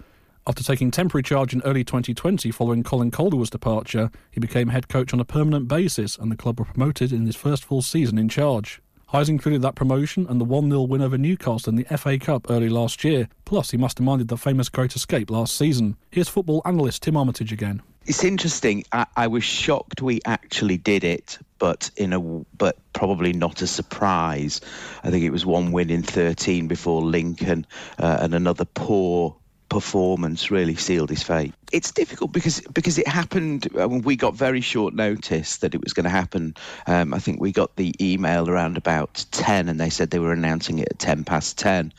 After 0.47 0.65
taking 0.65 0.91
temporary 0.91 1.23
charge 1.23 1.53
in 1.53 1.63
early 1.63 1.85
2020 1.85 2.51
following 2.51 2.83
Colin 2.83 3.11
Calderwood's 3.11 3.51
departure, 3.51 4.11
he 4.31 4.41
became 4.41 4.69
head 4.69 4.89
coach 4.89 5.13
on 5.13 5.21
a 5.21 5.25
permanent 5.25 5.69
basis 5.69 6.17
and 6.17 6.31
the 6.31 6.37
club 6.37 6.59
were 6.59 6.67
promoted 6.67 7.13
in 7.13 7.27
his 7.27 7.37
first 7.37 7.65
full 7.65 7.83
season 7.83 8.19
in 8.19 8.29
charge. 8.29 8.81
Highs 9.13 9.29
included 9.29 9.61
that 9.61 9.75
promotion 9.75 10.27
and 10.27 10.41
the 10.41 10.45
1 10.47 10.71
0 10.71 10.85
win 10.85 11.03
over 11.03 11.19
Newcastle 11.19 11.69
in 11.69 11.77
the 11.77 11.99
FA 11.99 12.19
Cup 12.19 12.47
early 12.49 12.71
last 12.71 13.05
year. 13.05 13.29
Plus, 13.45 13.71
he 13.71 13.77
must 13.77 13.99
have 13.99 14.07
minded 14.07 14.29
the 14.29 14.39
famous 14.39 14.71
Great 14.71 14.97
Escape 14.97 15.31
last 15.31 15.55
season. 15.55 15.99
Here's 16.11 16.31
football 16.31 16.63
analyst 16.65 17.03
Tim 17.03 17.19
Armitage 17.19 17.53
again. 17.53 17.83
It's 18.07 18.25
interesting. 18.25 18.85
I, 18.91 19.05
I 19.15 19.27
was 19.27 19.45
shocked 19.45 20.01
we 20.01 20.23
actually 20.25 20.79
did 20.79 21.05
it, 21.05 21.39
but 21.59 21.91
in 21.99 22.15
a 22.15 22.21
but 22.21 22.79
probably 22.95 23.35
not 23.35 23.61
a 23.61 23.67
surprise. 23.67 24.63
I 25.05 25.11
think 25.11 25.25
it 25.25 25.31
was 25.31 25.45
one 25.45 25.73
win 25.73 25.91
in 25.91 26.03
13 26.03 26.67
before 26.67 27.03
Lincoln 27.03 27.67
uh, 27.99 28.17
and 28.23 28.35
another 28.35 28.65
poor 28.65 29.37
performance 29.73 30.51
really 30.51 30.77
sealed 30.77 31.09
his 31.09 31.23
fate. 31.23 31.55
It's 31.73 31.91
difficult 31.91 32.33
because 32.33 32.61
because 32.75 32.99
it 32.99 33.09
happened. 33.09 33.67
We 34.05 34.15
got 34.15 34.35
very 34.35 34.61
short 34.61 34.93
notice 34.93 35.57
that 35.57 35.75
it 35.75 35.83
was 35.83 35.95
going 35.95 36.05
to 36.05 36.11
happen. 36.11 36.55
Um, 36.87 37.15
I 37.15 37.19
think 37.19 37.41
we 37.41 37.51
got 37.51 37.77
the 37.77 37.95
email 37.99 38.51
around 38.51 38.77
about 38.77 39.25
ten, 39.31 39.71
and 39.71 39.81
they 39.81 39.89
said 39.89 40.11
they 40.11 40.19
were 40.19 40.35
announcing 40.35 40.81
it 40.81 40.89
at 40.91 40.99
ten 40.99 41.25
past 41.25 41.57
ten. 41.57 41.91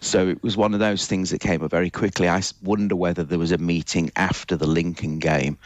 So 0.00 0.28
it 0.28 0.42
was 0.42 0.56
one 0.56 0.74
of 0.74 0.80
those 0.80 1.06
things 1.06 1.30
that 1.30 1.40
came 1.40 1.62
up 1.62 1.70
very 1.70 1.90
quickly. 1.90 2.28
I 2.28 2.42
wonder 2.64 2.96
whether 2.96 3.22
there 3.22 3.38
was 3.38 3.52
a 3.52 3.58
meeting 3.58 4.10
after 4.16 4.56
the 4.56 4.66
Lincoln 4.66 5.20
game 5.20 5.56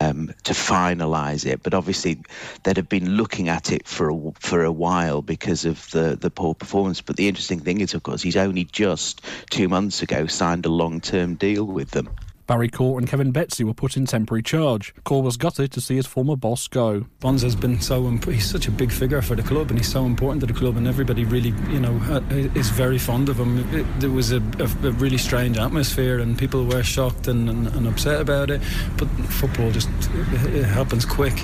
um, 0.00 0.34
to 0.44 0.52
finalise 0.52 1.46
it. 1.50 1.62
But 1.62 1.72
obviously, 1.72 2.18
they'd 2.64 2.76
have 2.76 2.90
been 2.90 3.16
looking 3.16 3.48
at 3.48 3.72
it 3.72 3.88
for 3.88 4.10
a, 4.10 4.32
for 4.38 4.62
a 4.62 4.72
while 4.72 5.22
because 5.22 5.64
of 5.64 5.90
the 5.92 6.18
the 6.20 6.30
poor 6.30 6.52
performance. 6.54 7.00
But 7.00 7.16
the 7.16 7.28
interesting 7.28 7.60
thing 7.60 7.80
is, 7.80 7.94
of 7.94 8.02
course, 8.02 8.20
he's 8.20 8.36
only 8.36 8.64
just 8.64 9.22
two 9.48 9.68
months 9.68 10.02
ago 10.02 10.26
signed 10.26 10.66
a 10.66 10.68
long 10.68 11.00
term 11.06 11.34
deal 11.36 11.64
with 11.64 11.92
them. 11.92 12.08
Barry 12.46 12.68
Corr 12.68 12.98
and 12.98 13.08
Kevin 13.08 13.32
Betsy 13.32 13.64
were 13.64 13.74
put 13.74 13.96
in 13.96 14.06
temporary 14.06 14.42
charge. 14.42 14.94
Corr 15.04 15.22
was 15.22 15.36
gutted 15.36 15.72
to 15.72 15.80
see 15.80 15.96
his 15.96 16.06
former 16.06 16.36
boss 16.36 16.68
go. 16.68 17.06
Bonds 17.18 17.42
has 17.42 17.56
been 17.56 17.80
so 17.80 18.06
imp- 18.06 18.26
he's 18.26 18.48
such 18.48 18.68
a 18.68 18.70
big 18.70 18.92
figure 18.92 19.20
for 19.20 19.34
the 19.34 19.42
club 19.42 19.70
and 19.70 19.78
he's 19.80 19.90
so 19.90 20.04
important 20.04 20.40
to 20.42 20.46
the 20.46 20.52
club 20.52 20.76
and 20.76 20.86
everybody 20.86 21.24
really 21.24 21.52
you 21.72 21.80
know 21.80 22.00
uh, 22.08 22.20
is 22.30 22.70
very 22.70 22.98
fond 22.98 23.28
of 23.28 23.40
him. 23.40 23.58
It, 23.74 23.84
there 24.00 24.10
was 24.10 24.30
a, 24.30 24.36
a, 24.60 24.86
a, 24.86 24.92
really 24.92 25.18
strange 25.18 25.58
atmosphere 25.58 26.20
and 26.20 26.38
people 26.38 26.64
were 26.64 26.84
shocked 26.84 27.26
and, 27.26 27.50
and, 27.50 27.66
and 27.66 27.88
upset 27.88 28.20
about 28.20 28.50
it. 28.50 28.60
But 28.96 29.06
football 29.06 29.72
just 29.72 29.88
it, 30.14 30.54
it 30.54 30.64
happens 30.64 31.04
quick 31.04 31.34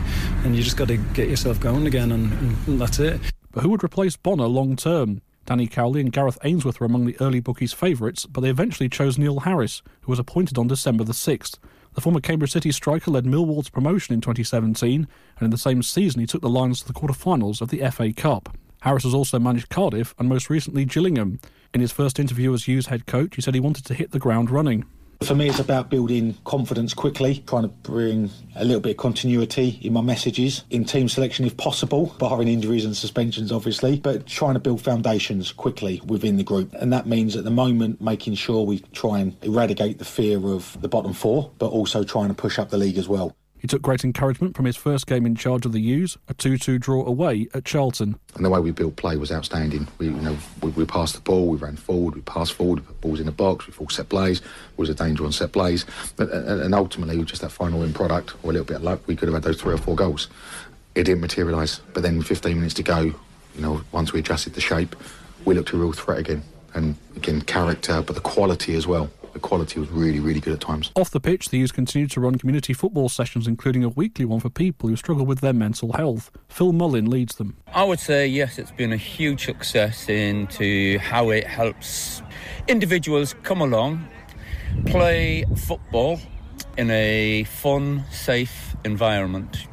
and 0.45 0.55
you 0.55 0.63
just 0.63 0.77
got 0.77 0.87
to 0.87 0.99
get 0.99 1.29
yourself 1.29 1.59
going 1.59 1.89
again 1.89 2.13
and, 2.13 2.33
and 2.69 2.81
that's 2.81 3.01
it. 3.01 3.21
But 3.51 3.65
who 3.65 3.71
would 3.71 3.83
replace 3.83 4.17
Bonner 4.17 4.47
long 4.47 4.77
term? 4.77 5.21
Danny 5.45 5.67
Cowley 5.67 6.01
and 6.01 6.13
Gareth 6.13 6.39
Ainsworth 6.45 6.79
were 6.79 6.87
among 6.87 7.05
the 7.05 7.17
early 7.21 7.41
bookies' 7.41 7.73
favourites, 7.73 8.27
but 8.27 8.43
they 8.43 8.51
eventually 8.51 8.89
chose 8.89 9.19
Neil 9.19 9.41
Harris, 9.41 9.83
who 10.03 10.13
was 10.13 10.19
appointed 10.19 10.57
on 10.57 10.69
December 10.69 11.05
the 11.05 11.13
6th. 11.13 11.59
The 11.95 12.01
former 12.01 12.21
Cambridge 12.21 12.53
City 12.53 12.73
striker 12.73 13.11
led 13.11 13.25
Millwall 13.25 13.65
to 13.65 13.73
promotion 13.73 14.15
in 14.15 14.21
2017, 14.21 15.07
and 15.37 15.45
in 15.45 15.51
the 15.51 15.59
same 15.59 15.83
season 15.83 16.21
he 16.21 16.27
took 16.27 16.43
the 16.43 16.49
Lions 16.49 16.81
to 16.81 16.87
the 16.87 16.93
quarter-finals 16.93 17.61
of 17.61 17.69
the 17.69 17.89
FA 17.91 18.13
Cup. 18.13 18.57
Harris 18.83 19.05
has 19.05 19.15
also 19.15 19.39
managed 19.39 19.69
Cardiff 19.69 20.15
and 20.19 20.29
most 20.29 20.49
recently 20.49 20.85
Gillingham. 20.85 21.39
In 21.75 21.81
his 21.81 21.93
first 21.93 22.19
interview 22.19 22.53
as 22.55 22.67
U's 22.69 22.87
head 22.87 23.07
coach, 23.07 23.37
he 23.37 23.43
said 23.43 23.55
he 23.55 23.61
wanted 23.61 23.85
to 23.87 23.95
hit 23.95 24.11
the 24.11 24.19
ground 24.19 24.51
running. 24.51 24.85
For 25.25 25.37
me, 25.37 25.49
it's 25.49 25.61
about 25.61 25.89
building 25.89 26.37
confidence 26.45 26.93
quickly, 26.95 27.43
trying 27.47 27.63
to 27.63 27.69
bring 27.69 28.31
a 28.57 28.65
little 28.65 28.81
bit 28.81 28.91
of 28.91 28.97
continuity 28.99 29.79
in 29.81 29.93
my 29.93 30.01
messages, 30.01 30.65
in 30.69 30.85
team 30.85 31.09
selection 31.09 31.47
if 31.47 31.57
possible, 31.57 32.15
barring 32.19 32.49
injuries 32.49 32.85
and 32.85 32.95
suspensions, 32.95 33.51
obviously, 33.51 33.99
but 33.99 34.27
trying 34.27 34.55
to 34.55 34.61
build 34.61 34.83
foundations 34.83 35.51
quickly 35.53 36.03
within 36.05 36.37
the 36.37 36.45
group. 36.45 36.75
And 36.75 36.93
that 36.93 37.07
means 37.07 37.37
at 37.37 37.45
the 37.45 37.51
moment 37.51 38.01
making 38.01 38.35
sure 38.35 38.67
we 38.67 38.81
try 38.93 39.21
and 39.21 39.37
eradicate 39.43 39.99
the 39.99 40.05
fear 40.05 40.45
of 40.49 40.77
the 40.83 40.89
bottom 40.89 41.13
four, 41.13 41.51
but 41.59 41.69
also 41.69 42.03
trying 42.05 42.29
to 42.29 42.35
push 42.35 42.59
up 42.59 42.71
the 42.71 42.77
league 42.77 42.99
as 42.99 43.09
well. 43.09 43.35
He 43.63 43.69
took 43.69 43.81
great 43.81 44.03
encouragement 44.03 44.57
from 44.57 44.65
his 44.65 44.77
first 44.77 45.07
game 45.07 45.25
in 45.25 45.37
charge 45.37 45.65
of 45.65 45.71
the 45.71 45.81
U's, 45.81 46.19
a 46.27 46.35
2-2 46.35 46.81
draw 46.81 47.07
away 47.07 47.47
at 47.55 47.65
Charlton. 47.65 48.19
And 48.35 48.45
the 48.45 48.51
way 48.51 48.59
we 48.59 48.73
built 48.73 48.97
play 48.97 49.17
was 49.17 49.31
outstanding. 49.31 49.87
We, 49.99 50.07
you 50.07 50.15
know, 50.15 50.37
we, 50.61 50.71
we 50.71 50.85
passed 50.85 51.15
the 51.15 51.21
ball, 51.21 51.47
we 51.47 51.59
ran 51.59 51.77
forward, 51.77 52.17
we 52.17 52.23
passed 52.23 52.55
forward, 52.55 52.81
we 52.81 52.87
put 52.87 53.01
balls 53.01 53.21
in 53.21 53.27
the 53.27 53.33
box, 53.33 53.69
we 53.69 53.73
fought 53.73 53.93
set 53.93 54.09
plays, 54.09 54.43
was 54.77 54.91
a 54.91 54.95
danger 54.95 55.25
on 55.25 55.31
set 55.31 55.53
plays, 55.53 55.87
and, 56.19 56.29
uh, 56.29 56.35
uh, 56.35 56.65
and 56.65 56.75
ultimately, 56.75 57.23
just 57.23 57.43
that 57.43 57.51
final 57.51 57.85
end 57.85 57.95
product 57.95 58.35
or 58.43 58.51
a 58.51 58.53
little 58.53 58.65
bit 58.65 58.79
of 58.79 58.83
luck, 58.83 59.01
we 59.07 59.15
could 59.15 59.29
have 59.29 59.35
had 59.35 59.45
those 59.45 59.61
three 59.61 59.75
or 59.75 59.79
four 59.79 59.95
goals. 59.95 60.27
It 60.97 61.05
didn't 61.05 61.21
materialise, 61.21 61.79
but 61.95 62.03
then 62.03 62.21
15 62.21 62.57
minutes 62.57 62.75
to 62.75 62.83
go, 62.83 63.01
you 63.01 63.61
know, 63.61 63.81
once 63.93 64.13
we 64.13 64.19
adjusted 64.19 64.55
the 64.55 64.61
shape, 64.61 64.97
we 65.45 65.55
looked 65.55 65.71
a 65.71 65.77
real 65.77 65.93
threat 65.93 66.19
again, 66.19 66.43
and 66.75 66.97
again 67.15 67.41
character, 67.43 68.03
but 68.03 68.17
the 68.17 68.23
quality 68.23 68.75
as 68.75 68.89
well 68.89 69.09
the 69.33 69.41
quality 69.41 69.81
was 69.81 69.91
really, 69.91 70.21
really 70.21 70.41
good 70.41 70.53
at 70.53 70.61
times. 70.61 70.91
Off 70.97 71.11
the 71.11 71.21
pitch, 71.21 71.49
the 71.49 71.59
youth 71.59 71.73
continued 71.73 72.11
to 72.13 72.21
run 72.21 72.37
community 72.37 72.73
football 72.73 73.09
sessions, 73.09 73.47
including 73.47 73.85
a 73.85 73.89
weekly 73.89 74.25
one 74.25 74.41
for 74.41 74.51
people 74.51 74.89
who 74.89 74.97
struggle 74.97 75.27
with 75.27 75.41
their 75.41 75.53
mental 75.53 75.93
health. 75.93 76.31
Phil 76.49 76.73
Mullin 76.73 77.09
leads 77.09 77.37
them. 77.37 77.57
I 77.73 77.85
would 77.85 78.01
say 78.01 78.27
yes, 78.27 78.59
it's 78.59 78.71
been 78.73 78.93
a 78.93 78.97
huge 78.97 79.45
success 79.47 80.09
into 80.09 80.99
how 80.99 81.31
it 81.31 81.47
helps 81.47 82.23
individuals 82.69 83.35
come 83.43 83.61
along, 83.61 84.07
play 84.87 85.45
football 85.57 86.21
in 86.77 86.91
a 86.91 87.45
fun, 87.45 88.05
safe 88.11 88.77
environment. 88.85 89.67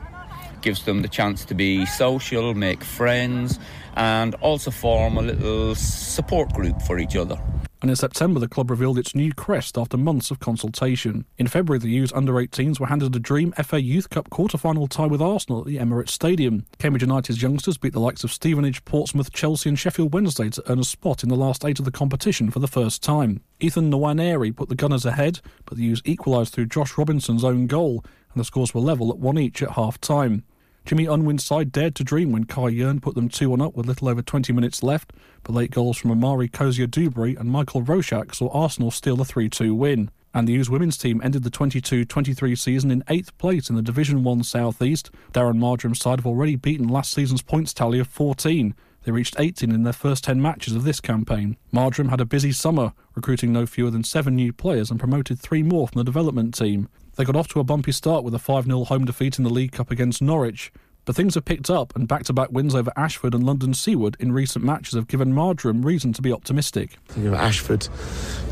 Gives 0.62 0.84
them 0.84 1.02
the 1.02 1.08
chance 1.08 1.46
to 1.46 1.54
be 1.54 1.86
social, 1.86 2.54
make 2.54 2.84
friends, 2.84 3.60
and 4.00 4.34
also 4.36 4.72
form 4.72 5.18
a 5.18 5.22
little 5.22 5.76
support 5.76 6.54
group 6.54 6.82
for 6.84 7.00
each 7.00 7.18
other. 7.18 7.38
And 7.82 7.90
in 7.90 7.98
September, 7.98 8.40
the 8.40 8.48
club 8.48 8.70
revealed 8.70 8.98
its 8.98 9.14
new 9.14 9.34
crest 9.34 9.78
after 9.78 9.98
months 9.98 10.32
of 10.32 10.40
consultation. 10.40 11.26
In 11.38 11.48
February, 11.48 11.80
the 11.80 11.90
U's 11.90 12.14
under 12.14 12.34
18s 12.34 12.80
were 12.80 12.88
handed 12.88 13.14
a 13.16 13.20
dream 13.20 13.52
FA 13.54 13.82
Youth 13.82 14.10
Cup 14.10 14.30
quarter-final 14.30 14.88
tie 14.88 15.06
with 15.06 15.22
Arsenal 15.22 15.62
at 15.62 15.66
the 15.66 15.78
Emirates 15.78 16.10
Stadium. 16.10 16.66
Cambridge 16.78 17.04
United's 17.04 17.42
youngsters 17.42 17.78
beat 17.78 17.92
the 17.92 18.00
likes 18.00 18.24
of 18.24 18.32
Stevenage, 18.32 18.84
Portsmouth, 18.86 19.34
Chelsea, 19.34 19.70
and 19.70 19.78
Sheffield 19.78 20.14
Wednesday 20.14 20.50
to 20.50 20.72
earn 20.72 20.80
a 20.80 20.84
spot 20.86 21.24
in 21.24 21.30
the 21.30 21.36
last 21.36 21.66
eight 21.66 21.80
of 21.80 21.86
the 21.86 21.92
competition 21.92 22.52
for 22.52 22.60
the 22.60 22.68
first 22.68 23.04
time. 23.04 23.42
Ethan 23.60 23.92
Nwaneri 23.92 24.56
put 24.56 24.70
the 24.70 24.76
Gunners 24.76 25.06
ahead, 25.06 25.42
but 25.66 25.78
the 25.78 25.84
U's 25.84 26.02
equalised 26.06 26.54
through 26.54 26.68
Josh 26.68 26.98
Robinson's 26.98 27.44
own 27.44 27.68
goal, 27.68 28.04
and 28.34 28.40
the 28.40 28.46
scores 28.46 28.74
were 28.74 28.82
level 28.82 29.10
at 29.10 29.20
one 29.20 29.38
each 29.38 29.62
at 29.62 29.72
half 29.72 30.00
time. 30.00 30.44
Jimmy 30.90 31.06
Unwin's 31.06 31.46
side 31.46 31.72
dared 31.72 31.94
to 31.98 32.04
dream 32.04 32.32
when 32.32 32.46
Kai 32.46 32.70
Yearn 32.70 33.00
put 33.00 33.14
them 33.14 33.30
2 33.30 33.52
1 33.52 33.62
up 33.62 33.76
with 33.76 33.86
little 33.86 34.10
over 34.10 34.24
20 34.24 34.52
minutes 34.52 34.82
left, 34.82 35.14
but 35.44 35.54
late 35.54 35.70
goals 35.70 36.00
from 36.00 36.10
Amario 36.10 36.52
Cozier-Duberry 36.52 37.40
and 37.40 37.52
Michal 37.52 37.84
Rosiak 37.84 38.34
saw 38.34 38.50
Arsenal 38.50 38.90
steal 38.90 39.16
the 39.16 39.24
3 39.24 39.50
2 39.50 39.76
win. 39.76 40.10
And 40.34 40.48
the 40.48 40.54
U's 40.54 40.68
women's 40.68 40.98
team 40.98 41.22
ended 41.24 41.44
the 41.44 41.52
22 41.52 42.06
23 42.06 42.56
season 42.56 42.90
in 42.90 43.04
eighth 43.08 43.38
place 43.38 43.70
in 43.70 43.76
the 43.76 43.84
Division 43.84 44.24
1 44.24 44.42
South 44.42 44.82
East. 44.82 45.12
Darren 45.32 45.60
Marjoram's 45.60 46.00
side 46.00 46.18
have 46.18 46.26
already 46.26 46.56
beaten 46.56 46.88
last 46.88 47.14
season's 47.14 47.44
points 47.44 47.72
tally 47.72 48.00
of 48.00 48.08
14. 48.08 48.74
They 49.04 49.12
reached 49.12 49.40
18 49.40 49.70
in 49.70 49.84
their 49.84 49.94
first 49.94 50.24
10 50.24 50.42
matches 50.42 50.74
of 50.74 50.86
this 50.86 51.00
campaign. 51.00 51.56
Marjoram 51.72 52.10
had 52.10 52.20
a 52.20 52.26
busy 52.26 52.52
summer, 52.52 52.94
recruiting 53.14 53.54
no 53.54 53.68
fewer 53.68 53.92
than 53.92 54.04
seven 54.04 54.36
new 54.36 54.52
players 54.52 54.90
and 54.90 55.00
promoted 55.00 55.40
three 55.40 55.62
more 55.62 55.88
from 55.88 56.00
the 56.00 56.04
development 56.04 56.56
team. 56.56 56.90
They 57.20 57.26
got 57.26 57.36
off 57.36 57.50
to 57.50 57.60
a 57.60 57.66
bumpy 57.66 57.92
start 57.92 58.24
with 58.24 58.34
a 58.34 58.40
5 58.40 58.64
0 58.64 58.86
home 58.86 59.04
defeat 59.04 59.38
in 59.38 59.44
the 59.44 59.50
League 59.50 59.74
Cup 59.74 59.92
against 59.92 60.22
Norwich. 60.22 60.72
But 61.04 61.18
things 61.18 61.36
have 61.36 61.44
picked 61.44 61.70
up, 61.70 61.94
and 61.94 62.08
back 62.08 62.24
to 62.24 62.34
back 62.34 62.50
wins 62.50 62.74
over 62.74 62.94
Ashford 62.96 63.36
and 63.36 63.46
London 63.46 63.74
Seaward 63.74 64.16
in 64.22 64.32
recent 64.32 64.64
matches 64.64 64.94
have 64.94 65.10
given 65.10 65.34
Marjoram 65.34 65.86
reason 65.86 66.14
to 66.14 66.22
be 66.22 66.32
optimistic. 66.32 66.96
You 67.18 67.32
know, 67.32 67.36
Ashford, 67.36 67.90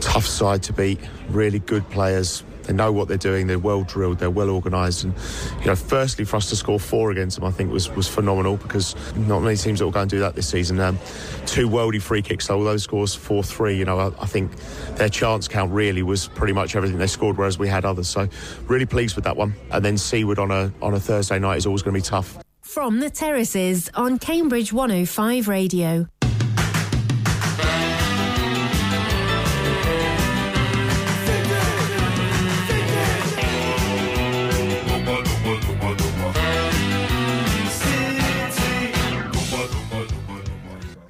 tough 0.02 0.26
side 0.26 0.64
to 0.64 0.74
beat, 0.74 1.00
really 1.30 1.60
good 1.60 1.90
players. 1.90 2.44
They 2.68 2.74
know 2.74 2.92
what 2.92 3.08
they're 3.08 3.18
doing. 3.18 3.48
They're 3.48 3.58
well 3.58 3.84
drilled. 3.84 4.20
They're 4.20 4.30
well 4.30 4.50
organised. 4.50 5.06
And 5.06 5.14
you 5.60 5.68
know, 5.68 5.76
firstly, 5.76 6.26
for 6.26 6.36
us 6.36 6.50
to 6.50 6.56
score 6.56 6.80
four 6.80 7.12
against 7.12 7.38
them, 7.38 7.46
I 7.46 7.52
think 7.52 7.72
was 7.72 7.90
was 7.90 8.08
phenomenal 8.08 8.58
because 8.58 8.96
not 9.16 9.40
many 9.40 9.56
teams 9.56 9.80
that 9.80 9.86
will 9.86 9.92
go 9.92 10.02
and 10.02 10.10
do 10.10 10.20
that 10.20 10.36
this 10.36 10.50
season. 10.50 10.80
Um, 10.80 11.00
two 11.46 11.70
worldy 11.70 12.02
free 12.02 12.22
kicks, 12.22 12.46
so 12.46 12.58
all 12.58 12.64
those 12.64 12.84
scores 12.84 13.16
four 13.16 13.42
three. 13.42 13.78
You 13.78 13.86
know, 13.86 14.00
I, 14.00 14.08
I, 14.22 14.26
think 14.26 14.52
their 14.96 15.10
chance 15.10 15.48
count 15.48 15.72
really 15.72 16.04
was 16.04 16.28
pretty 16.28 16.54
much 16.54 16.76
everything 16.76 16.98
they 16.98 17.08
scored, 17.08 17.38
whereas 17.38 17.58
we 17.58 17.68
had 17.68 17.86
others. 17.86 18.10
So 18.10 18.28
really 18.68 18.86
pleased 18.86 19.16
with 19.16 19.24
that 19.24 19.38
one. 19.38 19.56
And 19.72 19.84
then 19.84 19.98
Seaward 19.98 20.40
on 20.40 20.52
a 20.52 20.72
on 20.82 20.94
a 20.94 21.00
Thursday 21.00 21.40
night 21.40 21.58
is 21.58 21.66
always 21.66 21.82
going 21.82 21.96
to 21.96 22.00
be 22.00 22.04
tough. 22.04 22.38
From 22.62 23.00
the 23.00 23.10
terraces 23.10 23.90
on 23.96 24.20
Cambridge 24.20 24.74
105 24.74 25.48
Radio. 25.48 26.08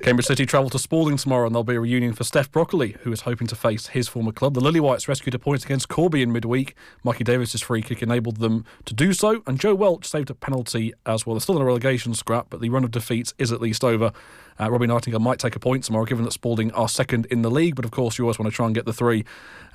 Cambridge 0.07 0.27
City 0.27 0.45
travel 0.45 0.69
to 0.69 0.79
Spalding 0.79 1.17
tomorrow 1.17 1.47
and 1.47 1.53
there'll 1.53 1.65
be 1.65 1.75
a 1.75 1.81
reunion 1.81 2.13
for 2.13 2.23
Steph 2.23 2.49
Broccoli, 2.49 2.95
who 3.01 3.11
is 3.11 3.21
hoping 3.23 3.45
to 3.47 3.57
face 3.57 3.87
his 3.87 4.07
former 4.07 4.31
club. 4.31 4.53
The 4.53 4.61
Lilywhites 4.61 5.09
rescued 5.09 5.35
a 5.35 5.39
point 5.39 5.65
against 5.65 5.89
Corby 5.89 6.21
in 6.21 6.31
midweek. 6.31 6.75
Mikey 7.03 7.25
Davis's 7.25 7.59
free 7.59 7.81
kick 7.81 8.01
enabled 8.01 8.37
them 8.37 8.63
to 8.85 8.93
do 8.93 9.11
so, 9.11 9.43
and 9.45 9.59
Joe 9.59 9.75
Welch 9.75 10.05
saved 10.05 10.29
a 10.29 10.33
penalty 10.33 10.93
as 11.05 11.25
well. 11.25 11.33
They're 11.35 11.41
still 11.41 11.57
in 11.57 11.61
a 11.61 11.65
relegation 11.65 12.13
scrap, 12.13 12.47
but 12.49 12.61
the 12.61 12.69
run 12.69 12.85
of 12.85 12.91
defeats 12.91 13.33
is 13.37 13.51
at 13.51 13.59
least 13.59 13.83
over. 13.83 14.13
Uh, 14.57 14.71
Robbie 14.71 14.87
Nightingale 14.87 15.19
might 15.19 15.39
take 15.39 15.57
a 15.57 15.59
point 15.59 15.83
tomorrow, 15.83 16.05
given 16.05 16.23
that 16.23 16.31
Spalding 16.31 16.71
are 16.71 16.87
second 16.87 17.25
in 17.25 17.41
the 17.41 17.51
league. 17.51 17.75
But 17.75 17.83
of 17.83 17.91
course, 17.91 18.17
you 18.17 18.23
always 18.23 18.39
want 18.39 18.49
to 18.49 18.55
try 18.55 18.65
and 18.65 18.73
get 18.73 18.85
the 18.85 18.93
three 18.93 19.25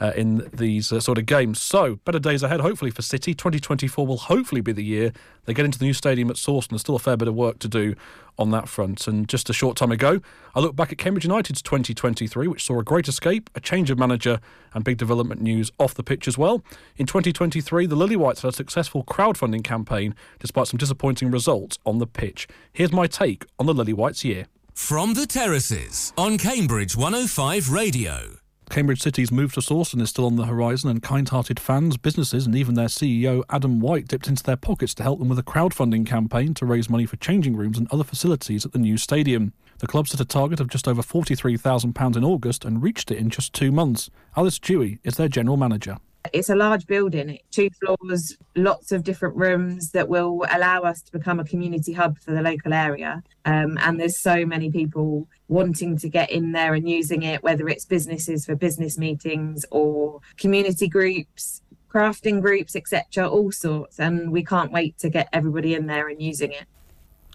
uh, 0.01 0.13
in 0.17 0.49
these 0.53 0.93
uh, 0.93 1.01
sort 1.01 1.19
of 1.19 1.27
games. 1.27 1.61
So, 1.61 1.97
better 2.05 2.19
days 2.19 2.43
ahead, 2.43 2.61
hopefully, 2.61 2.91
for 2.91 3.03
City. 3.03 3.35
2024 3.35 4.07
will 4.07 4.17
hopefully 4.17 4.61
be 4.61 4.73
the 4.73 4.85
year 4.85 5.13
they 5.45 5.55
get 5.55 5.65
into 5.65 5.79
the 5.79 5.85
new 5.85 5.93
stadium 5.93 6.31
at 6.31 6.37
Sawston, 6.37 6.63
and 6.63 6.71
There's 6.73 6.83
still 6.83 6.97
a 6.97 7.01
fair 7.01 7.17
bit 7.17 7.29
of 7.29 7.35
work 7.35 7.59
to 7.61 7.69
do 7.69 7.95
on 8.39 8.51
that 8.51 8.69
front. 8.69 9.07
And 9.07 9.29
just 9.29 9.51
a 9.51 9.53
short 9.53 9.77
time 9.77 9.93
ago, 9.93 10.21
I 10.55 10.61
looked 10.61 10.77
back 10.77 10.93
at 10.93 10.99
Cambridge 10.99 11.25
United's 11.25 11.63
2023, 11.63 12.49
which 12.49 12.65
saw 12.65 12.79
a 12.79 12.85
great 12.85 13.09
escape, 13.09 13.51
a 13.55 13.61
change 13.61 13.91
of 13.91 13.99
manager, 13.99 14.41
and 14.75 14.85
big 14.85 14.99
development 14.99 15.41
news 15.41 15.71
off 15.79 15.95
the 15.95 16.03
pitch 16.05 16.29
as 16.29 16.39
well. 16.39 16.63
In 16.97 17.07
2023, 17.07 17.87
the 17.87 17.97
Lilywhites 17.97 18.43
had 18.43 18.51
a 18.51 18.57
successful 18.57 19.05
crowdfunding 19.05 19.65
campaign 19.65 20.15
despite 20.39 20.69
some 20.69 20.79
disappointing 20.79 21.31
results 21.31 21.79
on 21.85 21.99
the 21.99 22.07
pitch. 22.07 22.49
Here's 22.73 22.93
my 22.93 23.07
take 23.07 23.45
on 23.59 23.67
the 23.67 23.75
Lilywhites 23.75 24.25
year. 24.25 24.47
From 24.75 25.15
the 25.15 25.27
terraces 25.27 26.13
on 26.17 26.39
Cambridge 26.39 26.97
105 26.97 27.71
Radio. 27.71 28.42
Cambridge 28.71 29.03
City's 29.03 29.31
move 29.31 29.53
to 29.53 29.61
Sawston 29.61 30.01
is 30.01 30.09
still 30.11 30.25
on 30.25 30.37
the 30.37 30.47
horizon, 30.47 30.89
and 30.89 31.03
kind 31.03 31.29
hearted 31.29 31.61
fans, 31.61 31.97
businesses, 31.97 32.47
and 32.47 32.57
even 32.57 32.75
their 32.75 32.87
CEO, 32.87 33.43
Adam 33.51 33.81
White, 33.81 34.09
dipped 34.09 34.29
into 34.29 34.43
their 34.43 34.57
pockets 34.57 34.95
to 34.95 35.03
help 35.03 35.19
them 35.19 35.29
with 35.29 35.39
a 35.39 35.43
crowdfunding 35.43 36.07
campaign 36.07 36.55
to 36.55 36.65
raise 36.65 36.89
money 36.89 37.05
for 37.05 37.17
changing 37.17 37.55
rooms 37.55 37.77
and 37.77 37.87
other 37.91 38.05
facilities 38.05 38.65
at 38.65 38.73
the 38.73 38.79
new 38.79 38.97
stadium. 38.97 39.53
The 39.79 39.87
club 39.87 40.09
set 40.09 40.21
a 40.21 40.25
target 40.25 40.61
of 40.61 40.69
just 40.69 40.89
over 40.89 41.03
£43,000 41.03 42.17
in 42.17 42.25
August 42.25 42.65
and 42.65 42.83
reached 42.83 43.11
it 43.11 43.19
in 43.19 43.31
just 43.31 43.53
two 43.53 43.73
months. 43.73 44.09
Alice 44.37 44.59
Dewey 44.59 45.01
is 45.05 45.17
their 45.17 45.29
general 45.29 45.57
manager. 45.57 45.99
It's 46.33 46.49
a 46.49 46.55
large 46.55 46.87
building, 46.87 47.39
two 47.51 47.69
floors, 47.81 48.37
lots 48.57 48.91
of 48.91 49.05
different 49.05 49.37
rooms 49.37 49.91
that 49.91 50.09
will 50.09 50.45
allow 50.51 50.81
us 50.83 51.03
to 51.03 51.13
become 51.13 51.39
a 51.39 51.45
community 51.45 51.93
hub 51.93 52.19
for 52.19 52.33
the 52.33 52.41
local 52.41 52.73
area. 52.73 53.23
Um, 53.45 53.77
and 53.81 54.01
there's 54.01 54.19
so 54.19 54.47
many 54.47 54.71
people 54.71 55.29
wanting 55.49 55.99
to 55.99 56.09
get 56.09 56.31
in 56.31 56.53
there 56.53 56.75
and 56.75 56.89
using 56.89 57.23
it, 57.23 57.43
whether 57.43 57.69
it's 57.69 57.85
businesses 57.85 58.47
for 58.47 58.55
business 58.57 58.97
meetings 58.97 59.67
or 59.71 60.21
community 60.39 60.89
groups, 60.89 61.61
crafting 61.93 62.41
groups, 62.41 62.75
etc., 62.75 63.29
all 63.29 63.53
sorts. 63.53 64.01
And 64.01 64.33
we 64.33 64.43
can't 64.45 64.73
wait 64.73 64.99
to 64.99 65.11
get 65.11 65.29
everybody 65.33 65.75
in 65.75 65.87
there 65.87 66.09
and 66.09 66.23
using 66.23 66.53
it. 66.53 66.65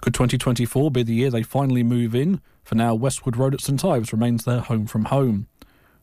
Could 0.02 0.14
2024 0.14 0.92
be 0.92 1.04
the 1.04 1.14
year 1.14 1.30
they 1.30 1.44
finally 1.44 1.84
move 1.84 2.16
in? 2.16 2.42
For 2.64 2.76
now, 2.76 2.96
Westwood 2.96 3.38
Road 3.38 3.54
at 3.54 3.62
St 3.62 3.84
Ives 3.86 4.12
remains 4.12 4.44
their 4.44 4.60
home 4.60 4.88
from 4.88 5.06
home. 5.06 5.48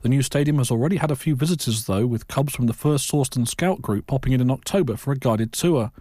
The 0.05 0.11
new 0.11 0.21
stadium 0.21 0.59
has 0.59 0.71
already 0.71 0.97
had 0.97 1.11
a 1.11 1.17
few 1.17 1.35
visitors, 1.35 1.87
though, 1.87 2.07
with 2.07 2.29
Cubs 2.29 2.55
from 2.55 2.67
the 2.67 2.75
first 2.75 3.11
Sawston 3.11 3.49
Scout 3.49 3.81
group 3.81 4.07
popping 4.07 4.35
in 4.35 4.41
in 4.43 4.51
October 4.51 4.99
for 4.99 5.13
a 5.13 5.17
guided 5.17 5.51
tour. 5.55 5.93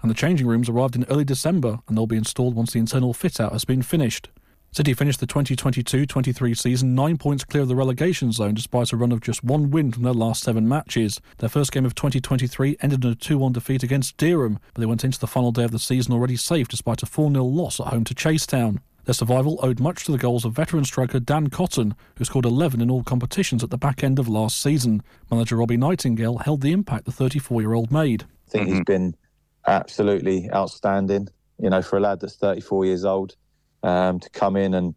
And 0.00 0.08
the 0.08 0.14
changing 0.14 0.46
rooms 0.46 0.68
arrived 0.68 0.94
in 0.94 1.04
early 1.10 1.24
December, 1.24 1.80
and 1.88 1.96
they'll 1.96 2.06
be 2.06 2.16
installed 2.16 2.54
once 2.54 2.72
the 2.72 2.78
internal 2.78 3.12
fit 3.12 3.40
out 3.40 3.50
has 3.50 3.64
been 3.64 3.82
finished. 3.82 4.28
City 4.70 4.94
finished 4.94 5.18
the 5.18 5.26
2022 5.26 6.06
23 6.06 6.54
season 6.54 6.94
nine 6.94 7.18
points 7.18 7.42
clear 7.42 7.62
of 7.62 7.68
the 7.68 7.74
relegation 7.74 8.30
zone 8.30 8.54
despite 8.54 8.92
a 8.92 8.96
run 8.96 9.10
of 9.10 9.20
just 9.20 9.42
one 9.42 9.72
win 9.72 9.90
from 9.90 10.04
their 10.04 10.12
last 10.12 10.44
seven 10.44 10.68
matches. 10.68 11.20
Their 11.38 11.48
first 11.48 11.72
game 11.72 11.84
of 11.84 11.96
2023 11.96 12.76
ended 12.80 13.04
in 13.04 13.10
a 13.10 13.16
2 13.16 13.38
1 13.38 13.54
defeat 13.54 13.82
against 13.82 14.18
Dereham, 14.18 14.58
but 14.72 14.80
they 14.80 14.86
went 14.86 15.02
into 15.02 15.18
the 15.18 15.26
final 15.26 15.50
day 15.50 15.64
of 15.64 15.72
the 15.72 15.80
season 15.80 16.14
already 16.14 16.36
safe 16.36 16.68
despite 16.68 17.02
a 17.02 17.06
4 17.06 17.32
0 17.32 17.42
loss 17.42 17.80
at 17.80 17.88
home 17.88 18.04
to 18.04 18.14
Chasetown. 18.14 18.78
Their 19.08 19.14
survival 19.14 19.58
owed 19.62 19.80
much 19.80 20.04
to 20.04 20.12
the 20.12 20.18
goals 20.18 20.44
of 20.44 20.52
veteran 20.52 20.84
striker 20.84 21.18
Dan 21.18 21.46
Cotton, 21.46 21.94
who 22.18 22.26
scored 22.26 22.44
11 22.44 22.82
in 22.82 22.90
all 22.90 23.02
competitions 23.02 23.64
at 23.64 23.70
the 23.70 23.78
back 23.78 24.04
end 24.04 24.18
of 24.18 24.28
last 24.28 24.60
season. 24.60 25.02
Manager 25.30 25.56
Robbie 25.56 25.78
Nightingale 25.78 26.36
held 26.36 26.60
the 26.60 26.72
impact 26.72 27.06
the 27.06 27.12
34 27.12 27.62
year 27.62 27.72
old 27.72 27.90
made. 27.90 28.24
I 28.24 28.50
think 28.50 28.68
he's 28.68 28.84
been 28.84 29.14
absolutely 29.66 30.50
outstanding. 30.52 31.28
You 31.58 31.70
know, 31.70 31.80
for 31.80 31.96
a 31.96 32.00
lad 32.00 32.20
that's 32.20 32.36
34 32.36 32.84
years 32.84 33.06
old, 33.06 33.34
um, 33.82 34.20
to 34.20 34.28
come 34.28 34.56
in 34.56 34.74
and, 34.74 34.94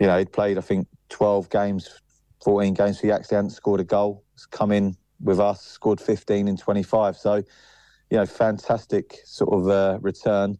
you 0.00 0.06
know, 0.06 0.16
he'd 0.16 0.32
played, 0.32 0.56
I 0.56 0.62
think, 0.62 0.88
12 1.10 1.50
games, 1.50 2.00
14 2.42 2.72
games 2.72 3.00
for 3.00 3.08
Yaxley, 3.08 3.34
hadn't 3.36 3.50
scored 3.50 3.80
a 3.80 3.84
goal. 3.84 4.24
He's 4.32 4.46
come 4.46 4.72
in 4.72 4.96
with 5.20 5.38
us, 5.38 5.60
scored 5.60 6.00
15 6.00 6.48
in 6.48 6.56
25. 6.56 7.14
So, 7.18 7.34
you 7.34 8.16
know, 8.16 8.24
fantastic 8.24 9.18
sort 9.26 9.52
of 9.52 9.68
uh, 9.68 9.98
return 10.00 10.56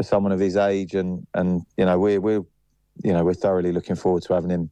for 0.00 0.04
someone 0.04 0.32
of 0.32 0.40
his 0.40 0.56
age, 0.56 0.94
and 0.94 1.26
and 1.34 1.62
you 1.76 1.84
know 1.84 1.98
we're 1.98 2.20
we're 2.20 2.42
you 3.04 3.12
know 3.12 3.22
we're 3.22 3.34
thoroughly 3.34 3.70
looking 3.70 3.96
forward 3.96 4.22
to 4.22 4.32
having 4.32 4.48
him 4.48 4.70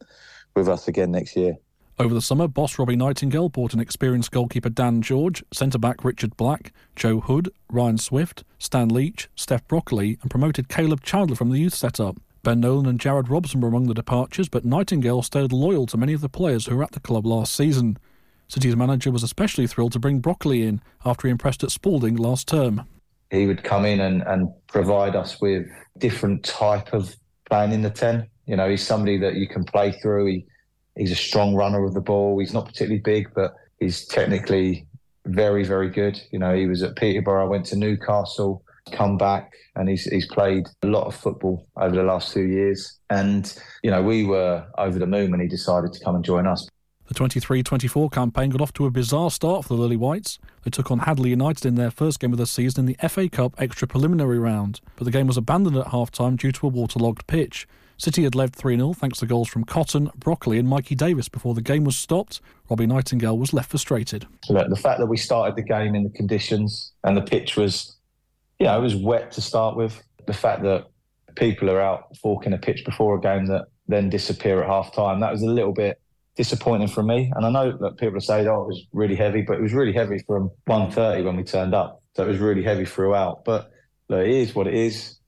with 0.56 0.68
us 0.68 0.88
again 0.88 1.12
next 1.12 1.36
year. 1.36 1.54
Over 1.98 2.14
the 2.14 2.22
summer, 2.22 2.48
boss 2.48 2.78
Robbie 2.78 2.96
Nightingale 2.96 3.50
bought 3.50 3.74
an 3.74 3.80
experienced 3.80 4.30
goalkeeper 4.30 4.70
Dan 4.70 5.02
George, 5.02 5.44
centre 5.52 5.78
back 5.78 6.02
Richard 6.02 6.34
Black, 6.38 6.72
Joe 6.96 7.20
Hood, 7.20 7.50
Ryan 7.70 7.98
Swift, 7.98 8.44
Stan 8.58 8.88
Leach, 8.88 9.28
Steph 9.34 9.66
Broccoli, 9.68 10.18
and 10.22 10.30
promoted 10.30 10.70
Caleb 10.70 11.02
Chandler 11.02 11.36
from 11.36 11.50
the 11.50 11.58
youth 11.58 11.74
setup. 11.74 12.16
Ben 12.42 12.60
Nolan 12.60 12.86
and 12.86 13.00
Jared 13.00 13.28
Robson 13.28 13.60
were 13.60 13.68
among 13.68 13.88
the 13.88 13.94
departures, 13.94 14.48
but 14.48 14.64
Nightingale 14.64 15.22
stayed 15.22 15.52
loyal 15.52 15.84
to 15.86 15.98
many 15.98 16.14
of 16.14 16.22
the 16.22 16.30
players 16.30 16.66
who 16.66 16.76
were 16.76 16.84
at 16.84 16.92
the 16.92 17.00
club 17.00 17.26
last 17.26 17.54
season. 17.54 17.98
City's 18.46 18.76
manager 18.76 19.10
was 19.10 19.22
especially 19.22 19.66
thrilled 19.66 19.92
to 19.92 19.98
bring 19.98 20.20
Broccoli 20.20 20.62
in 20.62 20.80
after 21.04 21.26
he 21.26 21.32
impressed 21.32 21.62
at 21.62 21.70
Spalding 21.70 22.16
last 22.16 22.48
term 22.48 22.86
he 23.30 23.46
would 23.46 23.62
come 23.62 23.84
in 23.84 24.00
and, 24.00 24.22
and 24.22 24.48
provide 24.68 25.16
us 25.16 25.40
with 25.40 25.66
different 25.98 26.44
type 26.44 26.92
of 26.92 27.14
playing 27.48 27.72
in 27.72 27.82
the 27.82 27.90
10. 27.90 28.26
You 28.46 28.56
know, 28.56 28.68
he's 28.68 28.86
somebody 28.86 29.18
that 29.18 29.34
you 29.34 29.46
can 29.48 29.64
play 29.64 29.92
through. 29.92 30.26
He, 30.26 30.46
he's 30.96 31.12
a 31.12 31.16
strong 31.16 31.54
runner 31.54 31.84
of 31.84 31.94
the 31.94 32.00
ball. 32.00 32.38
He's 32.38 32.54
not 32.54 32.66
particularly 32.66 33.00
big, 33.00 33.28
but 33.34 33.54
he's 33.78 34.06
technically 34.06 34.86
very, 35.26 35.64
very 35.64 35.90
good. 35.90 36.20
You 36.30 36.38
know, 36.38 36.54
he 36.54 36.66
was 36.66 36.82
at 36.82 36.96
Peterborough, 36.96 37.48
went 37.48 37.66
to 37.66 37.76
Newcastle, 37.76 38.64
come 38.92 39.18
back 39.18 39.52
and 39.78 39.88
he's 39.88 40.04
he's 40.04 40.26
played 40.26 40.66
a 40.82 40.86
lot 40.86 41.06
of 41.06 41.14
football 41.14 41.66
over 41.76 41.94
the 41.94 42.02
last 42.02 42.32
two 42.32 42.46
years. 42.46 42.98
And 43.10 43.52
you 43.82 43.90
know, 43.90 44.02
we 44.02 44.24
were 44.24 44.66
over 44.76 44.98
the 44.98 45.06
moon 45.06 45.30
when 45.30 45.40
he 45.40 45.46
decided 45.46 45.92
to 45.92 46.04
come 46.04 46.16
and 46.16 46.24
join 46.24 46.46
us. 46.46 46.68
The 47.08 47.14
23 47.14 47.62
24 47.62 48.10
campaign 48.10 48.50
got 48.50 48.60
off 48.60 48.74
to 48.74 48.84
a 48.84 48.90
bizarre 48.90 49.30
start 49.30 49.64
for 49.64 49.68
the 49.68 49.80
Lily 49.80 49.96
Whites. 49.96 50.38
They 50.62 50.70
took 50.70 50.90
on 50.90 51.00
Hadley 51.00 51.30
United 51.30 51.64
in 51.64 51.74
their 51.74 51.90
first 51.90 52.20
game 52.20 52.32
of 52.32 52.38
the 52.38 52.46
season 52.46 52.86
in 52.86 52.94
the 52.94 53.08
FA 53.08 53.30
Cup 53.30 53.54
extra 53.56 53.88
preliminary 53.88 54.38
round, 54.38 54.82
but 54.94 55.04
the 55.04 55.10
game 55.10 55.26
was 55.26 55.38
abandoned 55.38 55.78
at 55.78 55.86
half 55.86 56.10
time 56.10 56.36
due 56.36 56.52
to 56.52 56.66
a 56.66 56.70
waterlogged 56.70 57.26
pitch. 57.26 57.66
City 57.96 58.24
had 58.24 58.34
led 58.34 58.54
3 58.54 58.76
0 58.76 58.92
thanks 58.92 59.20
to 59.20 59.26
goals 59.26 59.48
from 59.48 59.64
Cotton, 59.64 60.10
Broccoli, 60.16 60.58
and 60.58 60.68
Mikey 60.68 60.94
Davis 60.94 61.30
before 61.30 61.54
the 61.54 61.62
game 61.62 61.82
was 61.82 61.96
stopped. 61.96 62.42
Robbie 62.68 62.86
Nightingale 62.86 63.38
was 63.38 63.54
left 63.54 63.70
frustrated. 63.70 64.26
Look, 64.50 64.68
the 64.68 64.76
fact 64.76 65.00
that 65.00 65.06
we 65.06 65.16
started 65.16 65.56
the 65.56 65.62
game 65.62 65.94
in 65.94 66.04
the 66.04 66.10
conditions 66.10 66.92
and 67.04 67.16
the 67.16 67.22
pitch 67.22 67.56
was, 67.56 67.96
yeah, 68.58 68.76
it 68.76 68.80
was 68.80 68.94
wet 68.94 69.32
to 69.32 69.40
start 69.40 69.76
with. 69.76 70.02
The 70.26 70.34
fact 70.34 70.62
that 70.64 70.88
people 71.36 71.70
are 71.70 71.80
out 71.80 72.14
forking 72.18 72.52
a 72.52 72.58
pitch 72.58 72.84
before 72.84 73.16
a 73.16 73.20
game 73.20 73.46
that 73.46 73.64
then 73.86 74.10
disappear 74.10 74.62
at 74.62 74.68
half 74.68 74.92
time, 74.92 75.20
that 75.20 75.32
was 75.32 75.40
a 75.40 75.46
little 75.46 75.72
bit 75.72 75.98
disappointing 76.38 76.86
for 76.86 77.02
me. 77.02 77.30
And 77.34 77.44
I 77.44 77.50
know 77.50 77.76
that 77.76 77.98
people 77.98 78.20
say, 78.20 78.46
"Oh, 78.46 78.62
it 78.62 78.68
was 78.68 78.86
really 78.92 79.16
heavy," 79.16 79.42
but 79.42 79.58
it 79.58 79.60
was 79.60 79.74
really 79.74 79.92
heavy 79.92 80.20
from 80.20 80.50
1:30 80.66 81.22
when 81.24 81.36
we 81.36 81.42
turned 81.42 81.74
up. 81.74 82.00
So 82.14 82.24
it 82.24 82.28
was 82.28 82.38
really 82.38 82.62
heavy 82.62 82.86
throughout. 82.86 83.44
But 83.44 83.70
look, 84.08 84.20
it 84.20 84.30
is 84.30 84.54
what 84.54 84.68
it 84.68 84.74
is. 84.74 85.18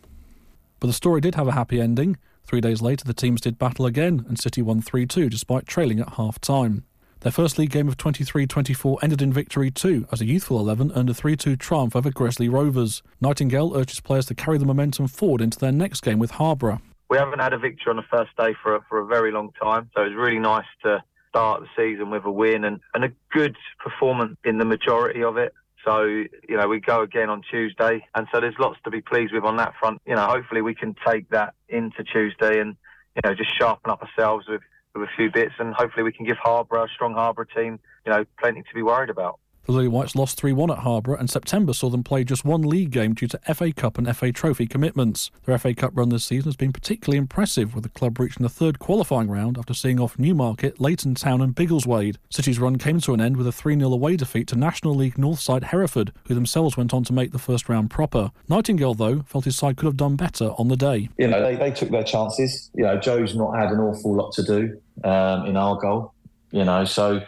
But 0.78 0.86
the 0.86 0.94
story 0.94 1.20
did 1.20 1.34
have 1.34 1.48
a 1.48 1.52
happy 1.52 1.80
ending. 1.80 2.16
Three 2.44 2.61
days 2.61 2.80
later, 2.80 3.04
the 3.04 3.12
teams 3.12 3.40
did 3.40 3.58
battle 3.58 3.86
again, 3.86 4.24
and 4.28 4.38
City 4.38 4.62
won 4.62 4.80
3 4.80 5.04
2 5.04 5.28
despite 5.28 5.66
trailing 5.66 6.00
at 6.00 6.14
half 6.14 6.40
time. 6.40 6.84
Their 7.20 7.32
first 7.32 7.58
league 7.58 7.70
game 7.70 7.88
of 7.88 7.96
23 7.96 8.46
24 8.46 8.98
ended 9.02 9.20
in 9.20 9.32
victory 9.32 9.70
too, 9.70 10.06
as 10.12 10.20
a 10.20 10.26
youthful 10.26 10.61
11 10.61 10.92
earned 10.94 11.11
a 11.11 11.14
3 11.14 11.36
2 11.36 11.56
triumph 11.56 11.96
over 11.96 12.11
Gresley 12.11 12.48
Rovers. 12.48 13.02
Nightingale 13.20 13.76
urges 13.76 14.00
players 14.00 14.26
to 14.26 14.34
carry 14.34 14.58
the 14.58 14.64
momentum 14.64 15.08
forward 15.08 15.42
into 15.42 15.58
their 15.58 15.72
next 15.72 16.02
game 16.02 16.20
with 16.20 16.32
Harborough 16.32 16.80
we 17.11 17.18
haven't 17.18 17.40
had 17.40 17.52
a 17.52 17.58
victory 17.58 17.90
on 17.90 17.96
the 17.96 18.04
first 18.11 18.30
day 18.38 18.54
for 18.62 18.76
a, 18.76 18.80
for 18.88 19.00
a 19.00 19.06
very 19.06 19.32
long 19.32 19.50
time. 19.61 19.90
So 19.94 20.02
it 20.02 20.11
was 20.11 20.14
really 20.14 20.38
nice 20.38 20.64
to 20.84 21.02
start 21.28 21.61
the 21.61 21.68
season 21.76 22.08
with 22.11 22.24
a 22.24 22.30
win 22.30 22.64
and, 22.64 22.80
and 22.94 23.04
a 23.04 23.12
good 23.32 23.56
performance 23.82 24.36
in 24.44 24.58
the 24.58 24.64
majority 24.64 25.24
of 25.24 25.36
it. 25.36 25.52
So, 25.84 26.02
you 26.04 26.56
know, 26.56 26.68
we 26.68 26.78
go 26.78 27.02
again 27.02 27.28
on 27.28 27.42
Tuesday. 27.50 28.06
And 28.14 28.28
so 28.32 28.40
there's 28.40 28.54
lots 28.61 28.78
to 28.84 28.90
be 28.90 29.00
pleased 29.00 29.32
with 29.32 29.44
on 29.44 29.56
that 29.56 29.74
front. 29.80 30.00
You 30.06 30.14
know, 30.14 30.26
hopefully 30.26 30.62
we 30.62 30.74
can 30.74 30.94
take 31.04 31.28
that 31.30 31.54
into 31.68 32.04
Tuesday 32.04 32.61
and, 32.61 32.76
you 33.16 33.22
know, 33.24 33.34
just 33.34 33.58
sharpen 33.58 33.90
up 33.90 34.02
ourselves 34.02 34.46
with, 34.48 34.61
with 34.94 35.08
a 35.08 35.12
few 35.16 35.32
bits. 35.32 35.54
And 35.58 35.74
hopefully 35.74 36.04
we 36.04 36.12
can 36.12 36.26
give 36.26 36.36
Harborough, 36.36 36.84
a 36.84 36.88
strong 36.94 37.14
Harborough 37.14 37.46
team, 37.56 37.80
you 38.06 38.12
know, 38.12 38.24
plenty 38.38 38.62
to 38.62 38.74
be 38.74 38.82
worried 38.82 39.11
about. 39.11 39.40
The 39.71 39.77
Lily 39.77 39.87
Whites 39.87 40.16
lost 40.16 40.37
3 40.37 40.53
1 40.53 40.73
at 40.73 40.79
Harborough, 40.79 41.16
and 41.16 41.31
September 41.31 41.73
saw 41.73 41.91
them 41.91 42.03
play 42.03 42.25
just 42.25 42.45
one 42.45 42.62
league 42.62 42.91
game 42.91 43.14
due 43.14 43.29
to 43.29 43.55
FA 43.55 43.73
Cup 43.73 43.99
and 43.99 44.16
FA 44.16 44.33
Trophy 44.33 44.66
commitments. 44.66 45.31
Their 45.45 45.57
FA 45.59 45.75
Cup 45.75 45.93
run 45.95 46.09
this 46.09 46.25
season 46.25 46.49
has 46.49 46.57
been 46.57 46.73
particularly 46.73 47.18
impressive, 47.18 47.73
with 47.73 47.85
the 47.85 47.89
club 47.89 48.18
reaching 48.18 48.43
the 48.43 48.49
third 48.49 48.81
qualifying 48.81 49.31
round 49.31 49.57
after 49.57 49.73
seeing 49.73 50.01
off 50.01 50.18
Newmarket, 50.18 50.81
Leighton 50.81 51.14
Town, 51.14 51.41
and 51.41 51.55
Biggleswade. 51.55 52.16
City's 52.31 52.59
run 52.59 52.79
came 52.79 52.99
to 52.99 53.14
an 53.14 53.21
end 53.21 53.37
with 53.37 53.47
a 53.47 53.53
3 53.53 53.79
0 53.79 53.93
away 53.93 54.16
defeat 54.16 54.49
to 54.49 54.57
National 54.57 54.93
League 54.93 55.14
Northside 55.14 55.62
Hereford, 55.62 56.12
who 56.27 56.35
themselves 56.35 56.77
went 56.77 56.93
on 56.93 57.05
to 57.05 57.12
make 57.12 57.31
the 57.31 57.39
first 57.39 57.68
round 57.68 57.91
proper. 57.91 58.33
Nightingale, 58.49 58.95
though, 58.95 59.21
felt 59.21 59.45
his 59.45 59.55
side 59.55 59.77
could 59.77 59.87
have 59.87 59.97
done 59.97 60.16
better 60.16 60.47
on 60.59 60.66
the 60.66 60.77
day. 60.77 61.11
You 61.16 61.29
know, 61.29 61.41
they, 61.41 61.55
they 61.55 61.71
took 61.71 61.91
their 61.91 62.03
chances. 62.03 62.73
You 62.75 62.83
know, 62.83 62.99
Joe's 62.99 63.37
not 63.37 63.57
had 63.57 63.71
an 63.71 63.79
awful 63.79 64.16
lot 64.16 64.33
to 64.33 64.43
do 64.43 64.81
um, 65.09 65.47
in 65.47 65.57
our 65.57 65.77
goal, 65.77 66.12
you 66.51 66.64
know, 66.64 66.85
so 66.85 67.23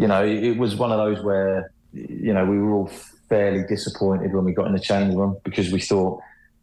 you 0.00 0.08
know, 0.08 0.24
it 0.24 0.56
was 0.56 0.76
one 0.76 0.92
of 0.92 0.98
those 0.98 1.22
where 1.22 1.72
you 1.92 2.32
know, 2.32 2.44
we 2.44 2.58
were 2.58 2.72
all 2.72 2.90
fairly 3.28 3.64
disappointed 3.68 4.32
when 4.32 4.44
we 4.44 4.52
got 4.52 4.66
in 4.66 4.72
the 4.72 4.80
change 4.80 5.14
room 5.14 5.36
because 5.44 5.72
we 5.72 5.80
thought, 5.80 6.20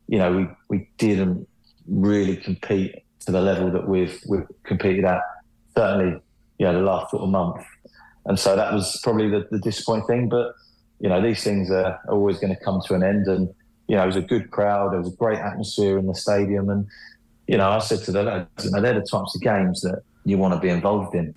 you 0.07 0.17
know, 0.17 0.31
we, 0.31 0.47
we 0.69 0.89
didn't 0.97 1.47
really 1.88 2.38
compete 2.38 3.03
to 3.21 3.31
the 3.31 3.41
level 3.41 3.71
that 3.71 3.88
we've 3.88 4.19
we've 4.27 4.47
competed 4.63 5.05
at 5.05 5.21
certainly, 5.75 6.19
you 6.57 6.65
know, 6.65 6.73
the 6.73 6.81
last 6.81 7.11
sort 7.11 7.23
of 7.23 7.29
month. 7.29 7.63
And 8.25 8.39
so 8.39 8.55
that 8.55 8.73
was 8.73 8.99
probably 9.03 9.29
the, 9.29 9.47
the 9.51 9.59
disappointing 9.59 10.07
thing. 10.07 10.29
But, 10.29 10.53
you 10.99 11.09
know, 11.09 11.21
these 11.21 11.43
things 11.43 11.69
are 11.71 11.99
always 12.09 12.39
going 12.39 12.55
to 12.55 12.63
come 12.63 12.81
to 12.88 12.93
an 12.93 13.03
end. 13.03 13.27
And, 13.27 13.53
you 13.88 13.95
know, 13.95 14.03
it 14.03 14.07
was 14.07 14.15
a 14.15 14.21
good 14.21 14.51
crowd, 14.51 14.91
there 14.91 14.99
was 14.99 15.13
a 15.13 15.15
great 15.15 15.39
atmosphere 15.39 15.97
in 15.97 16.07
the 16.07 16.15
stadium. 16.15 16.69
And, 16.69 16.88
you 17.47 17.57
know, 17.57 17.69
I 17.69 17.79
said 17.79 17.99
to 18.05 18.11
the 18.11 18.23
lads, 18.23 18.65
you 18.65 18.71
know, 18.71 18.81
they're 18.81 18.99
the 18.99 19.05
types 19.05 19.35
of 19.35 19.41
games 19.41 19.81
that 19.81 20.01
you 20.25 20.38
want 20.38 20.53
to 20.53 20.59
be 20.59 20.69
involved 20.69 21.15
in 21.15 21.33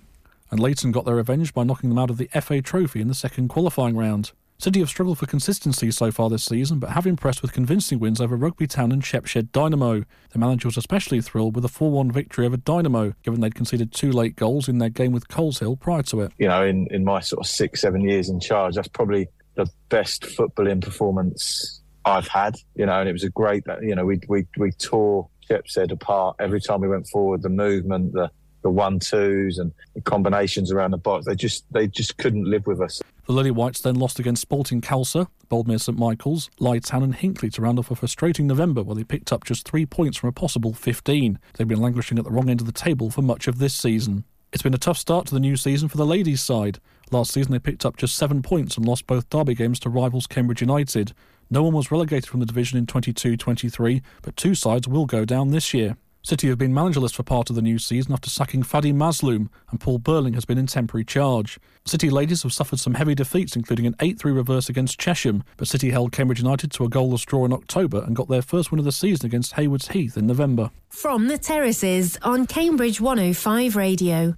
and 0.51 0.61
Leighton 0.61 0.93
got 0.93 1.05
their 1.05 1.17
revenge 1.17 1.55
by 1.55 1.65
knocking 1.65 1.91
them 1.91 1.99
out 1.99 2.11
of 2.11 2.17
the 2.17 2.29
FA 2.41 2.61
Trophy 2.61 3.01
in 3.01 3.09
the 3.09 3.15
second 3.15 3.49
qualifying 3.49 3.97
round. 3.97 4.33
City 4.61 4.81
have 4.81 4.91
struggled 4.91 5.17
for 5.17 5.25
consistency 5.25 5.91
so 5.91 6.11
far 6.11 6.29
this 6.29 6.45
season, 6.45 6.79
but 6.79 6.91
have 6.91 7.07
impressed 7.07 7.41
with 7.41 7.51
convincing 7.51 7.99
wins 7.99 8.21
over 8.21 8.37
Rugby 8.37 8.67
Town 8.67 8.93
and 8.93 9.03
Shepshed 9.03 9.53
Dynamo. 9.53 10.05
The 10.33 10.39
manager 10.39 10.69
was 10.69 10.77
especially 10.77 11.23
thrilled 11.23 11.55
with 11.55 11.65
a 11.65 11.69
4 11.69 11.91
1 11.91 12.13
victory 12.13 12.45
over 12.45 12.59
Dynamo, 12.59 13.15
given 13.23 13.41
they'd 13.41 13.55
conceded 13.55 13.91
two 13.91 14.13
late 14.13 14.37
goals 14.37 14.69
in 14.69 14.77
their 14.77 14.91
game 14.91 15.13
with 15.13 15.29
Coleshill 15.29 15.81
prior 15.81 16.03
to 16.03 16.21
it. 16.21 16.33
You 16.37 16.49
know, 16.49 16.63
in, 16.63 16.89
in 16.91 17.05
my 17.05 17.21
sort 17.21 17.41
of 17.41 17.51
six, 17.51 17.81
seven 17.81 18.03
years 18.03 18.29
in 18.29 18.39
charge, 18.39 18.75
that's 18.75 18.89
probably 18.89 19.29
the 19.55 19.67
best 19.89 20.25
footballing 20.25 20.83
performance 20.83 21.81
I've 22.05 22.29
had, 22.29 22.57
you 22.75 22.85
know, 22.85 23.01
and 23.01 23.09
it 23.09 23.13
was 23.13 23.25
a 23.25 23.31
great, 23.31 23.65
you 23.81 23.95
know, 23.95 24.05
we, 24.05 24.21
we, 24.29 24.47
we 24.59 24.73
tore 24.73 25.27
Shepshed 25.49 25.91
apart 25.91 26.37
every 26.39 26.61
time 26.61 26.83
we 26.83 26.89
went 26.89 27.09
forward, 27.09 27.41
the 27.41 27.49
movement, 27.49 28.13
the 28.13 28.31
the 28.63 28.71
one 28.71 28.99
twos 28.99 29.59
and 29.59 29.73
the 29.95 30.01
combinations 30.01 30.73
around 30.73 30.91
the 30.91 30.99
box. 30.99 31.27
They 31.27 31.35
just 31.35 31.65
they 31.73 31.87
just 31.87 32.17
couldn't 32.19 32.45
live 32.45 32.67
with 32.67 32.81
us. 32.81 33.03
The 33.27 33.33
Lily 33.33 33.51
Whites 33.51 33.81
then 33.81 33.95
lost 33.95 34.19
against 34.19 34.43
Sporting 34.43 34.81
Khalsa, 34.81 35.29
Boldmere 35.51 35.81
St 35.81 35.99
Michael's, 35.99 36.51
Town 36.85 37.03
and 37.03 37.15
Hinckley 37.15 37.51
to 37.51 37.63
round 37.63 37.79
off 37.79 37.91
a 37.91 37.95
frustrating 37.95 38.47
November 38.47 38.83
where 38.83 38.97
they 38.97 39.05
picked 39.05 39.33
up 39.33 39.45
just 39.45 39.69
three 39.69 39.87
points 39.87 40.17
from 40.17 40.29
a 40.29 40.33
possible 40.33 40.73
15. 40.73 41.39
They've 41.55 41.69
been 41.69 41.81
languishing 41.81 42.19
at 42.19 42.25
the 42.25 42.31
wrong 42.31 42.51
end 42.51 42.61
of 42.61 42.67
the 42.67 42.73
table 42.73 43.11
for 43.11 43.23
much 43.23 43.47
of 43.47 43.59
this 43.59 43.75
season. 43.75 44.25
It's 44.53 44.65
been 44.65 44.75
a 44.75 44.79
tough 44.79 44.99
start 44.99 45.27
to 45.27 45.35
the 45.35 45.41
new 45.41 45.57
season 45.57 45.89
for 45.89 45.97
the 45.97 46.07
ladies' 46.07 46.41
side. 46.41 46.81
Last 47.13 47.33
season 47.33 47.53
they 47.53 47.61
picked 47.61 47.85
up 47.85 47.97
just 47.97 48.17
seven 48.17 48.43
points 48.43 48.77
and 48.77 48.85
lost 48.85 49.07
both 49.07 49.31
derby 49.31 49.55
games 49.55 49.79
to 49.81 49.91
rivals 49.91 50.27
Cambridge 50.27 50.61
United. 50.61 51.13
No 51.51 51.63
one 51.63 51.75
was 51.75 51.91
relegated 51.91 52.29
from 52.29 52.41
the 52.41 52.47
division 52.47 52.79
in 52.79 52.87
22 52.87 53.37
23, 53.37 54.03
but 54.23 54.37
two 54.37 54.55
sides 54.55 54.89
will 54.89 55.07
go 55.07 55.25
down 55.25 55.51
this 55.51 55.73
year. 55.73 55.97
City 56.23 56.49
have 56.49 56.59
been 56.59 56.75
managerless 56.75 57.15
for 57.15 57.23
part 57.23 57.49
of 57.49 57.57
the 57.57 57.63
new 57.63 57.79
season 57.79 58.13
after 58.13 58.29
sacking 58.29 58.63
Fadi 58.63 58.93
Mazloum, 58.93 59.49
and 59.71 59.81
Paul 59.81 59.99
Burling 59.99 60.35
has 60.35 60.45
been 60.45 60.59
in 60.59 60.67
temporary 60.67 61.05
charge. 61.05 61.59
City 61.87 62.11
ladies 62.11 62.43
have 62.43 62.53
suffered 62.53 62.79
some 62.79 62.95
heavy 62.95 63.15
defeats, 63.15 63.57
including 63.57 63.87
an 63.87 63.97
8 64.01 64.19
3 64.19 64.33
reverse 64.33 64.69
against 64.69 65.01
Chesham, 65.01 65.43
but 65.57 65.67
City 65.67 65.91
held 65.91 66.13
Cambridge 66.13 66.41
United 66.41 66.71
to 66.73 66.85
a 66.85 66.91
goalless 66.91 67.25
draw 67.25 67.47
in 67.47 67.55
October 67.55 68.05
and 68.07 68.15
got 68.15 68.29
their 68.29 68.43
first 68.43 68.71
win 68.71 68.79
of 68.79 68.85
the 68.85 68.93
season 68.93 69.25
against 69.25 69.55
Haywards 69.55 69.89
Heath 69.89 70.19
in 70.19 70.27
November. 70.27 70.71
From 70.91 71.29
the 71.29 71.39
terraces 71.39 72.19
on 72.23 72.47
Cambridge 72.47 73.01
105 73.01 73.77
Radio. 73.77 74.35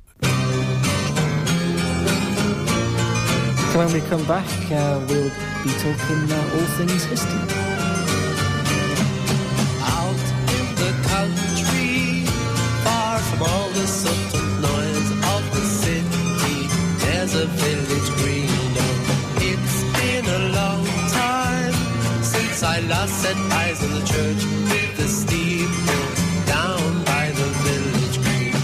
when 3.74 3.92
we 3.92 4.00
come 4.02 4.24
back, 4.26 4.46
uh, 4.70 5.04
we'll 5.08 5.30
be 5.64 5.70
talking 5.80 6.30
uh, 6.30 6.50
all 6.54 6.66
things 6.76 7.04
history. 7.04 7.61
All 13.42 13.68
the 13.70 13.86
subtle 13.86 14.40
noise 14.60 15.10
of 15.34 15.42
the 15.54 15.64
city. 15.82 16.68
There's 17.04 17.34
a 17.34 17.46
village 17.46 18.10
green. 18.20 18.48
It's 19.50 19.78
been 19.98 20.26
a 20.26 20.42
long 20.58 20.84
time 21.10 21.74
since 22.22 22.62
I 22.62 22.80
last 22.80 23.14
set 23.22 23.36
eyes 23.36 23.82
on 23.82 23.90
the 23.90 24.04
church 24.06 24.44
with 24.70 24.96
the 24.96 25.08
steeple 25.08 26.06
down 26.46 27.04
by 27.04 27.30
the 27.30 27.48
village 27.66 28.18
green. 28.24 28.54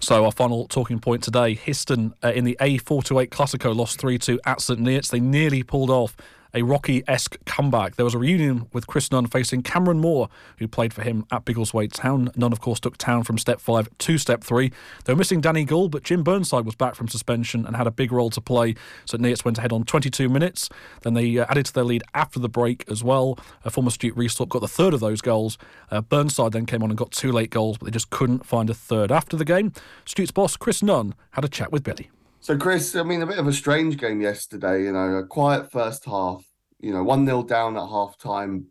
So 0.00 0.24
our 0.24 0.32
final 0.32 0.66
talking 0.68 0.98
point 0.98 1.22
today, 1.22 1.54
Histon 1.54 2.12
uh, 2.22 2.32
in 2.32 2.44
the 2.44 2.56
A428 2.60 3.28
Classico 3.28 3.74
lost 3.74 4.00
3-2 4.00 4.38
at 4.44 4.60
St 4.60 4.80
Neots. 4.80 5.10
They 5.10 5.20
nearly 5.20 5.62
pulled 5.62 5.90
off 5.90 6.16
a 6.54 6.62
Rocky 6.62 7.02
esque 7.06 7.36
comeback. 7.44 7.96
There 7.96 8.04
was 8.04 8.14
a 8.14 8.18
reunion 8.18 8.66
with 8.72 8.86
Chris 8.86 9.10
Nunn 9.10 9.26
facing 9.26 9.62
Cameron 9.62 9.98
Moore, 9.98 10.28
who 10.58 10.68
played 10.68 10.92
for 10.92 11.02
him 11.02 11.24
at 11.30 11.44
Biggleswade 11.44 11.92
Town. 11.92 12.30
Nunn, 12.36 12.52
of 12.52 12.60
course, 12.60 12.80
took 12.80 12.96
Town 12.96 13.22
from 13.24 13.38
step 13.38 13.60
five 13.60 13.88
to 13.98 14.18
step 14.18 14.44
three. 14.44 14.72
They 15.04 15.12
were 15.12 15.18
missing 15.18 15.40
Danny 15.40 15.64
Gould, 15.64 15.90
but 15.90 16.02
Jim 16.02 16.22
Burnside 16.22 16.64
was 16.64 16.74
back 16.74 16.94
from 16.94 17.08
suspension 17.08 17.66
and 17.66 17.76
had 17.76 17.86
a 17.86 17.90
big 17.90 18.12
role 18.12 18.30
to 18.30 18.40
play. 18.40 18.74
So 19.04 19.16
Neots 19.18 19.44
went 19.44 19.58
ahead 19.58 19.72
on 19.72 19.84
22 19.84 20.28
minutes. 20.28 20.68
Then 21.02 21.14
they 21.14 21.38
uh, 21.38 21.46
added 21.48 21.66
to 21.66 21.72
their 21.72 21.84
lead 21.84 22.02
after 22.14 22.38
the 22.38 22.48
break 22.48 22.84
as 22.90 23.02
well. 23.02 23.38
Uh, 23.64 23.70
former 23.70 23.90
Stuart 23.90 24.16
Reesthorpe 24.16 24.48
got 24.48 24.60
the 24.60 24.68
third 24.68 24.94
of 24.94 25.00
those 25.00 25.20
goals. 25.20 25.58
Uh, 25.90 26.00
Burnside 26.00 26.52
then 26.52 26.66
came 26.66 26.82
on 26.82 26.90
and 26.90 26.98
got 26.98 27.10
two 27.12 27.32
late 27.32 27.50
goals, 27.50 27.78
but 27.78 27.86
they 27.86 27.90
just 27.90 28.10
couldn't 28.10 28.44
find 28.44 28.70
a 28.70 28.74
third. 28.74 29.10
After 29.10 29.36
the 29.36 29.44
game, 29.44 29.72
Stutes' 30.04 30.32
boss, 30.32 30.56
Chris 30.56 30.82
Nunn, 30.82 31.14
had 31.32 31.44
a 31.44 31.48
chat 31.48 31.72
with 31.72 31.82
Billy. 31.82 32.10
So, 32.42 32.58
Chris, 32.58 32.96
I 32.96 33.04
mean, 33.04 33.22
a 33.22 33.26
bit 33.26 33.38
of 33.38 33.46
a 33.46 33.52
strange 33.52 33.96
game 33.98 34.20
yesterday. 34.20 34.82
You 34.82 34.92
know, 34.92 35.14
a 35.14 35.24
quiet 35.24 35.70
first 35.70 36.04
half. 36.04 36.44
You 36.80 36.92
know, 36.92 37.04
one 37.04 37.24
0 37.24 37.44
down 37.44 37.76
at 37.76 37.88
half 37.88 38.18
time, 38.18 38.66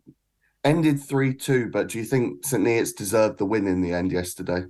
ended 0.62 1.02
three 1.02 1.32
two. 1.32 1.70
But 1.70 1.88
do 1.88 1.96
you 1.96 2.04
think 2.04 2.44
St 2.44 2.62
Neots 2.62 2.94
deserved 2.94 3.38
the 3.38 3.46
win 3.46 3.66
in 3.66 3.80
the 3.80 3.94
end 3.94 4.12
yesterday? 4.12 4.66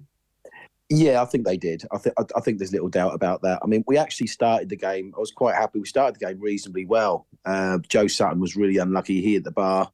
Yeah, 0.89 1.21
I 1.21 1.25
think 1.25 1.45
they 1.45 1.57
did. 1.57 1.83
I 1.91 1.99
think 1.99 2.15
I 2.37 2.41
think 2.41 2.59
there's 2.59 2.71
little 2.71 2.89
doubt 2.89 3.13
about 3.13 3.43
that. 3.43 3.59
I 3.65 3.67
mean, 3.67 3.83
we 3.89 3.99
actually 3.99 4.29
started 4.29 4.69
the 4.69 4.77
game. 4.77 5.13
I 5.17 5.19
was 5.19 5.33
quite 5.33 5.57
happy. 5.57 5.81
We 5.81 5.87
started 5.87 6.21
the 6.21 6.25
game 6.25 6.39
reasonably 6.41 6.87
well. 6.87 7.27
Uh, 7.45 7.79
Joe 7.89 8.07
Sutton 8.07 8.39
was 8.39 8.55
really 8.55 8.77
unlucky. 8.77 9.21
He 9.21 9.35
at 9.35 9.43
the 9.43 9.51
bar, 9.51 9.91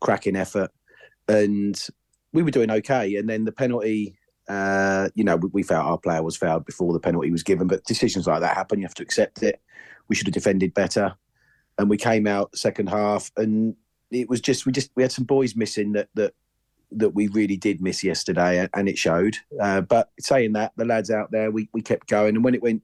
cracking 0.00 0.36
effort, 0.36 0.70
and 1.28 1.82
we 2.34 2.42
were 2.42 2.50
doing 2.50 2.70
okay. 2.70 3.16
And 3.16 3.26
then 3.26 3.46
the 3.46 3.52
penalty. 3.52 4.18
Uh, 4.50 5.08
you 5.14 5.22
know, 5.22 5.36
we, 5.36 5.48
we 5.52 5.62
felt 5.62 5.86
our 5.86 5.96
player 5.96 6.24
was 6.24 6.36
fouled 6.36 6.64
before 6.64 6.92
the 6.92 6.98
penalty 6.98 7.30
was 7.30 7.44
given, 7.44 7.68
but 7.68 7.84
decisions 7.84 8.26
like 8.26 8.40
that 8.40 8.56
happen. 8.56 8.80
You 8.80 8.84
have 8.84 8.94
to 8.94 9.02
accept 9.02 9.44
it. 9.44 9.60
We 10.08 10.16
should 10.16 10.26
have 10.26 10.34
defended 10.34 10.74
better, 10.74 11.14
and 11.78 11.88
we 11.88 11.96
came 11.96 12.26
out 12.26 12.56
second 12.56 12.88
half, 12.88 13.30
and 13.36 13.76
it 14.10 14.28
was 14.28 14.40
just 14.40 14.66
we 14.66 14.72
just 14.72 14.90
we 14.96 15.04
had 15.04 15.12
some 15.12 15.24
boys 15.24 15.54
missing 15.54 15.92
that 15.92 16.08
that 16.14 16.34
that 16.90 17.10
we 17.10 17.28
really 17.28 17.56
did 17.56 17.80
miss 17.80 18.02
yesterday, 18.02 18.68
and 18.74 18.88
it 18.88 18.98
showed. 18.98 19.36
Uh, 19.60 19.82
but 19.82 20.10
saying 20.18 20.54
that, 20.54 20.72
the 20.74 20.84
lads 20.84 21.12
out 21.12 21.30
there, 21.30 21.52
we, 21.52 21.68
we 21.72 21.80
kept 21.80 22.08
going, 22.08 22.34
and 22.34 22.42
when 22.42 22.56
it 22.56 22.62
went 22.62 22.82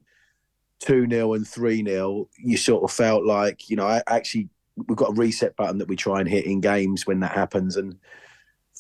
two 0.79 1.09
0 1.11 1.35
and 1.35 1.49
three 1.49 1.83
0 1.83 2.29
you 2.39 2.57
sort 2.57 2.85
of 2.85 2.93
felt 2.93 3.25
like 3.25 3.69
you 3.69 3.75
know, 3.75 3.87
I 3.87 4.03
actually 4.07 4.51
we've 4.87 4.97
got 4.97 5.11
a 5.11 5.15
reset 5.15 5.57
button 5.57 5.79
that 5.79 5.89
we 5.89 5.97
try 5.97 6.21
and 6.21 6.29
hit 6.29 6.45
in 6.45 6.61
games 6.61 7.09
when 7.09 7.19
that 7.21 7.33
happens, 7.33 7.77
and 7.77 7.99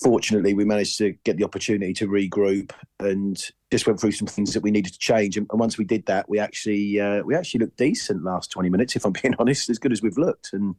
fortunately 0.02 0.54
we 0.54 0.64
managed 0.64 0.98
to 0.98 1.12
get 1.24 1.36
the 1.36 1.44
opportunity 1.44 1.92
to 1.94 2.06
regroup 2.06 2.72
and 3.00 3.50
just 3.70 3.86
went 3.86 3.98
through 3.98 4.12
some 4.12 4.28
things 4.28 4.52
that 4.52 4.62
we 4.62 4.70
needed 4.70 4.92
to 4.92 4.98
change. 4.98 5.36
And, 5.36 5.46
and 5.50 5.58
once 5.58 5.78
we 5.78 5.84
did 5.84 6.06
that, 6.06 6.28
we 6.28 6.38
actually 6.38 7.00
uh, 7.00 7.22
we 7.22 7.34
actually 7.34 7.60
looked 7.60 7.76
decent 7.76 8.24
last 8.24 8.50
twenty 8.50 8.68
minutes, 8.68 8.96
if 8.96 9.04
I'm 9.04 9.12
being 9.22 9.34
honest, 9.38 9.70
as 9.70 9.78
good 9.78 9.92
as 9.92 10.02
we've 10.02 10.18
looked, 10.18 10.52
and 10.52 10.74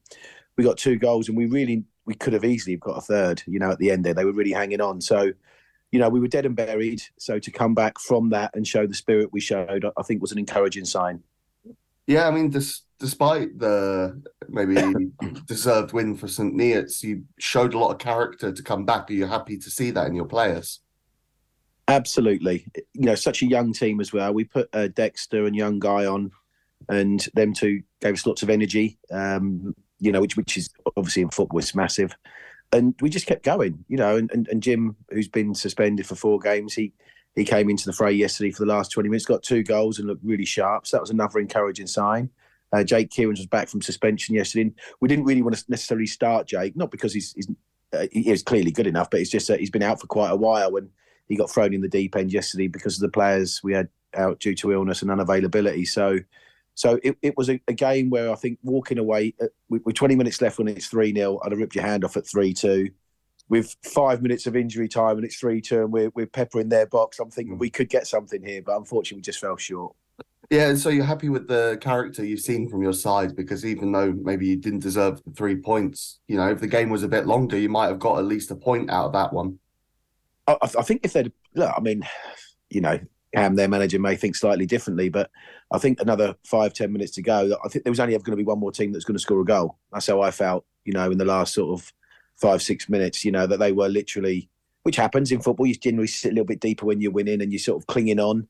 we 0.57 0.63
got 0.63 0.77
two 0.77 0.97
goals, 0.97 1.27
and 1.27 1.37
we 1.37 1.45
really 1.45 1.83
we 2.05 2.15
could 2.15 2.33
have 2.33 2.45
easily 2.45 2.77
got 2.77 2.97
a 2.97 3.01
third. 3.01 3.43
You 3.45 3.59
know, 3.59 3.71
at 3.71 3.79
the 3.79 3.91
end 3.91 4.05
there, 4.05 4.13
they 4.13 4.25
were 4.25 4.33
really 4.33 4.53
hanging 4.53 4.81
on. 4.81 5.01
So, 5.01 5.31
you 5.91 5.99
know, 5.99 6.09
we 6.09 6.19
were 6.19 6.27
dead 6.27 6.45
and 6.45 6.55
buried. 6.55 7.01
So 7.17 7.39
to 7.39 7.51
come 7.51 7.73
back 7.73 7.99
from 7.99 8.29
that 8.29 8.51
and 8.55 8.65
show 8.65 8.87
the 8.87 8.93
spirit 8.93 9.33
we 9.33 9.41
showed, 9.41 9.85
I 9.97 10.03
think 10.03 10.21
was 10.21 10.31
an 10.31 10.39
encouraging 10.39 10.85
sign. 10.85 11.23
Yeah, 12.07 12.27
I 12.27 12.31
mean, 12.31 12.49
dis- 12.49 12.83
despite 12.99 13.57
the 13.59 14.21
maybe 14.49 14.75
deserved 15.45 15.93
win 15.93 16.15
for 16.15 16.27
St. 16.27 16.55
Neots, 16.55 17.03
you 17.03 17.23
showed 17.39 17.73
a 17.73 17.77
lot 17.77 17.91
of 17.91 17.99
character 17.99 18.51
to 18.51 18.63
come 18.63 18.85
back. 18.85 19.09
Are 19.09 19.13
you 19.13 19.25
happy 19.25 19.57
to 19.57 19.69
see 19.69 19.91
that 19.91 20.07
in 20.07 20.15
your 20.15 20.25
players? 20.25 20.81
Absolutely. 21.87 22.65
You 22.93 23.05
know, 23.05 23.15
such 23.15 23.41
a 23.41 23.45
young 23.45 23.71
team 23.71 24.01
as 24.01 24.11
well. 24.11 24.33
We 24.33 24.43
put 24.43 24.69
uh, 24.73 24.89
Dexter 24.89 25.45
and 25.45 25.55
young 25.55 25.79
guy 25.79 26.05
on, 26.05 26.31
and 26.89 27.25
them 27.33 27.53
two 27.53 27.81
gave 28.01 28.13
us 28.13 28.25
lots 28.25 28.43
of 28.43 28.49
energy. 28.49 28.99
Um, 29.11 29.73
you 29.99 30.11
know, 30.11 30.21
which 30.21 30.35
which 30.35 30.57
is 30.57 30.69
obviously 30.95 31.21
in 31.21 31.29
football 31.29 31.59
it's 31.59 31.75
massive. 31.75 32.15
And 32.73 32.93
we 32.99 33.09
just 33.09 33.27
kept 33.27 33.43
going, 33.43 33.85
you 33.87 33.95
know. 33.95 34.17
And, 34.17 34.29
and, 34.31 34.47
and 34.49 34.61
Jim, 34.61 34.97
who's 35.09 35.29
been 35.29 35.55
suspended 35.55 36.05
for 36.05 36.15
four 36.15 36.39
games, 36.39 36.73
he 36.73 36.91
he 37.35 37.45
came 37.45 37.69
into 37.69 37.85
the 37.85 37.93
fray 37.93 38.11
yesterday 38.11 38.51
for 38.51 38.65
the 38.65 38.73
last 38.73 38.91
20 38.91 39.07
minutes, 39.07 39.25
got 39.25 39.43
two 39.43 39.63
goals 39.63 39.99
and 39.99 40.07
looked 40.07 40.25
really 40.25 40.43
sharp. 40.43 40.87
So 40.87 40.97
that 40.97 41.01
was 41.01 41.11
another 41.11 41.39
encouraging 41.39 41.87
sign. 41.87 42.29
Uh, 42.73 42.83
Jake 42.83 43.11
Kearns 43.15 43.39
was 43.39 43.47
back 43.47 43.69
from 43.69 43.81
suspension 43.81 44.35
yesterday. 44.35 44.71
We 44.99 45.07
didn't 45.07 45.25
really 45.25 45.41
want 45.41 45.55
to 45.55 45.63
necessarily 45.69 46.07
start 46.07 46.47
Jake, 46.47 46.75
not 46.75 46.91
because 46.91 47.13
he's, 47.13 47.33
he's 47.33 47.47
uh, 47.93 48.07
he 48.11 48.29
is 48.29 48.43
clearly 48.43 48.71
good 48.71 48.87
enough, 48.87 49.09
but 49.09 49.21
it's 49.21 49.29
just 49.29 49.47
that 49.47 49.59
he's 49.59 49.69
been 49.69 49.83
out 49.83 50.01
for 50.01 50.07
quite 50.07 50.31
a 50.31 50.35
while 50.35 50.75
and 50.75 50.89
he 51.29 51.37
got 51.37 51.49
thrown 51.49 51.73
in 51.73 51.81
the 51.81 51.87
deep 51.87 52.15
end 52.15 52.33
yesterday 52.33 52.67
because 52.67 52.95
of 52.95 53.01
the 53.01 53.09
players 53.09 53.61
we 53.63 53.73
had 53.73 53.87
out 54.15 54.39
due 54.39 54.55
to 54.55 54.73
illness 54.73 55.01
and 55.01 55.11
unavailability. 55.11 55.87
So 55.87 56.19
so 56.77 56.99
it, 57.03 57.17
it 57.23 57.35
was 57.35 57.49
a, 57.49 57.59
a, 57.67 57.73
game 57.73 58.11
where 58.11 58.31
I 58.31 58.35
think 58.35 58.59
walking 58.61 58.99
away 58.99 59.33
uh, 59.41 59.47
with, 59.67 59.83
with 59.83 59.95
20 59.95 60.15
minutes 60.15 60.39
left 60.43 60.59
when 60.59 60.67
it's 60.67 60.85
3 60.85 61.11
0, 61.11 61.39
I'd 61.43 61.51
have 61.51 61.59
ripped 61.59 61.73
your 61.73 61.83
hand 61.83 62.05
off 62.05 62.17
at 62.17 62.27
3 62.27 62.53
2. 62.53 62.89
With 63.49 63.75
five 63.83 64.21
minutes 64.21 64.45
of 64.45 64.55
injury 64.55 64.87
time 64.87 65.15
and 65.15 65.25
it's 65.25 65.39
3 65.39 65.59
2 65.59 65.81
and 65.81 65.91
we're, 65.91 66.11
we're 66.13 66.27
peppering 66.27 66.69
their 66.69 66.85
box, 66.85 67.17
I'm 67.19 67.31
thinking 67.31 67.55
mm. 67.55 67.59
we 67.59 67.71
could 67.71 67.89
get 67.89 68.05
something 68.05 68.43
here, 68.43 68.61
but 68.61 68.77
unfortunately 68.77 69.17
we 69.17 69.23
just 69.23 69.39
fell 69.39 69.57
short. 69.57 69.95
Yeah, 70.49 70.69
and 70.69 70.79
so 70.79 70.89
you're 70.89 71.03
happy 71.03 71.27
with 71.27 71.47
the 71.47 71.77
character 71.81 72.23
you've 72.23 72.39
seen 72.39 72.69
from 72.69 72.81
your 72.81 72.93
side 72.93 73.35
because 73.35 73.65
even 73.65 73.91
though 73.91 74.13
maybe 74.13 74.47
you 74.47 74.55
didn't 74.55 74.79
deserve 74.79 75.21
the 75.25 75.31
three 75.31 75.57
points, 75.57 76.19
you 76.27 76.37
know, 76.37 76.49
if 76.49 76.61
the 76.61 76.67
game 76.67 76.89
was 76.89 77.03
a 77.03 77.09
bit 77.09 77.27
longer, 77.27 77.57
you 77.57 77.67
might 77.67 77.87
have 77.87 77.99
got 77.99 78.17
at 78.17 78.25
least 78.25 78.51
a 78.51 78.55
point 78.55 78.89
out 78.89 79.07
of 79.07 79.13
that 79.13 79.33
one. 79.33 79.59
I, 80.47 80.57
I 80.61 80.83
think 80.83 81.01
if 81.03 81.11
they'd, 81.11 81.33
look, 81.53 81.73
I 81.75 81.81
mean, 81.81 82.07
you 82.69 82.79
know, 82.79 82.97
Ham, 83.33 83.55
their 83.55 83.67
manager, 83.67 83.99
may 83.99 84.15
think 84.15 84.37
slightly 84.37 84.65
differently, 84.65 85.09
but 85.09 85.29
I 85.71 85.79
think 85.79 85.99
another 85.99 86.35
five, 86.45 86.73
ten 86.73 86.93
minutes 86.93 87.11
to 87.15 87.21
go. 87.21 87.57
I 87.63 87.67
think 87.67 87.83
there 87.83 87.91
was 87.91 87.99
only 87.99 88.15
ever 88.15 88.23
going 88.23 88.37
to 88.37 88.41
be 88.41 88.47
one 88.47 88.59
more 88.59 88.71
team 88.71 88.93
that's 88.93 89.03
going 89.03 89.17
to 89.17 89.21
score 89.21 89.41
a 89.41 89.45
goal. 89.45 89.77
That's 89.91 90.07
how 90.07 90.21
I 90.21 90.31
felt, 90.31 90.65
you 90.85 90.93
know, 90.93 91.11
in 91.11 91.17
the 91.17 91.25
last 91.25 91.53
sort 91.53 91.77
of 91.77 91.91
five, 92.37 92.61
six 92.61 92.87
minutes, 92.87 93.25
you 93.25 93.33
know, 93.33 93.47
that 93.47 93.59
they 93.59 93.73
were 93.73 93.89
literally, 93.89 94.49
which 94.83 94.95
happens 94.95 95.33
in 95.33 95.41
football. 95.41 95.65
You 95.65 95.75
generally 95.75 96.07
sit 96.07 96.31
a 96.31 96.35
little 96.35 96.45
bit 96.45 96.61
deeper 96.61 96.85
when 96.85 97.01
you're 97.01 97.11
winning 97.11 97.41
and 97.41 97.51
you're 97.51 97.59
sort 97.59 97.81
of 97.81 97.87
clinging 97.87 98.21
on. 98.21 98.47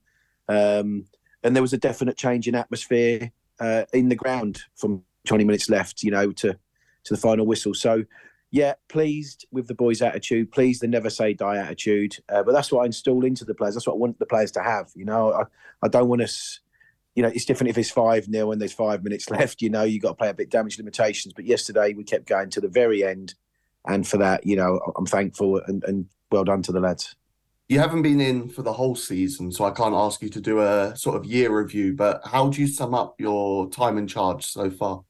Um, 0.47 1.05
and 1.47 1.55
there 1.55 1.63
was 1.63 1.73
a 1.73 1.77
definite 1.77 2.17
change 2.17 2.47
in 2.47 2.55
atmosphere 2.55 3.31
uh, 3.59 3.85
in 3.93 4.09
the 4.09 4.15
ground 4.15 4.63
from 4.75 5.03
20 5.25 5.45
minutes 5.45 5.69
left, 5.69 6.03
you 6.03 6.11
know, 6.11 6.31
to, 6.33 6.53
to 7.05 7.13
the 7.13 7.17
final 7.17 7.45
whistle. 7.45 7.73
So, 7.73 8.03
yeah, 8.51 8.73
pleased 8.87 9.45
with 9.51 9.67
the 9.67 9.73
boys' 9.73 10.01
attitude. 10.01 10.51
Pleased 10.51 10.81
the 10.81 10.87
never 10.87 11.09
say 11.09 11.33
die 11.33 11.57
attitude. 11.57 12.17
Uh, 12.29 12.43
but 12.43 12.53
that's 12.53 12.71
what 12.71 12.83
I 12.83 12.85
install 12.85 13.25
into 13.25 13.45
the 13.45 13.55
players. 13.55 13.75
That's 13.75 13.87
what 13.87 13.93
I 13.93 13.97
want 13.97 14.19
the 14.19 14.25
players 14.25 14.51
to 14.53 14.63
have. 14.63 14.91
You 14.95 15.05
know, 15.05 15.33
I, 15.33 15.43
I 15.83 15.87
don't 15.89 16.07
want 16.07 16.21
us. 16.21 16.59
You 17.15 17.23
know, 17.23 17.29
it's 17.29 17.45
different 17.45 17.71
if 17.71 17.77
it's 17.77 17.89
five 17.89 18.27
nil 18.27 18.51
and 18.51 18.61
there's 18.61 18.73
five 18.73 19.03
minutes 19.03 19.29
left. 19.31 19.61
You 19.61 19.69
know, 19.69 19.83
you 19.83 19.99
got 19.99 20.09
to 20.09 20.15
play 20.15 20.29
a 20.29 20.33
bit 20.33 20.49
damage 20.49 20.77
limitations. 20.77 21.33
But 21.33 21.45
yesterday 21.45 21.93
we 21.93 22.03
kept 22.03 22.27
going 22.27 22.49
to 22.51 22.61
the 22.61 22.69
very 22.69 23.03
end, 23.03 23.35
and 23.85 24.07
for 24.07 24.17
that, 24.17 24.45
you 24.45 24.55
know, 24.55 24.79
I'm 24.95 25.05
thankful 25.05 25.61
and, 25.65 25.83
and 25.85 26.05
well 26.31 26.45
done 26.45 26.61
to 26.63 26.71
the 26.71 26.79
lads. 26.79 27.16
You 27.69 27.79
haven't 27.79 28.01
been 28.01 28.21
in 28.21 28.47
for 28.47 28.61
the 28.61 28.71
whole 28.71 28.95
season, 28.95 29.51
so 29.51 29.65
I 29.65 29.71
can't 29.71 29.93
ask 29.93 30.21
you 30.21 30.29
to 30.29 30.39
do 30.39 30.61
a 30.61 30.95
sort 30.95 31.17
of 31.17 31.25
year 31.25 31.51
review. 31.51 31.93
But 31.93 32.21
how 32.25 32.47
do 32.47 32.61
you 32.61 32.67
sum 32.67 32.93
up 32.93 33.19
your 33.19 33.69
time 33.69 33.97
in 33.97 34.07
charge 34.07 34.45
so 34.45 34.69
far? 34.69 35.03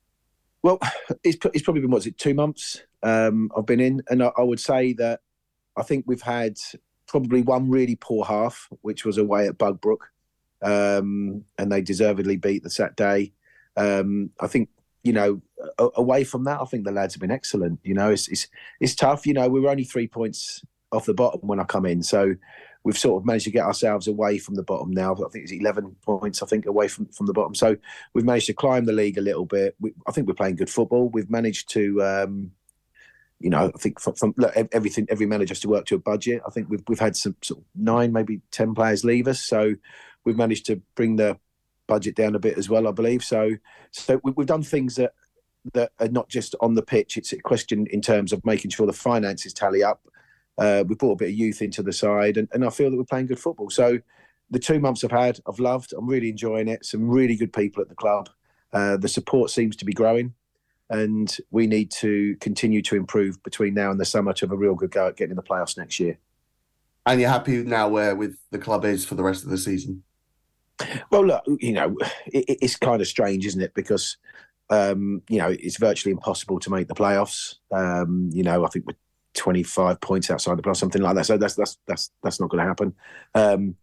Well, 0.63 0.79
it's, 1.23 1.37
it's 1.53 1.61
probably 1.61 1.81
been 1.81 1.91
what's 1.91 2.07
it 2.07 2.17
two 2.17 2.33
months 2.33 2.81
um, 3.03 3.51
I've 3.55 3.65
been 3.65 3.79
in, 3.79 4.01
and 4.09 4.23
I, 4.23 4.31
I, 4.37 4.41
would 4.41 4.59
say 4.59 4.93
that 4.93 5.21
I 5.75 5.83
think 5.83 6.05
we've 6.07 6.21
had 6.21 6.57
probably 7.07 7.43
one 7.43 7.69
really 7.69 7.95
poor 7.95 8.25
half, 8.25 8.67
which 8.81 9.05
was 9.05 9.19
away 9.19 9.47
at 9.47 9.57
Bugbrooke, 9.57 10.07
um, 10.63 11.43
and 11.59 11.71
they 11.71 11.81
deservedly 11.81 12.37
beat 12.37 12.63
the 12.63 12.69
Sat 12.71 12.95
day. 12.95 13.33
Um, 13.75 14.31
I 14.39 14.47
think 14.47 14.69
you 15.03 15.13
know 15.13 15.41
away 15.77 16.23
from 16.23 16.43
that, 16.45 16.59
I 16.59 16.65
think 16.65 16.85
the 16.85 16.91
lads 16.91 17.13
have 17.13 17.21
been 17.21 17.29
excellent. 17.29 17.79
You 17.83 17.93
know, 17.93 18.09
it's 18.09 18.27
it's 18.29 18.47
it's 18.79 18.95
tough. 18.95 19.27
You 19.27 19.33
know, 19.33 19.47
we 19.47 19.59
were 19.59 19.69
only 19.69 19.83
three 19.83 20.07
points 20.07 20.63
off 20.91 21.05
the 21.05 21.13
bottom 21.13 21.41
when 21.47 21.59
I 21.59 21.63
come 21.63 21.85
in, 21.85 22.03
so 22.03 22.35
we've 22.87 22.97
sort 22.97 23.21
of 23.21 23.25
managed 23.25 23.43
to 23.43 23.51
get 23.51 23.65
ourselves 23.65 24.07
away 24.07 24.37
from 24.37 24.55
the 24.55 24.63
bottom 24.63 24.91
now. 24.91 25.13
I 25.13 25.29
think 25.29 25.43
it's 25.43 25.51
11 25.51 25.93
points, 26.03 26.41
I 26.41 26.45
think, 26.45 26.65
away 26.65 26.87
from, 26.87 27.07
from 27.07 27.25
the 27.25 27.33
bottom. 27.33 27.53
So 27.53 27.75
we've 28.13 28.23
managed 28.23 28.47
to 28.47 28.53
climb 28.53 28.85
the 28.85 28.93
league 28.93 29.17
a 29.17 29.21
little 29.21 29.45
bit. 29.45 29.75
We, 29.79 29.93
I 30.07 30.13
think 30.13 30.25
we're 30.25 30.35
playing 30.35 30.55
good 30.55 30.69
football. 30.69 31.09
We've 31.09 31.29
managed 31.29 31.69
to, 31.73 32.01
um, 32.01 32.51
you 33.39 33.49
know, 33.49 33.71
I 33.75 33.77
think 33.77 33.99
from, 33.99 34.15
from 34.15 34.33
look, 34.37 34.55
everything, 34.71 35.05
every 35.09 35.25
manager 35.25 35.51
has 35.51 35.59
to 35.61 35.67
work 35.67 35.85
to 35.87 35.95
a 35.95 35.99
budget. 35.99 36.41
I 36.47 36.49
think 36.49 36.69
we've 36.69 36.83
we've 36.87 36.97
had 36.97 37.17
some 37.17 37.35
sort 37.41 37.59
of 37.59 37.65
nine, 37.75 38.13
maybe 38.13 38.39
ten 38.51 38.73
players 38.73 39.03
leave 39.03 39.27
us, 39.27 39.43
so 39.43 39.75
we've 40.23 40.37
managed 40.37 40.65
to 40.67 40.81
bring 40.95 41.17
the 41.17 41.37
budget 41.87 42.15
down 42.15 42.35
a 42.35 42.39
bit 42.39 42.57
as 42.57 42.69
well. 42.69 42.87
I 42.87 42.91
believe 42.91 43.23
so. 43.23 43.51
So 43.91 44.21
we, 44.23 44.31
we've 44.31 44.47
done 44.47 44.63
things 44.63 44.95
that 44.95 45.13
that 45.73 45.91
are 45.99 46.07
not 46.07 46.29
just 46.29 46.55
on 46.61 46.75
the 46.75 46.81
pitch. 46.81 47.17
It's 47.17 47.33
a 47.33 47.39
question 47.39 47.85
in 47.87 48.01
terms 48.01 48.31
of 48.31 48.45
making 48.45 48.71
sure 48.71 48.87
the 48.87 48.93
finances 48.93 49.53
tally 49.53 49.83
up. 49.83 50.07
Uh, 50.57 50.83
we 50.87 50.95
brought 50.95 51.13
a 51.13 51.17
bit 51.17 51.29
of 51.29 51.35
youth 51.35 51.61
into 51.61 51.83
the 51.83 51.93
side, 51.93 52.37
and, 52.37 52.47
and 52.51 52.65
I 52.65 52.69
feel 52.69 52.89
that 52.89 52.97
we're 52.97 53.03
playing 53.03 53.27
good 53.27 53.39
football. 53.39 53.69
So 53.69 53.99
the 54.49 54.59
two 54.59 54.79
months 54.79 55.03
I've 55.03 55.11
had, 55.11 55.39
I've 55.47 55.59
loved. 55.59 55.93
I'm 55.97 56.07
really 56.07 56.29
enjoying 56.29 56.67
it. 56.67 56.85
Some 56.85 57.07
really 57.07 57.35
good 57.35 57.53
people 57.53 57.81
at 57.81 57.89
the 57.89 57.95
club. 57.95 58.29
Uh, 58.73 58.97
the 58.97 59.07
support 59.07 59.49
seems 59.49 59.75
to 59.77 59.85
be 59.85 59.93
growing 59.93 60.33
and 60.89 61.37
we 61.51 61.67
need 61.67 61.91
to 61.91 62.35
continue 62.37 62.81
to 62.81 62.95
improve 62.95 63.41
between 63.43 63.73
now 63.73 63.91
and 63.91 63.99
the 63.99 64.05
summer 64.05 64.33
to 64.33 64.45
have 64.45 64.51
a 64.51 64.57
real 64.57 64.75
good 64.75 64.91
go 64.91 65.07
at 65.07 65.17
getting 65.17 65.31
in 65.31 65.35
the 65.35 65.43
playoffs 65.43 65.77
next 65.77 65.99
year. 65.99 66.17
And 67.05 67.19
you're 67.19 67.29
happy 67.29 67.63
now 67.63 67.87
where 67.89 68.15
with 68.15 68.37
the 68.51 68.57
club 68.57 68.85
is 68.85 69.05
for 69.05 69.15
the 69.15 69.23
rest 69.23 69.43
of 69.43 69.49
the 69.49 69.57
season? 69.57 70.03
Well, 71.09 71.25
look, 71.25 71.43
you 71.59 71.73
know, 71.73 71.97
it, 72.27 72.57
it's 72.61 72.75
kind 72.75 73.01
of 73.01 73.07
strange, 73.07 73.45
isn't 73.45 73.61
it? 73.61 73.73
Because 73.73 74.17
um, 74.69 75.21
you 75.29 75.39
know 75.39 75.49
it's 75.49 75.77
virtually 75.77 76.11
impossible 76.11 76.59
to 76.59 76.69
make 76.69 76.87
the 76.87 76.93
playoffs. 76.93 77.55
Um, 77.71 78.29
you 78.31 78.43
know, 78.43 78.65
I 78.65 78.67
think 78.67 78.85
we're 78.85 78.97
25 79.37 80.01
points 80.01 80.29
outside 80.29 80.57
the 80.57 80.61
playoffs, 80.61 80.77
something 80.77 81.01
like 81.01 81.15
that. 81.15 81.25
So 81.25 81.37
that's 81.37 81.55
that's 81.55 81.77
that's 81.87 82.11
that's 82.23 82.39
not 82.39 82.49
going 82.49 82.63
to 82.63 82.67
happen. 82.67 82.93
Um, 83.33 83.75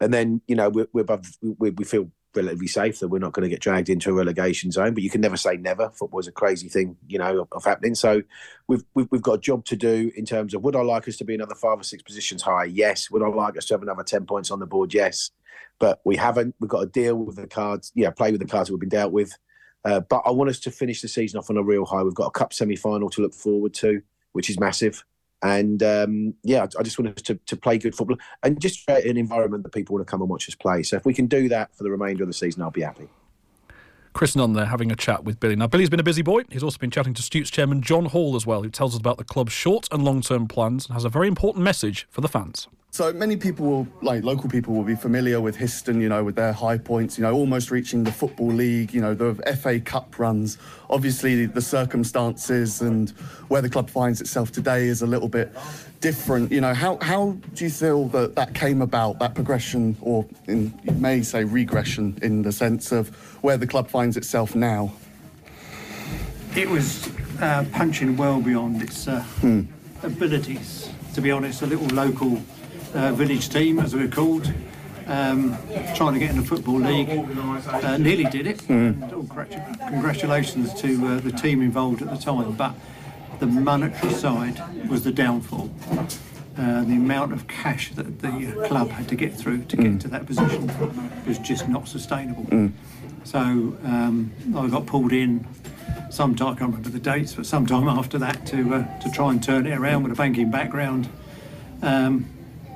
and 0.00 0.12
then 0.12 0.40
you 0.48 0.56
know 0.56 0.68
we're, 0.68 0.88
we're 0.92 1.02
above. 1.02 1.26
We, 1.40 1.70
we 1.70 1.84
feel 1.84 2.10
relatively 2.34 2.66
safe 2.66 2.98
that 3.00 3.08
we're 3.08 3.18
not 3.18 3.32
going 3.32 3.44
to 3.44 3.48
get 3.48 3.60
dragged 3.60 3.88
into 3.88 4.10
a 4.10 4.14
relegation 4.14 4.70
zone. 4.70 4.94
But 4.94 5.02
you 5.02 5.10
can 5.10 5.20
never 5.20 5.36
say 5.36 5.56
never. 5.56 5.90
Football 5.90 6.20
is 6.20 6.28
a 6.28 6.32
crazy 6.32 6.68
thing, 6.68 6.96
you 7.06 7.18
know, 7.18 7.42
of, 7.42 7.48
of 7.52 7.64
happening. 7.64 7.94
So 7.94 8.22
we've, 8.68 8.84
we've, 8.94 9.08
we've 9.10 9.22
got 9.22 9.34
a 9.34 9.40
job 9.40 9.64
to 9.66 9.76
do 9.76 10.10
in 10.16 10.24
terms 10.24 10.54
of 10.54 10.62
would 10.62 10.76
I 10.76 10.82
like 10.82 11.08
us 11.08 11.16
to 11.18 11.24
be 11.24 11.34
another 11.34 11.54
five 11.54 11.80
or 11.80 11.84
six 11.84 12.02
positions 12.02 12.42
higher? 12.42 12.66
Yes. 12.66 13.10
Would 13.10 13.22
I 13.22 13.28
like 13.28 13.56
us 13.56 13.66
to 13.66 13.74
have 13.74 13.82
another 13.82 14.02
ten 14.02 14.26
points 14.26 14.50
on 14.50 14.60
the 14.60 14.66
board? 14.66 14.94
Yes. 14.94 15.30
But 15.78 16.00
we 16.04 16.16
haven't. 16.16 16.54
We've 16.60 16.70
got 16.70 16.80
to 16.80 16.86
deal 16.86 17.16
with 17.16 17.36
the 17.36 17.46
cards. 17.46 17.92
Yeah, 17.94 18.10
play 18.10 18.30
with 18.30 18.40
the 18.40 18.46
cards 18.46 18.70
we've 18.70 18.80
been 18.80 18.88
dealt 18.88 19.12
with. 19.12 19.36
Uh, 19.84 20.00
but 20.00 20.22
I 20.24 20.30
want 20.30 20.48
us 20.48 20.60
to 20.60 20.70
finish 20.70 21.02
the 21.02 21.08
season 21.08 21.38
off 21.38 21.50
on 21.50 21.56
a 21.56 21.62
real 21.62 21.84
high. 21.84 22.02
We've 22.02 22.14
got 22.14 22.26
a 22.26 22.30
cup 22.30 22.52
semi 22.52 22.76
final 22.76 23.10
to 23.10 23.22
look 23.22 23.34
forward 23.34 23.74
to, 23.74 24.00
which 24.32 24.50
is 24.50 24.58
massive. 24.58 25.04
And 25.42 25.82
um, 25.82 26.34
yeah, 26.44 26.62
I, 26.62 26.80
I 26.80 26.82
just 26.82 26.98
want 26.98 27.16
us 27.16 27.22
to, 27.22 27.34
to 27.34 27.56
play 27.56 27.78
good 27.78 27.94
football 27.94 28.16
and 28.42 28.60
just 28.60 28.86
create 28.86 29.06
an 29.06 29.16
environment 29.16 29.64
that 29.64 29.72
people 29.72 29.94
want 29.94 30.06
to 30.06 30.10
come 30.10 30.20
and 30.20 30.30
watch 30.30 30.48
us 30.48 30.54
play. 30.54 30.82
So 30.82 30.96
if 30.96 31.04
we 31.04 31.14
can 31.14 31.26
do 31.26 31.48
that 31.48 31.76
for 31.76 31.82
the 31.82 31.90
remainder 31.90 32.22
of 32.22 32.28
the 32.28 32.34
season, 32.34 32.62
I'll 32.62 32.70
be 32.70 32.82
happy. 32.82 33.08
Chris 34.12 34.36
Nunn 34.36 34.52
there 34.52 34.66
having 34.66 34.92
a 34.92 34.96
chat 34.96 35.24
with 35.24 35.40
Billy. 35.40 35.56
Now, 35.56 35.66
Billy's 35.66 35.90
been 35.90 36.00
a 36.00 36.04
busy 36.04 36.22
boy. 36.22 36.42
He's 36.50 36.62
also 36.62 36.78
been 36.78 36.90
chatting 36.90 37.14
to 37.14 37.22
Stutes 37.22 37.50
chairman 37.50 37.82
John 37.82 38.06
Hall 38.06 38.36
as 38.36 38.46
well, 38.46 38.62
who 38.62 38.70
tells 38.70 38.94
us 38.94 39.00
about 39.00 39.18
the 39.18 39.24
club's 39.24 39.52
short 39.52 39.88
and 39.90 40.04
long 40.04 40.20
term 40.20 40.46
plans 40.48 40.86
and 40.86 40.94
has 40.94 41.04
a 41.04 41.08
very 41.08 41.28
important 41.28 41.64
message 41.64 42.06
for 42.10 42.20
the 42.20 42.28
fans. 42.28 42.68
So 42.90 43.10
many 43.10 43.38
people 43.38 43.64
will, 43.64 43.88
like 44.02 44.22
local 44.22 44.50
people, 44.50 44.74
will 44.74 44.84
be 44.84 44.94
familiar 44.94 45.40
with 45.40 45.56
Histon, 45.56 46.02
you 46.02 46.10
know, 46.10 46.22
with 46.22 46.36
their 46.36 46.52
high 46.52 46.76
points, 46.76 47.16
you 47.16 47.22
know, 47.22 47.32
almost 47.32 47.70
reaching 47.70 48.04
the 48.04 48.12
Football 48.12 48.52
League, 48.52 48.92
you 48.92 49.00
know, 49.00 49.14
the 49.14 49.34
FA 49.56 49.80
Cup 49.80 50.18
runs. 50.18 50.58
Obviously, 50.90 51.46
the 51.46 51.62
circumstances 51.62 52.82
and 52.82 53.08
where 53.48 53.62
the 53.62 53.70
club 53.70 53.88
finds 53.88 54.20
itself 54.20 54.52
today 54.52 54.88
is 54.88 55.00
a 55.00 55.06
little 55.06 55.28
bit 55.28 55.56
different. 56.06 56.52
You 56.52 56.60
know, 56.60 56.74
how, 56.74 56.98
how 57.00 57.36
do 57.54 57.64
you 57.64 57.70
feel 57.70 58.08
that 58.08 58.34
that 58.34 58.52
came 58.54 58.82
about, 58.82 59.18
that 59.20 59.34
progression, 59.34 59.96
or 60.02 60.26
in, 60.46 60.78
you 60.82 60.92
may 60.92 61.22
say 61.22 61.44
regression, 61.44 62.18
in 62.20 62.42
the 62.42 62.52
sense 62.52 62.92
of 62.92 63.08
where 63.42 63.56
the 63.56 63.66
club 63.66 63.88
finds 63.88 64.18
itself 64.18 64.54
now? 64.54 64.92
It 66.54 66.68
was 66.68 67.08
uh, 67.40 67.64
punching 67.72 68.18
well 68.18 68.40
beyond 68.42 68.82
its 68.82 69.08
uh, 69.08 69.22
Hmm. 69.40 69.62
abilities. 70.02 70.90
To 71.14 71.20
be 71.22 71.30
honest, 71.30 71.62
a 71.62 71.66
little 71.66 71.86
local 71.88 72.42
uh, 72.94 73.12
village 73.12 73.48
team, 73.48 73.78
as 73.78 73.94
we 73.94 74.02
were 74.02 74.10
called, 74.10 74.52
um, 75.06 75.56
trying 75.94 76.14
to 76.14 76.18
get 76.20 76.30
in 76.30 76.36
the 76.36 76.44
football 76.46 76.78
league, 76.80 77.08
uh, 77.10 77.96
nearly 77.98 78.24
did 78.24 78.46
it. 78.46 78.60
Hmm. 78.62 78.72
And 79.02 79.12
all 79.12 79.22
gratu- 79.22 79.88
congratulations 79.88 80.74
to 80.82 81.06
uh, 81.06 81.20
the 81.20 81.32
team 81.32 81.62
involved 81.62 82.02
at 82.02 82.10
the 82.10 82.16
time, 82.16 82.52
but 82.52 82.74
the 83.42 83.48
monetary 83.48 84.12
side 84.12 84.62
was 84.88 85.02
the 85.02 85.10
downfall. 85.10 85.68
Uh, 86.56 86.84
the 86.84 86.94
amount 86.94 87.32
of 87.32 87.48
cash 87.48 87.92
that 87.94 88.20
the 88.20 88.28
uh, 88.28 88.68
club 88.68 88.88
had 88.90 89.08
to 89.08 89.16
get 89.16 89.34
through 89.34 89.64
to 89.64 89.76
get 89.76 90.00
to 90.00 90.06
that 90.06 90.26
position 90.26 90.70
was 91.26 91.40
just 91.40 91.68
not 91.68 91.88
sustainable. 91.88 92.46
So 93.24 93.40
um, 93.40 94.30
I 94.56 94.68
got 94.68 94.86
pulled 94.86 95.12
in 95.12 95.44
sometime, 96.08 96.48
I 96.48 96.50
can't 96.54 96.70
remember 96.70 96.88
the 96.90 97.00
dates, 97.00 97.34
but 97.34 97.44
sometime 97.46 97.88
after 97.98 98.16
that 98.18 98.46
to 98.46 98.74
uh, 98.74 98.98
to 99.00 99.10
try 99.10 99.30
and 99.30 99.42
turn 99.42 99.66
it 99.66 99.76
around 99.76 100.04
with 100.04 100.12
a 100.12 100.16
banking 100.16 100.52
background. 100.52 101.08
Um, 101.82 102.26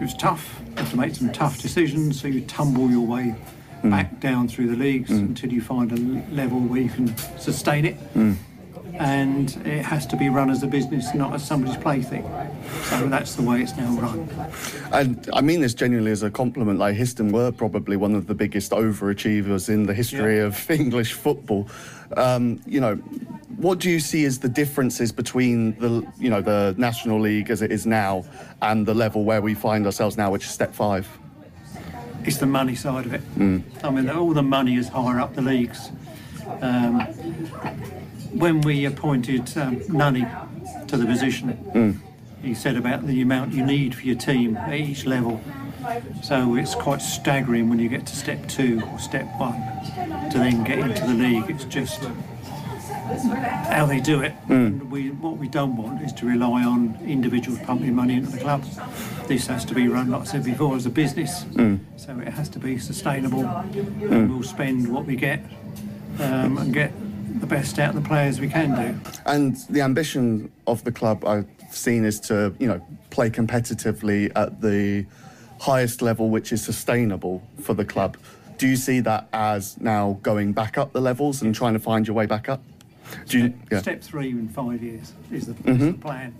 it 0.01 0.03
was 0.03 0.15
tough. 0.15 0.61
You 0.71 0.75
have 0.79 0.91
to 0.91 0.97
make 0.97 1.15
some 1.15 1.33
tough 1.33 1.63
decisions, 1.63 2.21
so 2.21 2.27
you 2.27 2.41
tumble 2.41 2.91
your 2.91 3.07
way 3.07 3.37
back 3.85 4.19
down 4.19 4.49
through 4.49 4.67
the 4.67 4.77
leagues 4.77 5.11
until 5.13 5.53
you 5.53 5.61
find 5.61 5.93
a 5.93 6.35
level 6.35 6.59
where 6.59 6.81
you 6.81 6.89
can 6.91 7.17
sustain 7.39 7.85
it. 7.85 7.97
And 8.99 9.55
it 9.67 9.85
has 9.85 10.07
to 10.07 10.17
be 10.17 10.29
run 10.29 10.51
as 10.51 10.63
a 10.63 10.67
business, 10.67 11.15
not 11.15 11.35
as 11.35 11.45
somebody's 11.47 11.77
plaything. 11.77 12.23
So 12.85 13.07
that's 13.09 13.35
the 13.35 13.43
way 13.43 13.61
it's 13.63 13.77
now 13.77 13.91
run. 14.01 14.29
And 14.93 15.29
I 15.33 15.41
mean 15.43 15.61
this 15.61 15.75
genuinely 15.75 16.13
as 16.13 16.23
a 16.23 16.31
compliment. 16.31 16.79
Like 16.79 16.97
Histon 16.97 17.31
were 17.31 17.53
probably 17.53 17.97
one 17.97 18.15
of 18.15 18.27
the 18.27 18.35
biggest 18.35 18.73
overachievers 18.73 19.69
in 19.69 19.85
the 19.87 19.95
history 19.95 20.39
Yeah. 20.39 20.45
of 20.47 20.71
English 20.71 21.13
football. 21.13 21.69
Um, 22.17 22.61
you 22.67 22.81
know, 22.81 22.95
what 23.57 23.79
do 23.81 23.91
you 23.91 24.01
see 24.01 24.25
as 24.25 24.39
the 24.39 24.49
differences 24.49 25.13
between 25.13 25.79
the 25.79 26.07
you 26.19 26.31
know 26.31 26.41
the 26.41 26.75
National 26.79 27.19
League 27.21 27.51
as 27.51 27.63
it 27.63 27.73
is 27.73 27.85
now 27.87 28.25
and 28.63 28.87
the 28.87 28.95
level 28.95 29.25
where 29.25 29.43
we 29.43 29.55
find 29.55 29.85
ourselves 29.87 30.17
now, 30.17 30.31
which 30.31 30.45
is 30.45 30.51
step 30.51 30.75
five? 30.75 31.07
It's 32.25 32.39
the 32.39 32.47
money 32.47 32.75
side 32.75 33.07
of 33.07 33.13
it. 33.15 33.23
Mm. 33.39 33.63
I 33.85 33.91
mean, 33.91 34.09
all 34.11 34.33
the 34.33 34.43
money 34.43 34.77
is 34.77 34.89
higher 34.89 35.21
up 35.21 35.35
the 35.35 35.43
leagues. 35.43 35.91
Um, 36.61 37.07
when 38.39 38.61
we 38.61 38.85
appointed 38.85 39.57
um, 39.57 39.81
Nunny 39.89 40.27
to 40.89 40.97
the 40.97 41.07
position, 41.07 41.59
Mm. 41.75 41.97
he 42.43 42.55
said 42.55 42.77
about 42.77 43.07
the 43.07 43.21
amount 43.23 43.53
you 43.53 43.65
need 43.65 43.95
for 43.95 44.03
your 44.03 44.17
team 44.17 44.57
at 44.57 44.75
each 44.75 45.07
level. 45.07 45.41
So 46.23 46.57
it's 46.57 46.75
quite 46.75 47.01
staggering 47.01 47.69
when 47.69 47.79
you 47.79 47.89
get 47.89 48.07
to 48.07 48.17
step 48.17 48.47
two 48.49 48.83
or 48.93 48.99
step 48.99 49.27
one 49.39 49.55
to 50.31 50.39
then 50.39 50.65
get 50.65 50.79
into 50.79 51.03
the 51.07 51.15
league. 51.15 51.49
It's 51.49 51.65
just 51.65 52.03
how 53.71 53.87
they 53.87 54.01
do 54.01 54.21
it. 54.21 54.33
And 54.49 54.91
we, 54.91 55.11
what 55.11 55.37
we 55.37 55.49
don't 55.49 55.77
want 55.77 56.03
is 56.03 56.13
to 56.15 56.27
rely 56.27 56.65
on 56.65 56.99
individuals 57.07 57.61
pumping 57.61 57.95
money 57.95 58.15
into 58.15 58.31
the 58.31 58.39
club. 58.39 58.65
This 59.29 59.47
has 59.47 59.65
to 59.67 59.75
be 59.75 59.87
run, 59.89 60.11
like 60.11 60.23
I 60.23 60.25
said 60.25 60.45
before, 60.45 60.75
as 60.77 60.87
a 60.87 60.91
business. 60.91 61.45
Mm. 61.45 61.79
So 61.97 62.19
it 62.19 62.29
has 62.29 62.49
to 62.51 62.59
be 62.59 62.79
sustainable, 62.79 63.45
and 63.47 64.29
we'll 64.31 64.43
spend 64.43 64.93
what 64.93 65.05
we 65.07 65.15
get 65.17 65.41
um, 66.21 66.59
and 66.59 66.73
get 66.75 66.93
the 67.41 67.47
best 67.47 67.79
out 67.79 67.95
of 67.95 68.03
the 68.03 68.09
players 68.09 68.41
we 68.41 68.49
can 68.49 68.75
do. 68.75 69.11
And 69.27 69.57
the 69.71 69.81
ambition 69.83 70.51
of 70.67 70.83
the 70.85 70.93
club 70.93 71.25
I've 71.25 71.47
seen 71.71 72.05
is 72.05 72.19
to, 72.21 72.55
you 72.59 72.67
know, 72.67 72.81
play 73.11 73.31
competitively 73.31 74.31
at 74.37 74.61
the 74.61 75.07
highest 75.61 76.03
level, 76.03 76.31
which 76.31 76.53
is 76.53 76.63
sustainable 76.63 77.43
for 77.61 77.75
the 77.75 77.85
club. 77.85 78.17
Do 78.59 78.67
you 78.67 78.77
see 78.77 79.01
that 79.01 79.29
as 79.33 79.79
now 79.81 80.19
going 80.23 80.53
back 80.53 80.79
up 80.79 80.93
the 80.93 81.01
levels 81.01 81.43
and 81.43 81.55
trying 81.55 81.75
to 81.75 81.79
find 81.79 82.07
your 82.07 82.15
way 82.17 82.27
back 82.27 82.49
up? 82.49 82.63
Do 83.29 83.39
you, 83.39 83.55
yeah. 83.71 83.81
Step 83.83 84.03
three 84.03 84.31
in 84.31 84.49
five 84.49 84.83
years 84.83 85.13
is 85.31 85.47
the, 85.47 85.53
Mhm. 85.55 85.79
the 85.79 85.93
plan. 85.99 86.35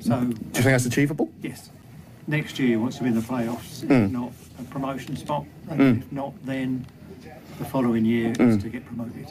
So 0.00 0.20
Do 0.20 0.26
you 0.26 0.34
think 0.34 0.64
that's 0.64 0.84
achievable? 0.86 1.30
yes, 1.42 1.70
next 2.26 2.58
year 2.58 2.78
once 2.78 2.96
to 2.96 3.02
be 3.04 3.08
in 3.10 3.14
the 3.14 3.20
playoffs, 3.20 3.84
Mm. 3.84 4.06
if 4.06 4.10
not 4.10 4.32
a 4.60 4.62
promotion 4.64 5.16
spot, 5.16 5.44
and 5.70 5.80
Mm. 5.80 5.98
if 6.02 6.12
not, 6.12 6.32
then 6.44 6.86
the 7.58 7.64
following 7.64 8.04
year 8.04 8.30
is 8.32 8.36
Mm. 8.56 8.62
to 8.62 8.68
get 8.68 8.84
promoted. 8.86 9.26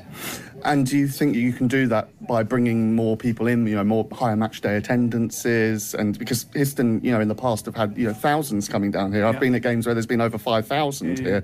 And 0.64 0.86
do 0.86 0.98
you 0.98 1.08
think 1.08 1.36
you 1.36 1.52
can 1.54 1.68
do 1.68 1.88
that 1.88 2.10
by 2.28 2.44
bringing 2.44 2.96
more 2.96 3.18
people 3.18 3.48
in, 3.48 3.66
you 3.68 3.76
know, 3.76 3.84
more 3.84 4.08
higher 4.12 4.36
match 4.36 4.62
day 4.62 4.78
attendances? 4.78 5.94
And 5.94 6.18
because 6.18 6.46
Histon, 6.56 7.04
you 7.04 7.12
know, 7.12 7.20
in 7.20 7.28
the 7.28 7.36
past 7.36 7.66
have 7.66 7.76
had, 7.76 7.98
you 7.98 8.08
know, 8.08 8.14
thousands 8.14 8.68
coming 8.70 8.92
down 8.92 9.12
here. 9.12 9.26
I've 9.26 9.36
Yeah. 9.36 9.40
been 9.40 9.56
at 9.56 9.62
games 9.64 9.86
where 9.86 9.96
there's 9.96 10.06
been 10.06 10.22
over 10.22 10.38
5,000 10.38 11.20
Yeah. 11.20 11.26
here. 11.26 11.44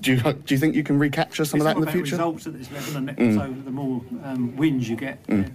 Do 0.00 0.14
you, 0.14 0.20
do 0.20 0.54
you 0.54 0.58
think 0.58 0.74
you 0.74 0.82
can 0.82 0.98
recapture 0.98 1.44
some 1.44 1.58
it's 1.60 1.66
of 1.66 1.74
that 1.74 1.76
in 1.78 1.84
the 1.84 1.90
future? 1.92 2.16
results 2.16 2.46
at 2.48 2.58
this 2.58 2.72
level, 2.72 2.96
and? 2.96 3.16
Mm. 3.16 3.34
so 3.36 3.54
the 3.64 3.70
more 3.70 4.00
um, 4.24 4.56
wins 4.56 4.88
you 4.88 4.96
get, 4.96 5.24
Mm. 5.28 5.48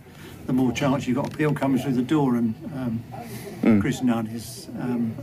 the 0.46 0.54
more 0.54 0.72
chance 0.72 1.06
you've 1.06 1.18
got 1.18 1.36
people 1.38 1.54
coming 1.54 1.82
through 1.82 1.94
the 1.94 2.02
door. 2.02 2.36
And 2.36 2.54
um, 2.76 3.04
Mm. 3.64 3.82
Chris 3.82 4.02
Nunn 4.04 4.28
is 4.28 4.68
um, 4.80 5.14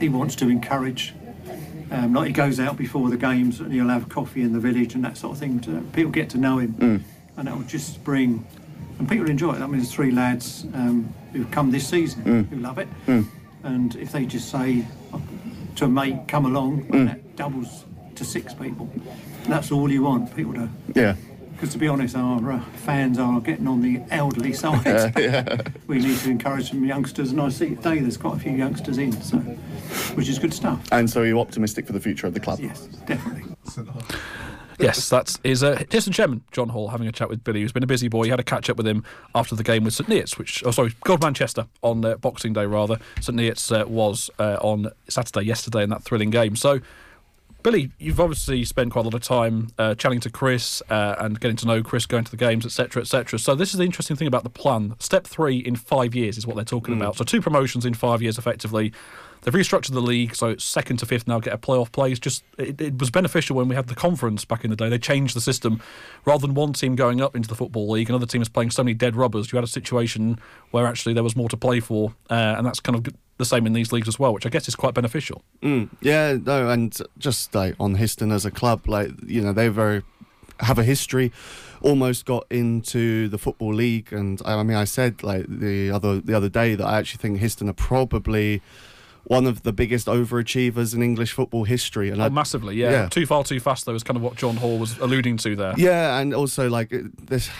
he 0.00 0.08
wants 0.10 0.34
to 0.36 0.50
encourage. 0.50 1.14
Um, 1.90 2.14
like 2.14 2.26
he 2.28 2.32
goes 2.32 2.58
out 2.58 2.76
before 2.76 3.08
the 3.10 3.16
games 3.16 3.60
and 3.60 3.72
he'll 3.72 3.88
have 3.88 4.08
coffee 4.08 4.42
in 4.42 4.52
the 4.52 4.58
village 4.60 4.94
and 4.94 5.04
that 5.04 5.16
sort 5.16 5.34
of 5.34 5.38
thing. 5.38 5.60
To, 5.60 5.80
people 5.92 6.10
get 6.10 6.28
to 6.30 6.38
know 6.38 6.58
him, 6.58 6.74
Mm. 6.74 7.00
and 7.36 7.46
that 7.48 7.56
will 7.56 7.64
just 7.64 8.02
bring. 8.02 8.44
And 8.98 9.08
people 9.08 9.28
enjoy 9.28 9.52
it. 9.54 9.60
I 9.62 9.66
mean, 9.66 9.76
there's 9.78 9.92
three 9.92 10.10
lads 10.10 10.66
um, 10.74 11.08
who've 11.32 11.50
come 11.50 11.70
this 11.70 11.86
season 11.86 12.22
Mm. 12.24 12.48
who 12.48 12.56
love 12.56 12.78
it. 12.78 12.88
Mm. 13.06 13.26
And 13.62 13.94
if 13.96 14.10
they 14.12 14.24
just 14.26 14.48
say 14.50 14.84
to 15.76 15.84
a 15.84 15.88
mate, 15.88 16.26
"Come 16.28 16.46
along," 16.46 16.84
Mm. 16.84 17.06
that 17.06 17.36
doubles 17.36 17.84
to 18.14 18.24
six 18.24 18.54
people. 18.54 18.88
That's 19.46 19.70
all 19.70 19.90
you 19.92 20.02
want 20.02 20.34
people 20.34 20.54
to. 20.54 20.68
Yeah. 20.94 21.14
Because 21.56 21.72
to 21.72 21.78
be 21.78 21.88
honest, 21.88 22.14
our 22.14 22.52
uh, 22.52 22.60
fans 22.84 23.18
are 23.18 23.40
getting 23.40 23.66
on 23.66 23.80
the 23.80 24.02
elderly 24.10 24.52
side. 24.52 25.14
yeah. 25.18 25.62
We 25.86 26.00
need 26.00 26.18
to 26.18 26.30
encourage 26.30 26.68
some 26.68 26.84
youngsters, 26.84 27.30
and 27.30 27.40
I 27.40 27.48
see 27.48 27.76
today 27.76 28.00
there's 28.00 28.18
quite 28.18 28.36
a 28.36 28.40
few 28.40 28.52
youngsters 28.52 28.98
in, 28.98 29.12
so 29.22 29.38
which 29.38 30.28
is 30.28 30.38
good 30.38 30.52
stuff. 30.52 30.86
And 30.92 31.08
so 31.08 31.22
are 31.22 31.26
you 31.26 31.40
optimistic 31.40 31.86
for 31.86 31.94
the 31.94 32.00
future 32.00 32.26
of 32.26 32.34
the 32.34 32.40
club? 32.40 32.60
Yes, 32.60 32.86
definitely. 33.06 33.44
Yes, 34.78 35.08
that 35.08 35.38
is 35.42 35.64
uh, 35.64 35.76
Histon 35.90 36.12
chairman 36.12 36.42
John 36.52 36.68
Hall 36.68 36.88
having 36.88 37.08
a 37.08 37.12
chat 37.12 37.30
with 37.30 37.42
Billy, 37.42 37.62
who's 37.62 37.72
been 37.72 37.82
a 37.82 37.86
busy 37.86 38.08
boy. 38.08 38.24
He 38.24 38.30
had 38.30 38.40
a 38.40 38.44
catch 38.44 38.68
up 38.68 38.76
with 38.76 38.86
him 38.86 39.04
after 39.34 39.54
the 39.54 39.62
game 39.62 39.84
with 39.84 39.94
St 39.94 40.08
Neots, 40.10 40.36
which 40.36 40.62
oh 40.66 40.70
sorry, 40.70 40.90
Godmanchester 41.06 41.66
on 41.80 42.04
uh, 42.04 42.16
Boxing 42.16 42.52
Day 42.52 42.66
rather. 42.66 42.98
St 43.20 43.38
Neots 43.38 43.74
uh, 43.74 43.86
was 43.86 44.28
uh, 44.38 44.58
on 44.60 44.90
Saturday 45.08 45.46
yesterday 45.46 45.82
in 45.82 45.90
that 45.90 46.02
thrilling 46.02 46.30
game. 46.30 46.56
So. 46.56 46.80
Billy, 47.66 47.90
you've 47.98 48.20
obviously 48.20 48.64
spent 48.64 48.92
quite 48.92 49.00
a 49.00 49.08
lot 49.08 49.14
of 49.14 49.22
time 49.22 49.70
uh, 49.76 49.92
chatting 49.96 50.20
to 50.20 50.30
Chris 50.30 50.80
uh, 50.88 51.16
and 51.18 51.40
getting 51.40 51.56
to 51.56 51.66
know 51.66 51.82
Chris, 51.82 52.06
going 52.06 52.22
to 52.22 52.30
the 52.30 52.36
games, 52.36 52.64
etc., 52.64 53.02
etc. 53.02 53.40
So 53.40 53.56
this 53.56 53.72
is 53.72 53.78
the 53.78 53.84
interesting 53.84 54.14
thing 54.14 54.28
about 54.28 54.44
the 54.44 54.50
plan. 54.50 54.94
Step 55.00 55.26
three 55.26 55.56
in 55.56 55.74
five 55.74 56.14
years 56.14 56.38
is 56.38 56.46
what 56.46 56.54
they're 56.54 56.64
talking 56.64 56.96
about. 56.96 57.16
So 57.16 57.24
two 57.24 57.42
promotions 57.42 57.84
in 57.84 57.94
five 57.94 58.22
years, 58.22 58.38
effectively. 58.38 58.92
They've 59.42 59.52
restructured 59.52 59.94
the 59.94 60.00
league, 60.00 60.36
so 60.36 60.50
it's 60.50 60.62
second 60.62 60.98
to 60.98 61.06
fifth 61.06 61.26
now 61.26 61.40
get 61.40 61.54
a 61.54 61.58
playoff 61.58 61.90
play. 61.90 62.12
It's 62.12 62.20
just 62.20 62.44
it, 62.56 62.80
it 62.80 63.00
was 63.00 63.10
beneficial 63.10 63.56
when 63.56 63.66
we 63.66 63.74
had 63.74 63.88
the 63.88 63.96
conference 63.96 64.44
back 64.44 64.62
in 64.62 64.70
the 64.70 64.76
day. 64.76 64.88
They 64.88 64.98
changed 64.98 65.34
the 65.34 65.40
system 65.40 65.82
rather 66.24 66.46
than 66.46 66.54
one 66.54 66.72
team 66.72 66.94
going 66.94 67.20
up 67.20 67.34
into 67.34 67.48
the 67.48 67.56
football 67.56 67.90
league, 67.90 68.08
another 68.08 68.26
team 68.26 68.42
is 68.42 68.48
playing 68.48 68.70
so 68.70 68.84
many 68.84 68.94
dead 68.94 69.16
rubbers. 69.16 69.50
You 69.50 69.56
had 69.56 69.64
a 69.64 69.68
situation 69.68 70.38
where 70.70 70.86
actually 70.86 71.14
there 71.14 71.24
was 71.24 71.34
more 71.34 71.48
to 71.48 71.56
play 71.56 71.80
for, 71.80 72.14
uh, 72.30 72.54
and 72.56 72.64
that's 72.64 72.78
kind 72.78 72.96
of 72.96 73.12
the 73.38 73.44
same 73.44 73.66
in 73.66 73.72
these 73.72 73.92
leagues 73.92 74.08
as 74.08 74.18
well, 74.18 74.32
which 74.32 74.46
I 74.46 74.48
guess 74.48 74.66
is 74.68 74.74
quite 74.74 74.94
beneficial. 74.94 75.42
Mm, 75.62 75.88
yeah, 76.00 76.36
no, 76.44 76.68
and 76.70 76.96
just 77.18 77.54
like 77.54 77.74
on 77.78 77.96
Histon 77.96 78.32
as 78.32 78.44
a 78.44 78.50
club, 78.50 78.88
like 78.88 79.10
you 79.26 79.40
know, 79.42 79.52
they 79.52 79.68
very 79.68 80.02
have 80.60 80.78
a 80.78 80.84
history. 80.84 81.32
Almost 81.82 82.24
got 82.24 82.46
into 82.50 83.28
the 83.28 83.36
football 83.38 83.74
league, 83.74 84.12
and 84.12 84.40
I 84.44 84.62
mean, 84.62 84.76
I 84.76 84.84
said 84.84 85.22
like 85.22 85.44
the 85.48 85.90
other 85.90 86.20
the 86.20 86.34
other 86.34 86.48
day 86.48 86.74
that 86.74 86.84
I 86.86 86.98
actually 86.98 87.18
think 87.18 87.40
Histon 87.40 87.68
are 87.68 87.74
probably 87.74 88.62
one 89.24 89.44
of 89.46 89.62
the 89.64 89.72
biggest 89.72 90.06
overachievers 90.06 90.94
in 90.94 91.02
English 91.02 91.32
football 91.32 91.64
history. 91.64 92.10
And 92.10 92.22
Oh, 92.22 92.26
I, 92.26 92.28
massively, 92.28 92.76
yeah. 92.76 92.90
yeah. 92.90 93.08
Too 93.08 93.26
far, 93.26 93.42
too 93.42 93.58
fast, 93.58 93.84
though, 93.84 93.94
is 93.94 94.04
kind 94.04 94.16
of 94.16 94.22
what 94.22 94.36
John 94.36 94.56
Hall 94.56 94.78
was 94.78 94.98
alluding 94.98 95.36
to 95.38 95.56
there. 95.56 95.74
Yeah, 95.76 96.18
and 96.20 96.32
also 96.32 96.70
like 96.70 96.94
this, 97.26 97.50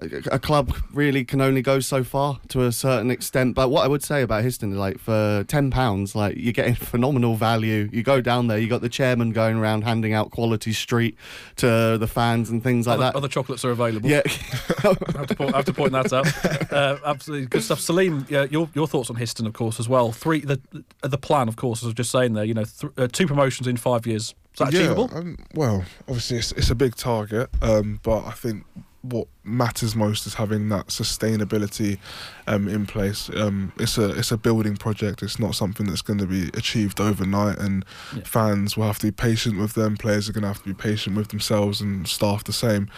a, 0.00 0.34
a 0.34 0.38
club 0.38 0.74
really 0.92 1.24
can 1.24 1.40
only 1.40 1.62
go 1.62 1.80
so 1.80 2.04
far 2.04 2.40
to 2.48 2.62
a 2.62 2.72
certain 2.72 3.10
extent. 3.10 3.54
But 3.54 3.68
what 3.68 3.84
I 3.84 3.88
would 3.88 4.02
say 4.02 4.22
about 4.22 4.44
Histon, 4.44 4.76
like 4.76 4.98
for 4.98 5.44
ten 5.48 5.70
pounds, 5.70 6.14
like 6.14 6.36
you're 6.36 6.52
getting 6.52 6.74
phenomenal 6.92 7.36
value. 7.36 7.88
You 7.92 8.02
go 8.02 8.20
down 8.20 8.46
there, 8.46 8.58
you 8.58 8.68
got 8.68 8.80
the 8.80 8.88
chairman 8.88 9.30
going 9.32 9.56
around 9.56 9.82
handing 9.82 10.12
out 10.12 10.30
quality 10.30 10.72
street 10.72 11.16
to 11.56 11.98
the 11.98 12.06
fans 12.06 12.50
and 12.50 12.62
things 12.62 12.86
like 12.86 12.94
other, 12.94 13.04
that. 13.04 13.16
Other 13.16 13.28
chocolates 13.28 13.64
are 13.64 13.70
available. 13.70 14.08
Yeah. 14.08 14.22
I, 14.26 14.96
have 15.16 15.26
to 15.26 15.34
point, 15.34 15.54
I 15.54 15.56
have 15.56 15.66
to 15.66 15.72
point 15.72 15.92
that 15.92 16.12
out. 16.12 16.26
Uh, 16.72 16.96
absolutely 17.04 17.46
good 17.46 17.62
stuff. 17.62 17.80
Salim, 17.80 18.24
yeah, 18.30 18.44
your 18.44 18.68
your 18.74 18.86
thoughts 18.86 19.10
on 19.10 19.16
Histon, 19.16 19.46
of 19.46 19.52
course, 19.52 19.78
as 19.78 19.88
well. 19.88 20.10
Three, 20.10 20.40
the 20.40 20.60
the 21.02 21.18
plan, 21.18 21.48
of 21.48 21.56
course, 21.56 21.80
as 21.80 21.84
I 21.84 21.86
was 21.88 21.94
just 21.94 22.10
saying 22.10 22.32
there. 22.32 22.44
You 22.44 22.54
know, 22.54 22.64
th- 22.64 22.92
uh, 22.96 23.08
two 23.08 23.26
promotions 23.26 23.68
in 23.68 23.76
five 23.76 24.06
years. 24.06 24.34
Is 24.54 24.58
that 24.58 24.68
achievable? 24.68 25.10
Yeah, 25.12 25.18
um, 25.18 25.36
well, 25.54 25.84
obviously 26.08 26.38
it's, 26.38 26.52
it's 26.52 26.70
a 26.70 26.74
big 26.74 26.94
target, 26.96 27.50
um, 27.60 28.00
but 28.02 28.24
I 28.24 28.32
think 28.32 28.64
what 29.02 29.26
matters 29.44 29.96
most 29.96 30.26
is 30.26 30.34
having 30.34 30.68
that 30.68 30.86
sustainability 30.86 31.98
um, 32.46 32.68
in 32.68 32.86
place. 32.86 33.28
Um, 33.34 33.72
it's 33.78 33.98
a 33.98 34.10
it's 34.18 34.30
a 34.30 34.36
building 34.36 34.76
project. 34.76 35.22
It's 35.22 35.38
not 35.40 35.54
something 35.56 35.86
that's 35.86 36.02
going 36.02 36.20
to 36.20 36.26
be 36.26 36.48
achieved 36.54 37.00
overnight, 37.00 37.58
and 37.58 37.84
Yeah. 38.16 38.22
fans 38.24 38.76
will 38.76 38.86
have 38.86 38.98
to 39.00 39.06
be 39.08 39.10
patient 39.10 39.58
with 39.58 39.74
them. 39.74 39.96
Players 39.96 40.28
are 40.28 40.32
going 40.32 40.42
to 40.42 40.48
have 40.48 40.58
to 40.62 40.64
be 40.68 40.74
patient 40.74 41.16
with 41.16 41.28
themselves, 41.28 41.80
and 41.80 42.06
staff 42.06 42.44
the 42.44 42.52
same. 42.52 42.88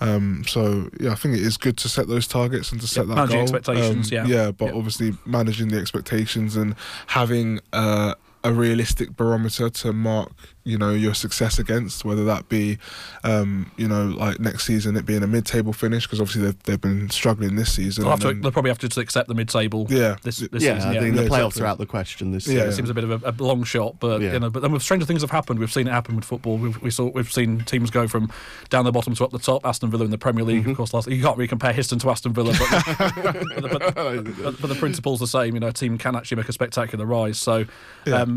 Um, 0.00 0.44
so 0.46 0.90
yeah, 0.98 1.12
I 1.12 1.14
think 1.14 1.34
it 1.36 1.42
is 1.42 1.56
good 1.58 1.76
to 1.78 1.88
set 1.88 2.08
those 2.08 2.26
targets 2.26 2.72
and 2.72 2.80
to 2.80 2.86
set 2.86 3.06
that 3.08 3.14
managing 3.16 3.36
goal. 3.36 3.42
expectations, 3.56 4.10
Um, 4.12 4.16
yeah. 4.16 4.26
yeah, 4.26 4.50
but 4.52 4.66
Yeah. 4.66 4.72
obviously 4.78 5.16
managing 5.26 5.68
the 5.68 5.78
expectations 5.78 6.56
and 6.56 6.74
having. 7.08 7.60
Uh, 7.72 8.14
a 8.42 8.52
realistic 8.52 9.16
barometer 9.16 9.68
to 9.68 9.92
mark, 9.92 10.32
you 10.64 10.78
know, 10.78 10.90
your 10.90 11.12
success 11.12 11.58
against, 11.58 12.04
whether 12.06 12.24
that 12.24 12.48
be, 12.48 12.78
um, 13.22 13.70
you 13.76 13.86
know, 13.86 14.04
like 14.06 14.40
next 14.40 14.64
season 14.64 14.96
it 14.96 15.04
being 15.04 15.22
a 15.22 15.26
mid-table 15.26 15.74
finish 15.74 16.06
because 16.06 16.20
obviously 16.22 16.42
they've, 16.42 16.62
they've 16.62 16.80
been 16.80 17.10
struggling 17.10 17.56
this 17.56 17.72
season. 17.74 18.04
They'll, 18.04 18.12
have 18.12 18.20
to, 18.20 18.32
they'll 18.32 18.50
probably 18.50 18.70
have 18.70 18.78
to 18.78 19.00
accept 19.00 19.28
the 19.28 19.34
mid-table. 19.34 19.86
Yeah. 19.90 20.16
this, 20.22 20.38
this 20.38 20.62
yeah, 20.62 20.76
season. 20.76 20.90
I 20.96 21.00
think 21.00 21.16
yeah. 21.16 21.22
the 21.22 21.28
playoffs 21.28 21.48
exactly. 21.48 21.62
are 21.62 21.66
out 21.66 21.78
the 21.78 21.86
question 21.86 22.30
this 22.32 22.46
Yeah. 22.48 22.54
year. 22.60 22.66
It 22.68 22.72
seems 22.72 22.88
a 22.88 22.94
bit 22.94 23.04
of 23.04 23.22
a, 23.22 23.30
a 23.30 23.34
long 23.44 23.62
shot, 23.64 23.96
but 24.00 24.22
Yeah. 24.22 24.32
you 24.32 24.40
know, 24.40 24.48
but 24.48 24.62
then 24.62 24.72
with 24.72 24.82
stranger 24.82 25.04
things 25.04 25.20
have 25.20 25.30
happened. 25.30 25.58
We've 25.58 25.72
seen 25.72 25.86
it 25.86 25.90
happen 25.92 26.16
with 26.16 26.24
football. 26.24 26.56
We've 26.56 26.80
we 26.80 26.90
saw 26.90 27.10
we've 27.10 27.30
seen 27.30 27.60
teams 27.64 27.90
go 27.90 28.08
from 28.08 28.30
down 28.70 28.86
the 28.86 28.92
bottom 28.92 29.14
to 29.14 29.24
up 29.24 29.32
the 29.32 29.38
top. 29.38 29.66
Aston 29.66 29.90
Villa 29.90 30.04
in 30.06 30.10
the 30.10 30.18
Premier 30.18 30.44
League, 30.44 30.62
Mm-hmm. 30.62 30.70
of 30.70 30.76
course. 30.78 30.94
Last 30.94 31.08
you 31.08 31.22
can't 31.22 31.36
really 31.36 31.48
compare 31.48 31.74
Histon 31.74 32.00
to 32.00 32.10
Aston 32.10 32.32
Villa, 32.32 32.54
but, 32.58 32.84
but, 33.16 33.70
but, 33.70 33.94
but, 33.94 34.60
but 34.60 34.66
the 34.68 34.76
principle's 34.78 35.20
the 35.20 35.26
same. 35.26 35.54
You 35.54 35.60
know, 35.60 35.68
a 35.68 35.72
team 35.72 35.98
can 35.98 36.16
actually 36.16 36.38
make 36.38 36.48
a 36.48 36.52
spectacular 36.52 37.04
rise. 37.04 37.36
So, 37.38 37.66
um, 38.06 38.29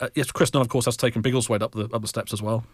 uh, 0.00 0.08
yes, 0.14 0.30
Chris 0.32 0.52
Nunn, 0.52 0.62
of 0.62 0.68
course, 0.68 0.84
has 0.86 0.96
taken 0.96 1.22
Biggleswade 1.22 1.62
up 1.62 1.72
the 1.72 1.88
up 1.92 2.02
the 2.02 2.08
steps 2.08 2.32
as 2.32 2.42
well. 2.42 2.64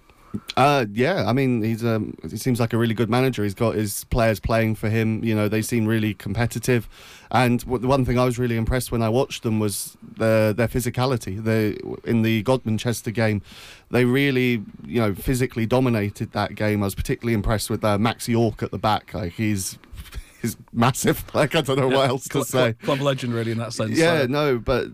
Uh, 0.56 0.86
yeah, 0.92 1.24
I 1.26 1.32
mean, 1.32 1.62
he's 1.62 1.84
um, 1.84 2.14
he 2.22 2.36
seems 2.36 2.60
like 2.60 2.72
a 2.72 2.78
really 2.78 2.94
good 2.94 3.10
manager. 3.10 3.42
He's 3.42 3.54
got 3.54 3.74
his 3.74 4.04
players 4.04 4.38
playing 4.38 4.76
for 4.76 4.88
him. 4.88 5.24
You 5.24 5.34
know, 5.34 5.48
they 5.48 5.62
seem 5.62 5.86
really 5.86 6.14
competitive. 6.14 6.88
And 7.32 7.60
what, 7.62 7.82
the 7.82 7.88
one 7.88 8.04
thing 8.04 8.18
I 8.18 8.24
was 8.24 8.38
really 8.38 8.56
impressed 8.56 8.92
when 8.92 9.02
I 9.02 9.08
watched 9.08 9.42
them 9.42 9.58
was 9.58 9.96
their 10.02 10.52
their 10.52 10.68
physicality. 10.68 11.42
They 11.42 11.78
in 12.08 12.22
the 12.22 12.44
Godmanchester 12.44 13.12
game, 13.12 13.42
they 13.90 14.04
really 14.04 14.62
you 14.84 15.00
know 15.00 15.14
physically 15.14 15.66
dominated 15.66 16.32
that 16.32 16.54
game. 16.54 16.82
I 16.82 16.86
was 16.86 16.94
particularly 16.94 17.34
impressed 17.34 17.68
with 17.68 17.84
uh, 17.84 17.98
Max 17.98 18.28
York 18.28 18.62
at 18.62 18.70
the 18.70 18.78
back. 18.78 19.12
Like 19.12 19.32
he's 19.32 19.78
he's 20.42 20.56
massive. 20.72 21.24
Like 21.34 21.54
I 21.54 21.60
don't 21.60 21.78
know 21.78 21.88
what 21.88 22.08
else 22.08 22.28
to 22.28 22.44
say. 22.44 22.72
club, 22.74 22.98
club 22.98 23.00
legend, 23.00 23.34
really, 23.34 23.52
in 23.52 23.58
that 23.58 23.72
sense. 23.72 23.96
Yeah, 23.98 24.22
so. 24.22 24.26
no, 24.26 24.58
but 24.58 24.88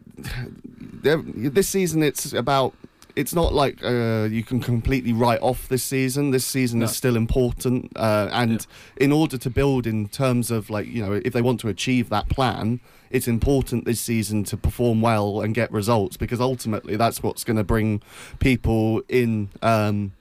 this 1.03 1.68
season 1.68 2.03
it's 2.03 2.32
about. 2.32 2.74
It's 3.14 3.34
not 3.34 3.55
like 3.55 3.82
uh, 3.82 4.28
you 4.30 4.42
can 4.42 4.61
completely 4.61 5.14
write 5.14 5.40
off 5.40 5.68
this 5.68 5.82
season. 5.82 6.32
This 6.32 6.44
season 6.44 6.80
No. 6.80 6.84
is 6.84 6.94
still 6.94 7.16
important, 7.16 7.90
uh, 7.97 8.28
and 8.30 8.66
in 8.99 9.11
order 9.11 9.38
to 9.38 9.49
build 9.49 9.86
in 9.86 10.09
terms 10.09 10.51
of 10.51 10.68
like 10.68 10.86
you 10.86 11.03
know 11.03 11.14
if 11.24 11.32
they 11.32 11.40
want 11.40 11.59
to 11.61 11.68
achieve 11.68 12.11
that 12.11 12.28
plan, 12.28 12.78
it's 13.11 13.26
important 13.26 13.86
this 13.86 14.03
season 14.03 14.44
to 14.44 14.57
perform 14.59 15.01
well 15.01 15.40
and 15.40 15.55
get 15.55 15.72
results 15.72 16.18
because 16.18 16.42
ultimately 16.42 16.94
that's 16.94 17.22
what's 17.22 17.42
going 17.42 17.57
to 17.57 17.64
bring 17.64 18.03
people 18.38 19.01
in. 19.09 19.49
Um, 19.62 20.12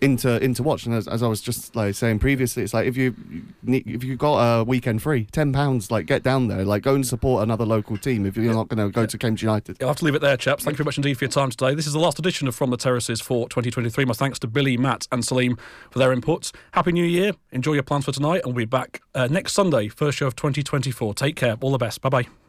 into 0.00 0.42
into 0.42 0.62
watch 0.62 0.86
and 0.86 0.94
as, 0.94 1.08
as 1.08 1.22
I 1.22 1.26
was 1.26 1.40
just 1.40 1.74
like 1.74 1.94
saying 1.94 2.20
previously, 2.20 2.62
it's 2.62 2.72
like 2.72 2.86
if 2.86 2.96
you 2.96 3.14
if 3.66 4.04
you 4.04 4.16
got 4.16 4.60
a 4.60 4.64
weekend 4.64 5.02
free, 5.02 5.24
ten 5.32 5.52
pounds, 5.52 5.90
like 5.90 6.06
get 6.06 6.22
down 6.22 6.48
there, 6.48 6.64
like 6.64 6.82
go 6.82 6.94
and 6.94 7.06
support 7.06 7.42
another 7.42 7.64
local 7.64 7.96
team. 7.96 8.24
If 8.24 8.36
you're 8.36 8.54
not 8.54 8.68
going 8.68 8.86
to 8.86 8.92
go 8.92 9.06
to 9.06 9.18
Cambridge 9.18 9.42
United, 9.42 9.82
I'll 9.82 9.88
have 9.88 9.96
to 9.96 10.04
leave 10.04 10.14
it 10.14 10.20
there, 10.20 10.36
chaps. 10.36 10.64
Thank 10.64 10.74
you 10.74 10.84
very 10.84 10.86
much 10.86 10.98
indeed 10.98 11.14
for 11.14 11.24
your 11.24 11.30
time 11.30 11.50
today. 11.50 11.74
This 11.74 11.86
is 11.86 11.92
the 11.92 11.98
last 11.98 12.18
edition 12.18 12.46
of 12.46 12.54
From 12.54 12.70
the 12.70 12.76
Terraces 12.76 13.20
for 13.20 13.48
2023. 13.48 14.04
My 14.04 14.14
thanks 14.14 14.38
to 14.40 14.46
Billy, 14.46 14.76
Matt, 14.76 15.08
and 15.10 15.24
Salim 15.24 15.58
for 15.90 15.98
their 15.98 16.14
inputs. 16.14 16.54
Happy 16.72 16.92
New 16.92 17.04
Year. 17.04 17.32
Enjoy 17.50 17.72
your 17.72 17.82
plans 17.82 18.04
for 18.04 18.12
tonight, 18.12 18.42
and 18.44 18.54
we'll 18.54 18.64
be 18.64 18.66
back 18.66 19.02
uh, 19.14 19.26
next 19.28 19.52
Sunday, 19.52 19.88
first 19.88 20.18
show 20.18 20.26
of 20.26 20.36
2024. 20.36 21.14
Take 21.14 21.36
care. 21.36 21.56
All 21.60 21.72
the 21.72 21.78
best. 21.78 22.00
Bye 22.00 22.08
bye. 22.08 22.47